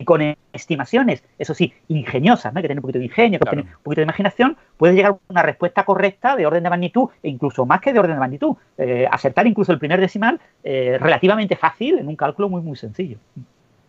[0.05, 2.61] con estimaciones, eso sí, ingeniosas, ¿no?
[2.61, 5.19] que tienen un poquito de ingenio, que tienen un poquito de imaginación, puedes llegar a
[5.29, 8.57] una respuesta correcta de orden de magnitud, e incluso más que de orden de magnitud.
[8.79, 13.19] Eh, acertar incluso el primer decimal eh, relativamente fácil en un cálculo muy, muy sencillo.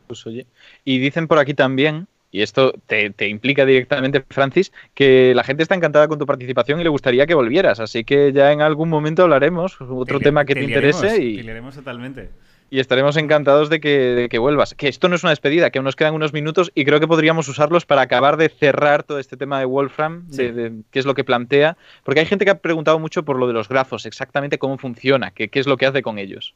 [0.08, 0.46] Pues oye,
[0.84, 5.76] y dicen por aquí también y esto te, implica directamente, Francis, que la gente está
[5.76, 7.80] encantada con tu participación y le gustaría que volvieras.
[7.80, 11.24] Así que ya en algún momento hablaremos, otro tema que te, interese.
[11.24, 11.44] Y...
[11.44, 12.32] totalmente
[12.74, 14.74] y estaremos encantados de que, vuelvas.
[14.74, 17.08] Que esto no es una despedida, que aún nos quedan unos minutos y creo que
[17.08, 21.14] podríamos usarlos para acabar de cerrar todo este tema de Wolfram, de, qué es lo
[21.14, 24.58] que plantea, porque hay gente que ha preguntado mucho por lo de los grafos, exactamente
[24.58, 26.56] cómo funciona, qué, qué es lo que hace con ellos.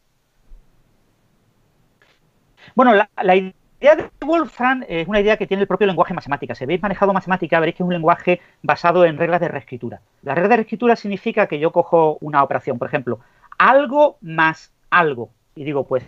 [2.73, 6.55] Bueno, la, idea de Wolfram es una idea que tiene el propio lenguaje matemática.
[6.55, 10.01] Si habéis manejado matemática, veréis que es un lenguaje basado en reglas de reescritura.
[10.23, 13.19] La regla de reescritura significa que yo cojo una operación, por ejemplo,
[13.59, 16.03] algo más algo y digo, pues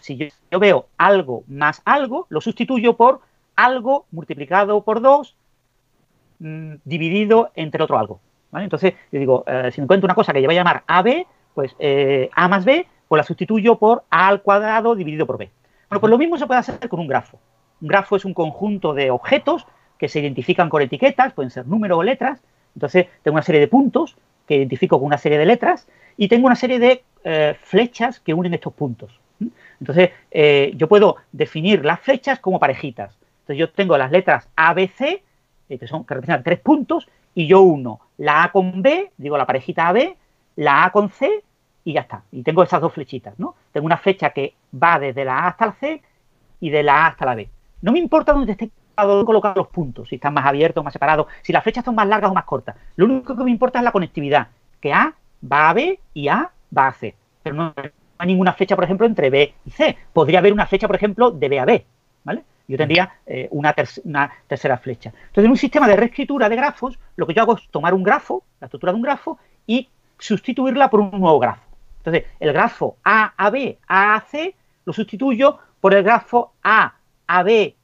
[0.00, 0.16] si
[0.50, 3.20] yo, veo algo más algo, lo sustituyo por
[3.56, 5.36] algo multiplicado por 2
[6.40, 8.20] mm, dividido entre otro algo.
[8.52, 11.26] Entonces, yo digo, eh, si me encuentro una cosa que yo voy a llamar AB,
[11.54, 15.50] pues eh, A más B, pues la sustituyo por A al cuadrado dividido por B.
[15.88, 17.38] Bueno, pues lo mismo se puede hacer con un grafo.
[17.80, 19.66] Un grafo es un conjunto de objetos
[19.98, 22.40] que se identifican con etiquetas, pueden ser números o letras.
[22.74, 24.16] Entonces, tengo una serie de puntos
[24.46, 28.34] que identifico con una serie de letras y tengo una serie de eh, flechas que
[28.34, 29.18] unen estos puntos.
[29.80, 33.16] Entonces, eh, yo puedo definir las flechas como parejitas.
[33.40, 35.22] Entonces, yo tengo las letras A, B, C,
[35.68, 39.38] eh, que, son, que representan tres puntos, y yo uno la A con B, digo
[39.38, 40.16] la parejita AB,
[40.56, 41.44] la A con C,
[41.84, 42.22] y ya está.
[42.32, 43.54] Y tengo esas dos flechitas, ¿no?
[43.72, 46.02] Tengo una flecha que va desde la A hasta la C
[46.60, 47.48] y de la A hasta la B.
[47.80, 51.52] No me importa dónde esté colocado los puntos, si están más abiertos más separados, si
[51.52, 52.76] las flechas son más largas o más cortas.
[52.96, 54.48] Lo único que me importa es la conectividad,
[54.80, 55.14] que A
[55.50, 57.14] va a B y A va a C.
[57.42, 57.74] Pero no
[58.18, 59.96] hay ninguna flecha, por ejemplo, entre B y C.
[60.12, 61.86] Podría haber una flecha, por ejemplo, de B a B.
[62.24, 62.44] ¿vale?
[62.66, 63.74] Yo tendría eh, una,
[64.04, 65.10] una, tercera flecha.
[65.10, 68.02] Entonces, en un sistema de reescritura de grafos, lo que yo hago es tomar un
[68.02, 69.88] grafo, la estructura de un grafo, y
[70.18, 71.62] sustituirla por un nuevo grafo.
[71.98, 74.54] Entonces, el grafo A a B, A a C,
[74.84, 76.94] lo sustituyo por el grafo A
[77.26, 77.74] a B,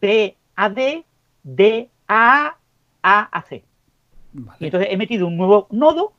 [0.00, 1.04] B a D,
[1.42, 2.56] D a A,
[3.02, 3.64] A a C.
[4.58, 6.12] Y entonces he metido un nuevo nodo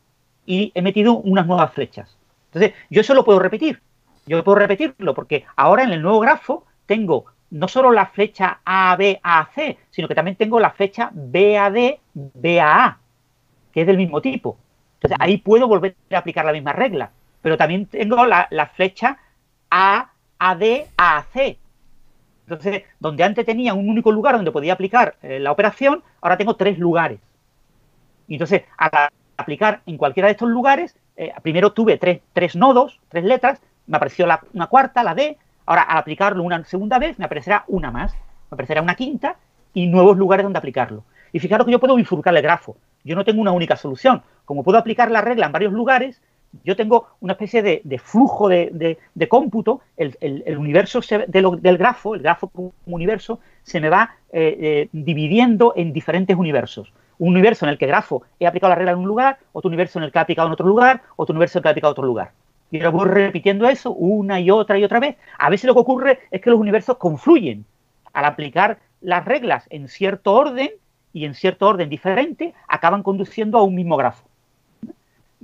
[0.46, 2.18] y he metido unas nuevas flechas.
[2.48, 3.82] Entonces, yo eso lo puedo repetir.
[4.26, 8.96] Yo puedo repetirlo porque ahora en el nuevo grafo tengo no solo la flecha A,
[8.96, 13.00] B, A, C, sino que también tengo la flecha B, A, D, B, A, A,
[13.72, 14.58] que es del mismo tipo.
[14.96, 17.12] Entonces, ahí puedo volver a aplicar la misma regla.
[17.42, 19.20] Pero también tengo la, flecha
[19.70, 20.10] A,
[20.40, 21.58] A, D, A, C.
[22.48, 26.56] Entonces, donde antes tenía un único lugar donde podía aplicar eh, la operación, ahora tengo
[26.56, 27.20] tres lugares.
[28.28, 33.00] Entonces, a la aplicar en cualquiera de estos lugares, eh, primero tuve tres, tres, nodos,
[33.10, 37.18] tres letras, me apareció la, una cuarta, la D, ahora al aplicarlo una segunda vez
[37.20, 39.38] me aparecerá una más, me aparecerá una quinta
[39.74, 41.04] y nuevos lugares donde aplicarlo.
[41.32, 42.78] Y fijaros que yo puedo bifurcar el grafo.
[43.04, 44.24] yo no tengo una única solución.
[44.46, 46.22] Como puedo aplicar la regla en varios lugares,
[46.64, 48.98] yo tengo una especie de, flujo de,
[49.28, 55.74] cómputo, el, universo del grafo, el grafo como universo, se me va eh, eh, dividiendo
[55.76, 56.94] en diferentes universos.
[57.18, 60.00] Un universo en el que grafo he aplicado la regla en un lugar, otro universo
[60.00, 61.92] en el que he aplicado en otro lugar, otro universo en el que he aplicado
[61.92, 62.32] en otro lugar.
[62.72, 65.16] Y ahora voy repitiendo eso una y otra y otra vez.
[65.38, 67.66] A veces lo que ocurre es que los universos confluyen.
[68.14, 70.72] Al aplicar las reglas en cierto orden
[71.14, 74.26] y en cierto orden diferente, acaban conduciendo a un mismo grafo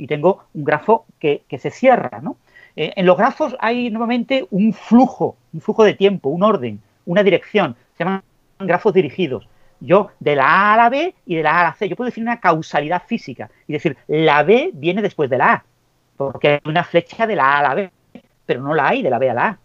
[0.02, 2.22] y tengo un grafo que, se cierra.
[2.22, 2.38] ¿no?
[2.76, 7.22] Eh, en los grafos hay nuevamente un flujo, un flujo de tiempo, un orden, una
[7.24, 7.76] dirección.
[7.98, 8.24] Se llaman
[8.60, 9.48] grafos dirigidos.
[9.82, 11.90] Yo de la A a la B y de la A a la C.
[11.90, 15.66] Yo puedo decir una causalidad física y decir la B viene después de la A,
[16.16, 17.92] porque hay una flecha de la A a la B,
[18.46, 19.58] pero no la hay de la B a la A.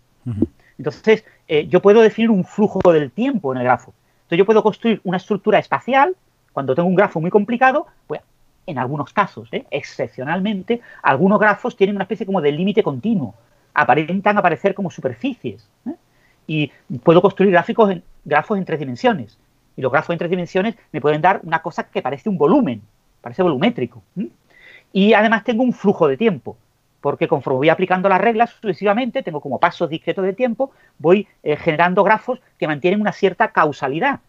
[0.78, 3.94] Entonces, eh, yo puedo definir un flujo del tiempo en el grafo.
[4.18, 6.16] Entonces, yo puedo construir una estructura espacial.
[6.52, 8.22] Cuando tengo un grafo muy complicado, pues
[8.66, 9.64] en algunos casos, ¿eh?
[9.70, 13.34] excepcionalmente, algunos grafos tienen una especie como de límite continuo,
[13.74, 15.68] aparentan aparecer como superficies.
[15.86, 15.94] ¿eh?
[16.46, 16.72] Y
[17.02, 19.38] puedo construir gráficos en, grafos en tres dimensiones.
[19.76, 22.82] Y los grafos en tres dimensiones me pueden dar una cosa que parece un volumen,
[23.20, 24.02] parece volumétrico.
[24.92, 26.56] Y además tengo un flujo de tiempo,
[27.00, 31.56] porque conforme voy aplicando las reglas sucesivamente, tengo como pasos discretos de tiempo, voy eh,
[31.56, 34.20] generando grafos que mantienen una cierta causalidad.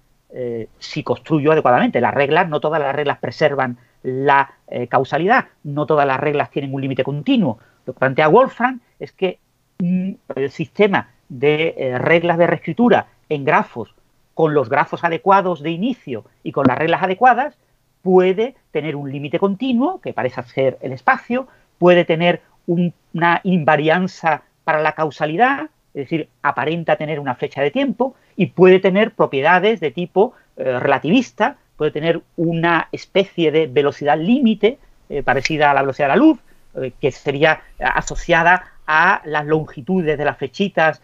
[0.77, 2.01] si construyo adecuadamente.
[2.01, 5.45] Las reglas, no todas las reglas preservan la eh, causalidad.
[5.63, 7.59] No todas las reglas tienen un límite continuo.
[7.85, 9.39] Lo que plantea Wolfram es que
[9.79, 13.93] mm, el sistema de eh, reglas de reescritura en grafos
[14.37, 17.57] con los grafos adecuados de inicio y con las reglas adecuadas
[18.03, 21.47] puede tener un límite continuo, que parece ser el espacio,
[21.79, 28.13] puede tener una invarianza para la causalidad, es decir, aparenta tener una flecha de tiempo,
[28.35, 34.77] y puede tener propiedades de tipo eh, relativista, puede tener una especie de velocidad límite
[35.09, 36.37] eh, parecida a la velocidad de la luz,
[36.75, 41.01] eh, que sería asociada a las longitudes de las flechitas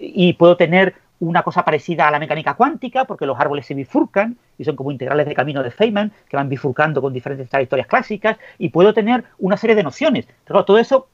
[0.00, 4.36] y puedo tener una cosa parecida a la mecánica cuántica, porque los árboles se bifurcan
[4.56, 8.38] y son como integrales de camino de Feynman, que van bifurcando con diferentes trayectorias clásicas,
[8.58, 10.26] y puedo tener una serie de nociones.
[10.44, 11.08] Pero todo eso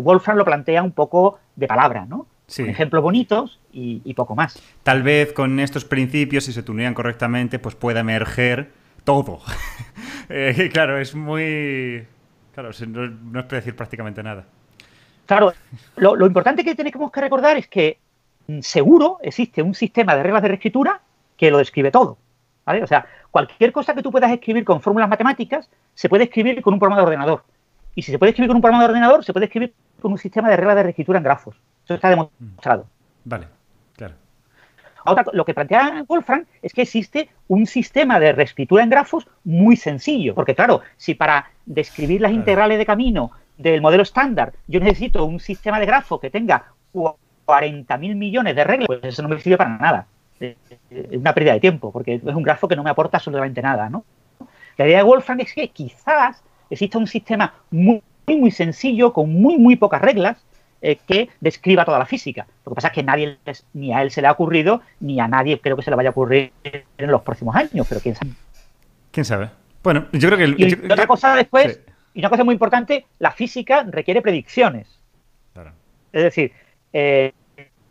[0.00, 2.26] Wolfram lo plantea un poco de palabra, ¿no?
[2.58, 4.60] ejemplos bonitos y, poco más.
[4.82, 8.70] Tal vez con estos principios, si se tunean correctamente, pues pueda emerger
[9.04, 9.40] todo.
[10.32, 12.06] Eh, claro, es muy...
[12.54, 14.44] Claro, no, no es decir prácticamente nada.
[15.26, 15.52] Claro,
[15.96, 17.98] lo, importante que tenemos que recordar es que
[18.60, 21.00] seguro existe un sistema de reglas de reescritura
[21.36, 22.18] que lo describe todo.
[22.64, 22.82] ¿vale?
[22.82, 26.74] O sea, cualquier cosa que tú puedas escribir con fórmulas matemáticas se puede escribir con
[26.74, 27.44] un programa de ordenador.
[27.94, 30.18] Y si se puede escribir con un programa de ordenador, se puede escribir con un
[30.18, 31.56] sistema de reglas de reescritura en grafos.
[31.84, 32.86] Eso está demostrado.
[33.24, 33.46] Vale,
[33.96, 34.14] claro.
[35.04, 39.76] Ahora, lo que plantea Wolfram es que existe un sistema de reescritura en grafos muy
[39.76, 45.24] sencillo, porque claro, si para describir las integrales de camino del modelo estándar yo necesito
[45.24, 46.64] un sistema de grafos que tenga
[47.50, 50.06] 40.000 millones de reglas, pues eso no me sirve para nada.
[50.40, 50.56] Es
[51.12, 54.04] una pérdida de tiempo, porque es un grafo que no me aporta absolutamente nada, ¿no?
[54.76, 59.58] La idea de Wolfram es que quizás exista un sistema muy, muy sencillo, con muy,
[59.58, 60.38] muy pocas reglas,
[60.80, 62.46] eh, que describa toda la física.
[62.64, 63.36] Lo que pasa es que nadie,
[63.74, 66.08] ni a él se le ha ocurrido, ni a nadie creo que se le vaya
[66.08, 68.30] a ocurrir en los próximos años, pero quién sabe.
[69.10, 69.50] ¿Quién sabe?
[69.82, 70.54] Bueno, yo creo que...
[70.56, 71.80] y otra cosa después,
[72.14, 74.88] y una cosa muy importante, la física requiere predicciones.
[76.12, 76.52] Es decir,
[76.92, 77.32] eh,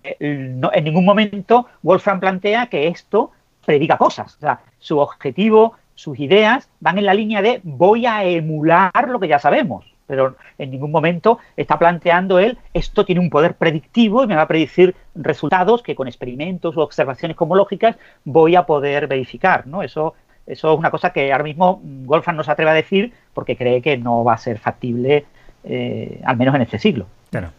[0.03, 3.31] en ningún momento Wolfram plantea que esto
[3.65, 4.35] prediga cosas.
[4.37, 9.19] O sea, su objetivo, sus ideas van en la línea de voy a emular lo
[9.19, 14.23] que ya sabemos pero en ningún momento está planteando él, esto tiene un poder predictivo
[14.23, 17.95] y me va a predecir resultados que con experimentos o observaciones cosmológicas
[18.25, 19.83] voy a poder verificar, ¿no?
[19.83, 20.15] Eso,
[20.47, 23.83] eso es una cosa que ahora mismo Wolfram no se atreve a decir porque cree
[23.83, 25.25] que no va a ser factible,
[25.63, 27.05] eh, al menos en este siglo.
[27.29, 27.51] Claro,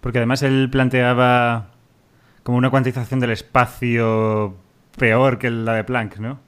[0.00, 1.66] porque además él planteaba
[2.42, 4.54] como una cuantización del espacio
[4.96, 6.40] peor que la de Planck, ¿no?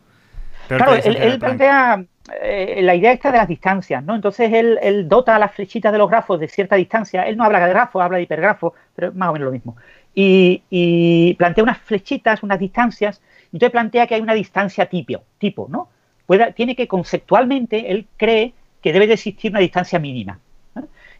[0.69, 2.05] claro, él, plantea
[2.43, 4.15] eh, la idea esta de las distancias, ¿no?
[4.15, 7.23] Entonces él, dota a las flechitas de los grafos de cierta distancia.
[7.23, 9.77] Él no habla de grafos, habla de hipergrafos, pero más o menos lo mismo.
[10.15, 13.21] Y, plantea unas flechitas, unas distancias.
[13.53, 15.89] Entonces plantea que hay una distancia tipo, tipo ¿no?
[16.55, 20.39] tiene que conceptualmente, él cree que debe de existir una distancia mínima.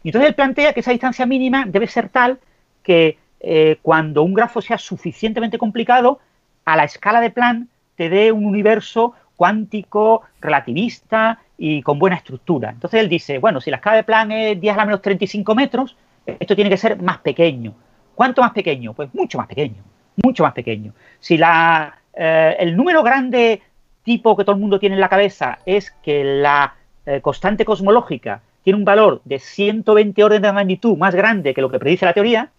[0.03, 2.39] Y entonces él plantea que esa distancia mínima debe ser tal
[2.83, 6.19] que eh, cuando un grafo sea suficientemente complicado,
[6.65, 12.71] a la escala de plan te dé un universo cuántico, relativista y con buena estructura.
[12.71, 15.53] Entonces él dice, bueno, si la escala de Planck es 10 a la menos 35
[15.53, 15.95] metros,
[16.25, 17.73] esto tiene que ser más pequeño.
[18.15, 18.93] ¿Cuánto más pequeño?
[18.93, 19.83] Pues mucho más pequeño,
[20.23, 20.93] mucho más pequeño.
[21.19, 23.61] Si la, eh, el número grande
[24.03, 26.73] tipo que todo el mundo tiene en la cabeza es que la
[27.05, 31.69] eh, constante cosmológica tiene un valor de 120 órdenes de magnitud más grande que lo
[31.69, 32.49] que predice la teoría,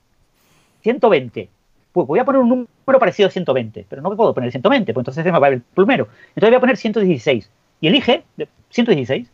[0.86, 1.48] 120.
[1.92, 4.92] Pues voy a poner un número parecido a 120, pero no me puedo poner 120,
[4.92, 6.08] pues entonces se me va el plumero.
[6.28, 7.50] Entonces voy a poner 116.
[7.80, 8.22] Y elige
[8.70, 9.28] 116.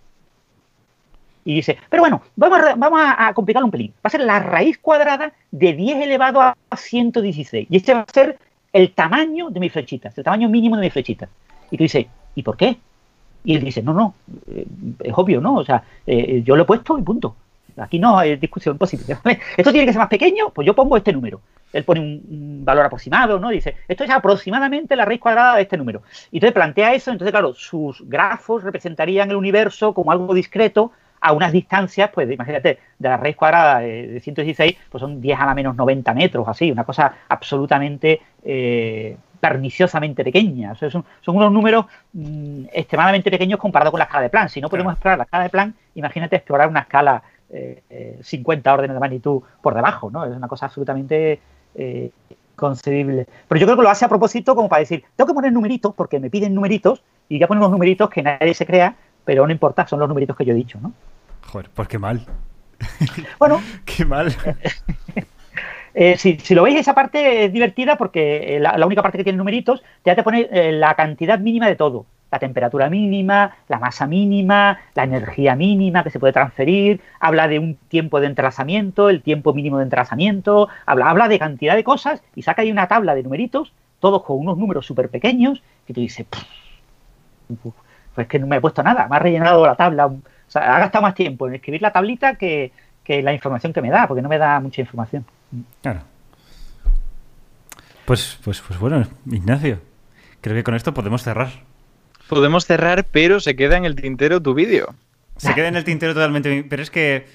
[1.44, 3.02] Y dice, pero bueno, vamos a, vamos
[3.34, 3.92] complicarlo un pelín.
[3.96, 7.66] Va a ser la raíz cuadrada de 10 elevado a 116.
[7.68, 8.38] Y este va a ser
[8.72, 11.28] el tamaño de mis flechitas, el tamaño mínimo de mis flechitas.
[11.70, 12.78] Y tú dices, ¿y por qué?
[13.44, 14.14] Y él dice, no, no,
[14.46, 14.66] eh,
[15.00, 15.56] es obvio, ¿no?
[15.56, 17.34] O sea, eh, yo lo he puesto y punto.
[17.76, 19.16] Aquí no hay discusión posible.
[19.56, 21.40] Esto tiene que ser más pequeño, pues yo pongo este número.
[21.72, 23.48] Él pone un, valor aproximado, ¿no?
[23.48, 26.02] Dice, esto es aproximadamente la raíz cuadrada de este número.
[26.30, 31.32] Y entonces plantea eso, entonces, claro, sus grafos representarían el universo como algo discreto a
[31.32, 35.54] unas distancias, pues imagínate, de la raíz cuadrada de 116, pues son 10 a la
[35.54, 40.74] menos 90 metros, así, una cosa absolutamente eh, perniciosamente pequeña.
[40.74, 44.48] son, unos números mm, extremadamente pequeños comparados con la escala de plan.
[44.48, 47.22] Si no podemos explorar la escala de plan, imagínate explorar una escala
[48.22, 50.24] 50 eh, órdenes de magnitud por debajo, ¿no?
[50.24, 51.40] Es una cosa absolutamente
[51.74, 52.10] eh,
[52.56, 53.26] concebible.
[53.48, 55.94] Pero yo creo que lo hace a propósito como para decir, tengo que poner numeritos
[55.94, 59.52] porque me piden numeritos y ya ponen unos numeritos que nadie se crea, pero no
[59.52, 60.92] importa, son los numeritos que yo he dicho, ¿no?
[61.46, 62.24] Joder, pues qué mal.
[63.38, 63.60] Bueno.
[63.84, 64.34] qué mal.
[65.94, 69.82] Eh, si, lo veis, esa parte es divertida porque la, única parte que tiene numeritos
[70.06, 75.04] ya te pone la cantidad mínima de todo la temperatura mínima, la masa mínima, la
[75.04, 79.76] energía mínima que se puede transferir, habla de un tiempo de entrelazamiento, el tiempo mínimo
[79.76, 83.74] de entrelazamiento, habla, habla de cantidad de cosas y saca ahí una tabla de numeritos,
[84.00, 86.26] todos con unos números súper pequeños, que tú dices,
[88.14, 90.78] pues que no me he puesto nada, me ha rellenado la tabla, o sea, ha
[90.78, 92.72] gastado más tiempo en escribir la tablita que,
[93.04, 95.26] que la información que me da, porque no me da mucha información.
[95.82, 96.00] Claro.
[98.06, 99.80] Pues, pues, pues bueno, Ignacio,
[100.40, 101.50] creo que con esto podemos cerrar
[102.32, 104.94] podemos cerrar, pero se queda en el tintero tu vídeo.
[105.36, 107.26] Se queda en el tintero totalmente, pero es que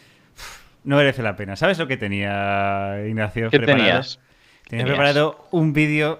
[0.83, 1.55] no merece la pena.
[1.55, 4.19] ¿Sabes lo que tenía Ignacio ¿Qué tenías?
[4.67, 6.19] Tenía preparado un vídeo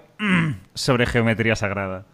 [0.73, 2.05] sobre geometría sagrada.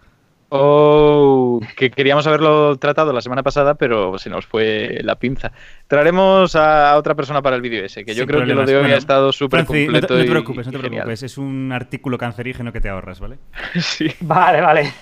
[0.56, 5.52] Oh, que queríamos haberlo tratado la semana pasada, pero se nos fue la pinza.
[5.88, 8.92] Traeremos a otra persona para el vídeo ese, que yo creo que lo de hoy
[8.92, 10.14] ha estado súper completo.
[10.14, 11.24] No te, preocupes, no te preocupes.
[11.24, 13.40] Es un artículo cancerígeno que te ahorras, ¿vale?
[13.82, 14.12] sí.
[14.20, 14.94] Vale, vale.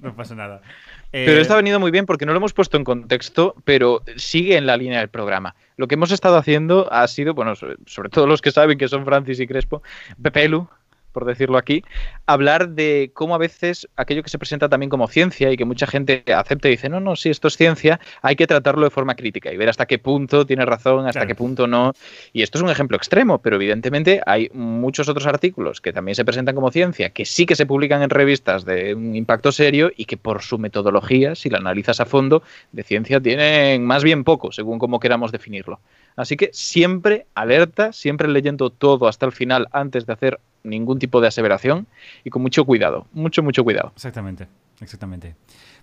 [0.00, 0.62] no pasa nada.
[1.14, 4.02] Pero eh, esto ha venido muy bien porque no lo hemos puesto en contexto, pero
[4.16, 5.54] sigue en la línea del programa.
[5.76, 9.04] Lo que hemos estado haciendo ha sido, bueno, sobre, todo los que saben que son
[9.04, 9.84] Francis y Crespo,
[10.20, 10.68] Pepelu,
[11.14, 11.82] por decirlo aquí,
[12.26, 15.86] hablar de cómo a veces aquello que se presenta también como ciencia y que mucha
[15.86, 19.14] gente acepta y dice, no, no, si esto es ciencia, hay que tratarlo de forma
[19.14, 21.92] crítica y ver hasta qué punto tiene razón, hasta qué punto no.
[22.32, 26.24] Y esto es un ejemplo extremo, pero evidentemente hay muchos otros artículos que también se
[26.24, 30.04] presentan como ciencia, que sí que se publican en revistas de un impacto serio y
[30.06, 32.42] que por su metodología, si la analizas a fondo,
[32.72, 35.80] de ciencia tienen más bien poco, según cómo queramos definirlo.
[36.16, 41.20] Así que siempre alerta, siempre leyendo todo hasta el final antes de hacer ningún tipo
[41.20, 41.86] de aseveración
[42.24, 43.92] y con mucho cuidado, mucho, mucho cuidado.
[43.94, 44.48] Exactamente,
[44.80, 45.36] exactamente.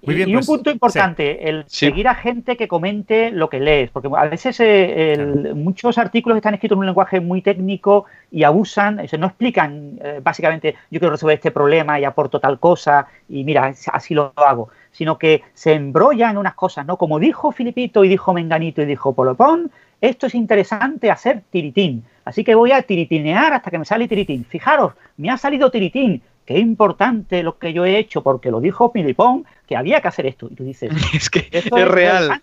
[0.03, 3.59] Muy bien, y, un pues, punto importante, el seguir a gente que comente lo que
[3.59, 8.43] lees, porque a veces eh, muchos artículos están escritos en un lenguaje muy técnico y
[8.43, 13.43] abusan, no explican eh, básicamente yo quiero resolver este problema y aporto tal cosa y
[13.43, 16.97] mira, así lo hago, sino que se embrollan unas cosas, ¿no?
[16.97, 19.71] Como dijo Filipito y dijo Menganito y dijo Polopón,
[20.01, 22.03] esto es interesante hacer tiritín.
[22.25, 24.45] Así que voy a tiritinear hasta que me sale tiritín.
[24.45, 26.21] Fijaros, me ha salido tiritín.
[26.45, 30.25] Qué importante lo que yo he hecho, porque lo dijo Pilipón, que había que hacer
[30.25, 30.47] esto.
[30.49, 32.41] Y tú dices, es que es, real.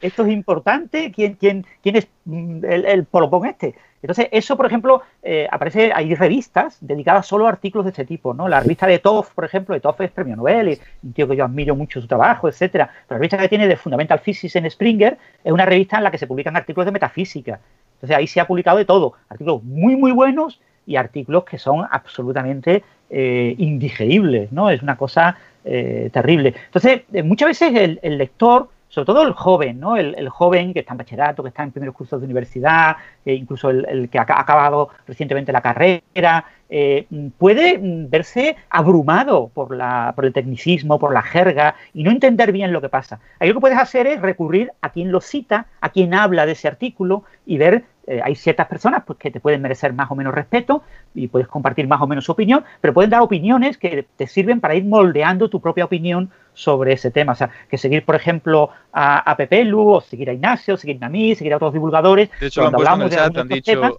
[0.00, 1.12] Esto es importante.
[1.12, 3.74] ¿Quién, quién, quién es mm, el, el polopón este?
[4.02, 8.34] Entonces, eso, por ejemplo, eh, aparece, hay revistas dedicadas solo a artículos de este tipo,
[8.34, 8.46] ¿no?
[8.46, 11.34] La revista de Toff, por ejemplo, de Toff es premio Nobel, y un tío que
[11.34, 12.88] yo admiro mucho su trabajo, etcétera.
[13.08, 16.12] Pero la revista que tiene de Fundamental Physics en Springer es una revista en la
[16.12, 17.58] que se publican artículos de metafísica.
[17.94, 21.86] Entonces, ahí se ha publicado de todo, artículos muy, muy buenos y artículos que son
[21.90, 24.70] absolutamente eh, indigeribles, ¿no?
[24.70, 26.54] Es una cosa eh, terrible.
[26.66, 29.96] Entonces, muchas veces el lector sobre todo el joven, ¿no?
[29.96, 33.70] El, joven que está en bachillerato, que está en primeros cursos de universidad, e incluso
[33.70, 37.06] el, que ha acabado recientemente la carrera, eh,
[37.36, 42.72] puede verse abrumado por, la, por el tecnicismo, por la jerga y no entender bien
[42.72, 43.20] lo que pasa.
[43.38, 46.52] Ahí lo que puedes hacer es recurrir a quien lo cita, a quien habla de
[46.52, 50.14] ese artículo y ver eh, hay ciertas personas pues, que te pueden merecer más o
[50.14, 50.82] menos respeto
[51.14, 54.60] y puedes compartir más o menos su opinión, pero pueden dar opiniones que te sirven
[54.60, 57.32] para ir moldeando tu propia opinión sobre ese tema.
[57.32, 61.08] O sea, que seguir, por ejemplo, a, a Pepelu, o seguir a Ignacio, seguir a
[61.08, 63.92] mí, seguir a otros divulgadores, de hecho, cuando hablamos de estos temas,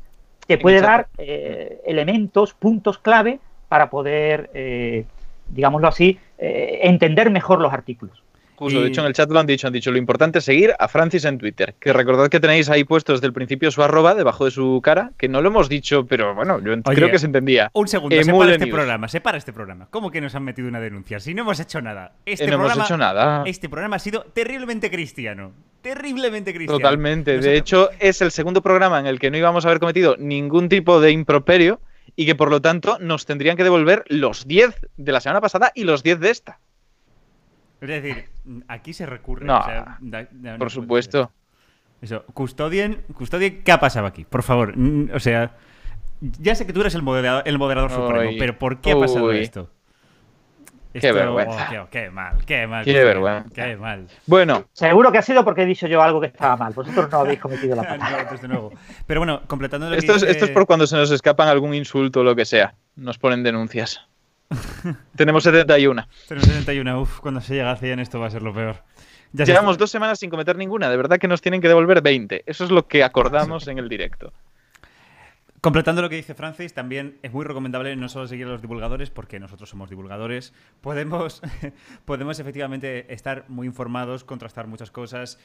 [0.46, 5.06] te puede dar eh, elementos, puntos clave para poder eh,
[5.50, 8.22] digámoslo así, entender mejor los artículos.
[8.58, 10.74] Justo, de hecho en el chat lo han dicho, han dicho, lo importante es seguir
[10.80, 14.16] a Francis en Twitter, que recordad que tenéis ahí puesto desde el principio su arroba
[14.16, 17.28] debajo de su cara, que no lo hemos dicho, pero bueno, yo creo que se
[17.28, 17.70] entendía.
[17.74, 19.88] Un segundo, se para este programa, se para este programa.
[19.92, 21.20] ¿Cómo que nos han metido una denuncia?
[21.20, 22.14] Si no hemos hecho nada.
[22.26, 23.44] Este no programa, hemos hecho nada.
[23.46, 25.52] Este programa ha sido terriblemente cristiano.
[25.84, 26.80] Terriblemente cristiano.
[26.80, 27.38] Totalmente.
[27.38, 30.68] de hecho, es el segundo programa en el que no íbamos a haber cometido ningún
[30.68, 31.80] tipo de improperio
[32.16, 35.72] y que por lo tanto nos tendrían que devolver los 10 de la semana pasada
[35.76, 36.60] y los 10 de esta.
[37.82, 38.30] Es decir,
[38.68, 39.46] aquí se recurre.
[39.46, 39.62] No,
[40.58, 41.32] por supuesto.
[42.02, 44.24] Eso, custodien, custodien, ¿qué ha pasado aquí?
[44.24, 44.76] Por favor,
[45.14, 45.56] o sea,
[46.22, 49.32] ya sé que tú eres el moderador, el moderador supremo, pero ¿por qué ha pasado
[49.32, 49.72] esto?
[51.00, 51.84] qué vergüenza.
[51.84, 52.84] Oh, qué, mal, qué mal.
[52.84, 53.50] Qué, vergüenza.
[53.54, 54.08] Qué mal.
[54.26, 54.66] Bueno.
[54.74, 56.74] Seguro que ha sido porque he dicho yo algo que estaba mal.
[56.74, 58.38] Vosotros no habéis cometido la pata.
[58.48, 58.72] no,
[59.06, 62.22] Pero bueno, completando lo esto, es, esto es por cuando se nos escapan algún insulto
[62.22, 62.76] o lo que sea.
[62.96, 64.08] Nos ponen denuncias.
[65.16, 66.08] Tenemos 71.
[66.28, 67.02] Tenemos 71.
[67.02, 68.84] Uf, cuando se llega a 100 esto va a ser lo peor.
[69.34, 70.90] Ya Llevamos dos semanas sin cometer ninguna.
[70.90, 72.44] De verdad que nos tienen que devolver 20.
[72.46, 74.32] Eso es lo que acordamos en el directo.
[75.60, 79.10] Completando lo que dice Francis, también es muy recomendable no solo seguir a los divulgadores,
[79.10, 81.42] porque nosotros somos divulgadores, podemos,
[82.06, 85.40] podemos efectivamente estar muy informados, contrastar muchas cosas,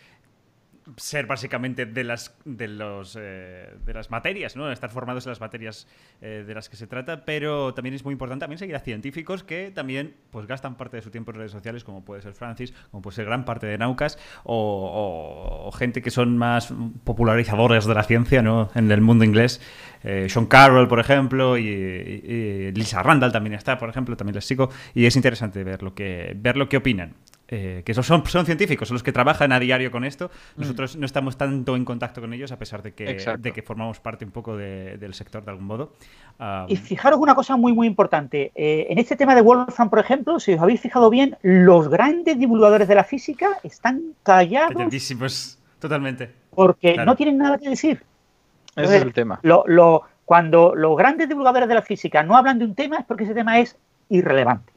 [0.96, 4.70] ser básicamente de las de los eh, de las materias, ¿no?
[4.70, 5.86] Estar formados en las materias
[6.20, 9.44] eh, de las que se trata, pero también es muy importante también seguir a científicos
[9.44, 12.72] que también pues gastan parte de su tiempo en redes sociales, como puede ser Francis,
[12.90, 16.72] como puede ser gran parte de Naucas, o, gente que son más
[17.04, 18.70] popularizadores de la ciencia, ¿no?
[18.74, 19.60] En el mundo inglés.
[20.02, 24.70] Eh, Sean Carroll, por ejemplo, y, Lisa Randall también está, por ejemplo, también les sigo,
[24.94, 27.14] y es interesante ver lo que ver lo que opinan.
[27.54, 30.30] Eh, que son, son científicos, son los que trabajan a diario con esto.
[30.56, 30.60] Mm.
[30.62, 34.00] Nosotros no estamos tanto en contacto con ellos, a pesar de que, de que formamos
[34.00, 35.92] parte un poco del sector de algún modo.
[36.68, 38.52] y fijaros una cosa muy, muy importante.
[38.54, 42.38] Eh, en este tema de Wolfram, por ejemplo, si os habéis fijado bien, los grandes
[42.38, 44.72] divulgadores de la física están callados.
[44.72, 46.30] Calladísimos, totalmente.
[46.54, 48.02] Porque no tienen nada que decir.
[48.76, 49.40] Ese es el tema.
[49.42, 53.24] Lo, cuando los grandes divulgadores de la física no hablan de un tema es porque
[53.24, 53.76] ese tema es
[54.08, 54.71] irrelevante.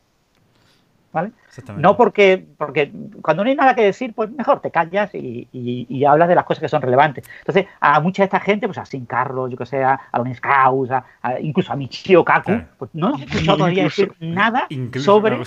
[1.77, 6.27] No porque, porque cuando no hay nada que decir, pues mejor te callas y, hablas
[6.27, 7.25] de las cosas que son relevantes.
[7.39, 10.41] Entonces, a mucha de esta gente, pues a Sin Carlos, yo que sé, a Lones
[10.41, 11.05] Causa,
[11.41, 14.67] incluso a Michio Kaku, pues no nos he escuchado todavía decir nada
[15.03, 15.37] sobre.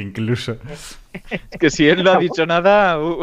[0.00, 0.58] incluso.
[1.58, 2.98] que si él no ha dicho nada.
[2.98, 3.22] Uh.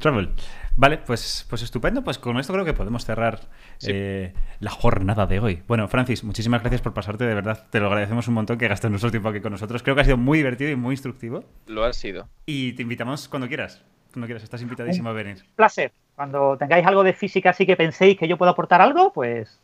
[0.00, 0.30] Trouble.
[0.76, 2.02] Vale, pues, pues estupendo.
[2.02, 3.40] Pues con esto creo que podemos cerrar
[3.86, 5.62] eh, la jornada de hoy.
[5.68, 7.24] Bueno, Francis, muchísimas gracias por pasarte.
[7.24, 9.82] De verdad, te lo agradecemos un montón que gastes nuestro tiempo aquí con nosotros.
[9.82, 11.44] Creo que ha sido muy divertido y muy instructivo.
[11.66, 12.28] Lo ha sido.
[12.46, 13.84] Y te invitamos cuando quieras.
[14.12, 15.44] Cuando quieras, estás invitadísimo a venir.
[15.56, 15.92] placer.
[16.14, 19.58] Cuando tengáis algo de física así que penséis que yo puedo aportar algo, pues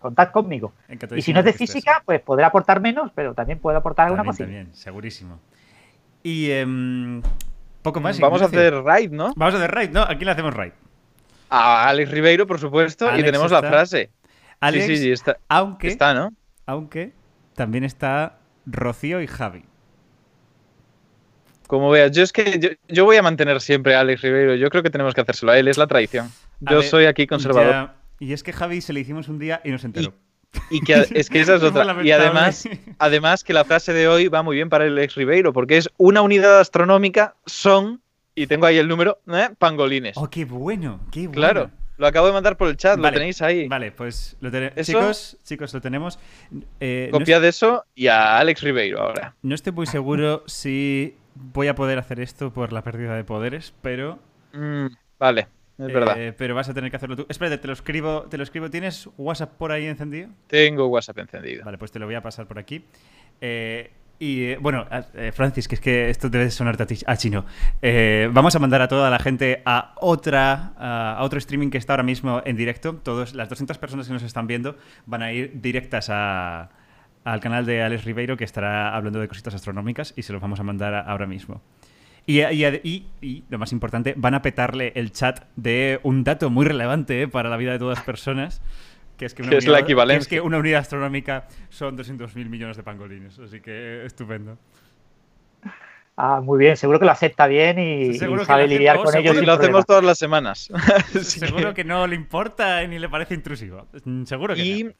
[0.00, 0.72] contad conmigo.
[1.14, 4.24] Y si no es de física, pues podré aportar menos, pero también puedo aportar alguna
[4.24, 4.44] cosa.
[4.44, 5.40] También, segurísimo.
[6.22, 7.22] Y em,
[7.86, 8.18] poco más.
[8.18, 9.32] Vamos a hacer raid, ¿no?
[9.36, 10.02] Vamos a hacer raid, ¿no?
[10.02, 10.72] Aquí le hacemos raid.
[11.48, 14.10] A Alex Ribeiro, por supuesto, y tenemos la frase.
[14.60, 16.32] Alex, sí, sí, está, aunque, está, ¿no?
[16.64, 17.12] Aunque
[17.54, 19.64] también está Rocío y Javi.
[21.66, 24.54] Como veas, yo es que yo, voy a mantener siempre a Alex Ribeiro.
[24.54, 26.30] Yo creo que tenemos que hacérselo a él, es la tradición.
[26.60, 27.90] Yo soy aquí conservador.
[28.18, 30.08] Y es que Javi se le hicimos un día y no se enteró.
[30.10, 30.25] Y,
[30.84, 31.96] que es que esa es otra.
[32.02, 32.68] y además,
[32.98, 36.22] además que la frase de hoy va muy bien para Alex Ribeiro, porque es una
[36.22, 38.00] unidad astronómica son
[38.34, 39.48] y tengo ahí el número, ¿eh?
[39.58, 40.16] pangolines.
[40.16, 41.32] Oh, qué bueno, qué bueno.
[41.32, 43.66] Claro, lo acabo de mandar por el chat, lo tenéis ahí.
[43.66, 44.86] Vale, pues lo tenemos.
[44.86, 46.18] Chicos, chicos, lo tenemos.
[46.78, 49.34] Eh, Copia de eso y a Alex Ribeiro ahora.
[49.42, 53.72] No estoy muy seguro si voy a poder hacer esto por la pérdida de poderes,
[53.80, 54.18] pero.
[54.52, 54.88] Mm,
[55.18, 56.20] vale, es verdad.
[56.20, 57.26] Eh, pero vas a tener que hacerlo tú.
[57.28, 58.70] Espérate, te lo escribo, te lo escribo.
[58.70, 60.30] ¿Tienes WhatsApp por ahí encendido?
[60.46, 61.64] Tengo WhatsApp encendido.
[61.64, 62.84] Vale, pues te lo voy a pasar por aquí.
[63.40, 67.44] Eh, y eh, bueno, eh, Francis, que es que esto debe sonarte a, chino.
[67.82, 71.92] Eh, vamos a mandar a toda la gente a otra a otro streaming que está
[71.92, 72.96] ahora mismo en directo.
[72.96, 77.82] Todos, las 200 personas que nos están viendo van a ir directas al canal de
[77.82, 81.26] Alex Ribeiro que estará hablando de cositas astronómicas y se los vamos a mandar ahora
[81.26, 81.60] mismo.
[82.26, 87.28] Y, y, lo más importante, van a petarle el chat de un dato muy relevante
[87.28, 88.60] para la vida de todas las personas
[89.16, 90.20] que es que, una es la equivalencia.
[90.20, 93.38] es que una unidad astronómica son 200.000 millones de pangolines.
[93.38, 94.58] Así que estupendo.
[96.18, 99.36] Ah, muy bien, seguro que lo acepta bien y, sabe lidiar con ellos.
[99.36, 100.70] Y lo hacemos todas las semanas.
[101.22, 101.84] seguro que...
[101.84, 103.86] no le importa ni le parece intrusivo.
[104.24, 104.92] Seguro que y, no.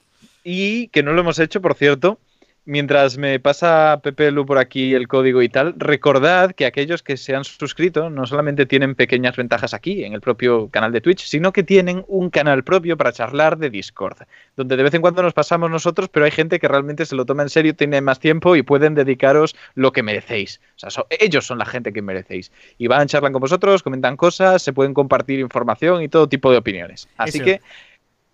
[0.44, 2.20] Y que no lo hemos hecho, por cierto,
[2.66, 7.16] mientras me pasa Pepe Lu por aquí el código y tal, recordad que aquellos que
[7.16, 11.24] se han suscrito no solamente tienen pequeñas ventajas aquí en el propio canal de Twitch,
[11.24, 14.18] sino que tienen un canal propio para charlar de Discord,
[14.56, 17.24] donde de vez en cuando nos pasamos nosotros, pero hay gente que realmente se lo
[17.24, 20.60] toma en serio, tiene más tiempo y pueden dedicaros lo que merecéis.
[20.82, 22.50] O sea, ellos son la gente que merecéis.
[22.78, 26.58] Y van, charlan con vosotros, comentan cosas, se pueden compartir información y todo tipo de
[26.58, 27.08] opiniones.
[27.16, 27.60] Así que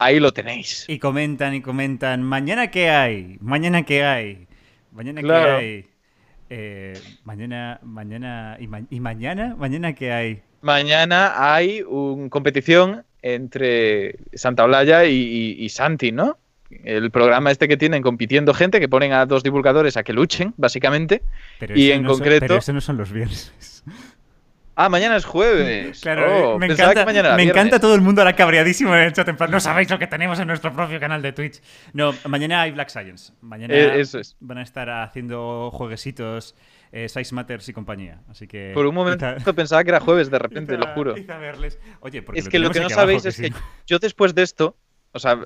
[0.03, 0.85] Ahí lo tenéis.
[0.89, 4.47] Y comentan y comentan, mañana qué hay, mañana qué hay,
[4.93, 5.87] mañana qué hay.
[6.51, 10.43] Eh, mañana, mañana, y, mañana, mañana qué hay.
[10.61, 16.37] Mañana hay una competición entre Santa Olaya y, Santi, ¿no?
[16.85, 20.53] El programa este que tienen compitiendo gente, que ponen a dos divulgadores a que luchen,
[20.57, 21.23] básicamente.
[21.74, 22.41] y en concreto.
[22.41, 23.53] pero eso no son los viernes.
[24.85, 26.01] Ah, mañana es jueves.
[26.01, 27.07] Claro, oh, me, encanta,
[27.37, 29.29] me encanta todo el mundo ahora cabreadísimo en el chat.
[29.49, 31.63] no sabéis lo que tenemos en nuestro propio canal de Twitch.
[31.93, 33.33] No, mañana hay Black Science.
[33.43, 34.05] Mañana eh,
[34.41, 36.57] van a estar haciendo jueguesitos,
[36.91, 38.23] eh, Size Matters y compañía.
[38.29, 38.73] Así que.
[38.75, 41.15] Por un momento pensaba que era jueves, de repente, lo juro.
[42.01, 43.53] Oye, es que lo que no sabéis es que
[43.87, 44.77] yo después de esto.
[45.15, 45.39] O sea,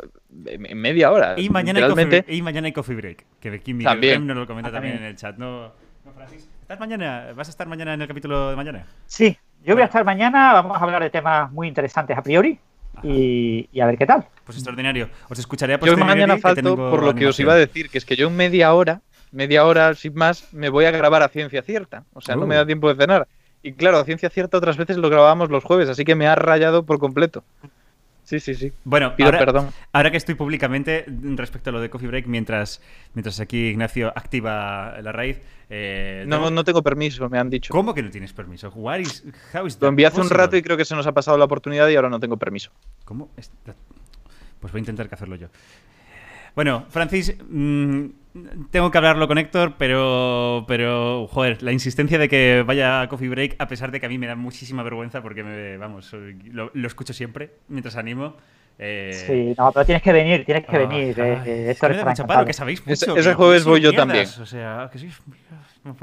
[0.46, 1.34] en media hora.
[1.36, 3.26] Y mañana, hay, coffee, y mañana hay coffee break.
[3.40, 4.96] Que Miguel nos lo comenta también.
[4.96, 5.36] en el chat.
[5.36, 6.48] No, no Francis.
[6.66, 7.32] ¿Estás mañana?
[7.36, 8.84] ¿Vas a estar mañana en el capítulo de mañana?
[9.06, 10.52] Sí, yo voy a estar mañana.
[10.52, 12.58] Vamos a hablar de temas muy interesantes a priori.
[13.04, 14.26] Y, a ver qué tal.
[14.44, 15.08] Pues extraordinario.
[15.28, 18.04] Os escucharé a Yo mañana falto por lo que os iba a decir, que es
[18.04, 21.62] que yo en media hora, media hora sin más, me voy a grabar a ciencia
[21.62, 22.02] cierta.
[22.12, 22.66] O sea, no me da uh.
[22.66, 23.28] tiempo de cenar.
[23.62, 26.34] Y claro, a ciencia cierta otras veces lo grabábamos los jueves, así que me ha
[26.34, 27.44] rayado por completo.
[28.26, 28.72] Sí, sí, sí.
[28.82, 29.70] Bueno, Pido ahora, perdón.
[29.92, 31.04] ahora que estoy públicamente
[31.36, 32.82] respecto a lo de Coffee Break, mientras,
[33.14, 35.40] mientras aquí Ignacio activa la raíz.
[35.70, 37.72] Eh, no, no tengo permiso, me han dicho.
[37.72, 38.72] ¿Cómo que no tienes permiso?
[38.74, 41.94] lo envié hace un rato y creo que se nos ha pasado la oportunidad y
[41.94, 42.72] ahora no tengo permiso.
[43.04, 43.30] ¿Cómo?
[44.60, 45.46] Pues voy a intentar que hacerlo yo.
[46.56, 48.06] Bueno, Francis, mm,
[48.70, 53.28] tengo que hablarlo con Héctor, pero, pero, joder, la insistencia de que vaya a Coffee
[53.28, 56.14] Break, a pesar de que a mí me da muchísima vergüenza porque, me, vamos,
[56.52, 58.36] lo, escucho siempre mientras animo.
[58.78, 61.16] Eh, sí, no, pero tienes que venir, tienes que venir.
[61.18, 61.76] Eh,
[62.46, 63.16] que sabéis mucho.
[63.16, 64.26] Ese, jueves voy yo también.
[64.40, 65.08] O sea, que sí,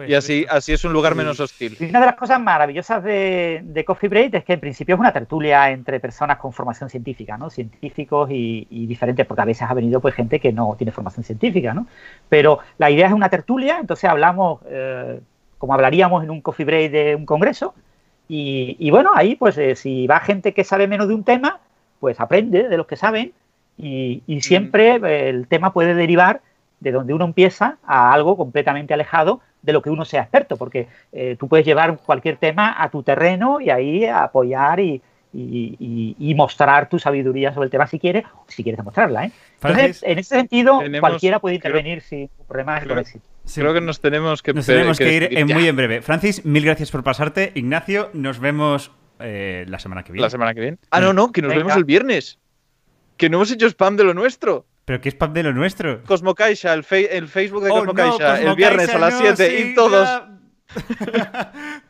[0.08, 1.78] y así, así es un lugar menos hostil.
[1.82, 5.70] una de las cosas maravillosas de, Coffee Break es que en principio es una tertulia
[5.72, 7.50] entre personas con formación científica, ¿no?
[7.50, 11.74] Científicos y, diferentes, porque a veces ha venido pues gente que no tiene formación científica,
[11.74, 11.88] ¿no?
[12.30, 15.20] Pero la idea es una tertulia, entonces hablamos eh,
[15.58, 17.74] como hablaríamos en un Coffee Break de un congreso.
[18.28, 21.60] Y, bueno, ahí pues si va gente que sabe menos de un tema,
[22.00, 23.34] pues aprende de los que saben
[23.78, 26.42] y, siempre eh, el tema puede derivar
[26.80, 30.88] de donde uno empieza a algo completamente alejado de lo que uno sea experto, porque
[31.12, 35.02] eh, tú puedes llevar cualquier tema a tu terreno y ahí apoyar y,
[36.36, 39.26] mostrar tu sabiduría sobre el tema si quieres, si quieres demostrarla.
[39.26, 39.32] ¿eh?
[39.64, 43.04] Entonces, en ese sentido, cualquiera puede intervenir sin problemas creo,
[43.56, 46.02] Creo que nos tenemos que, nos tenemos que, ir muy en breve.
[46.02, 47.52] Francis, mil gracias por pasarte.
[47.56, 50.24] Ignacio, nos vemos eh, la semana que viene.
[50.24, 50.78] La semana que viene.
[50.92, 52.40] Ah, no, no, que nos vemos el viernes.
[53.18, 54.66] Que no hemos hecho spam de lo nuestro.
[54.86, 56.04] ¿Pero qué spam de lo nuestro?
[56.04, 60.24] Cosmocaixa, el, el Facebook de oh, el viernes a las 7 y todos.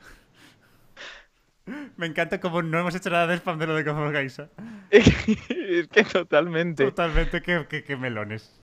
[1.96, 4.50] Me encanta como no hemos hecho nada de spam de lo de Cosmocaixa.
[4.90, 6.84] es que totalmente.
[6.84, 8.52] Totalmente, qué melones.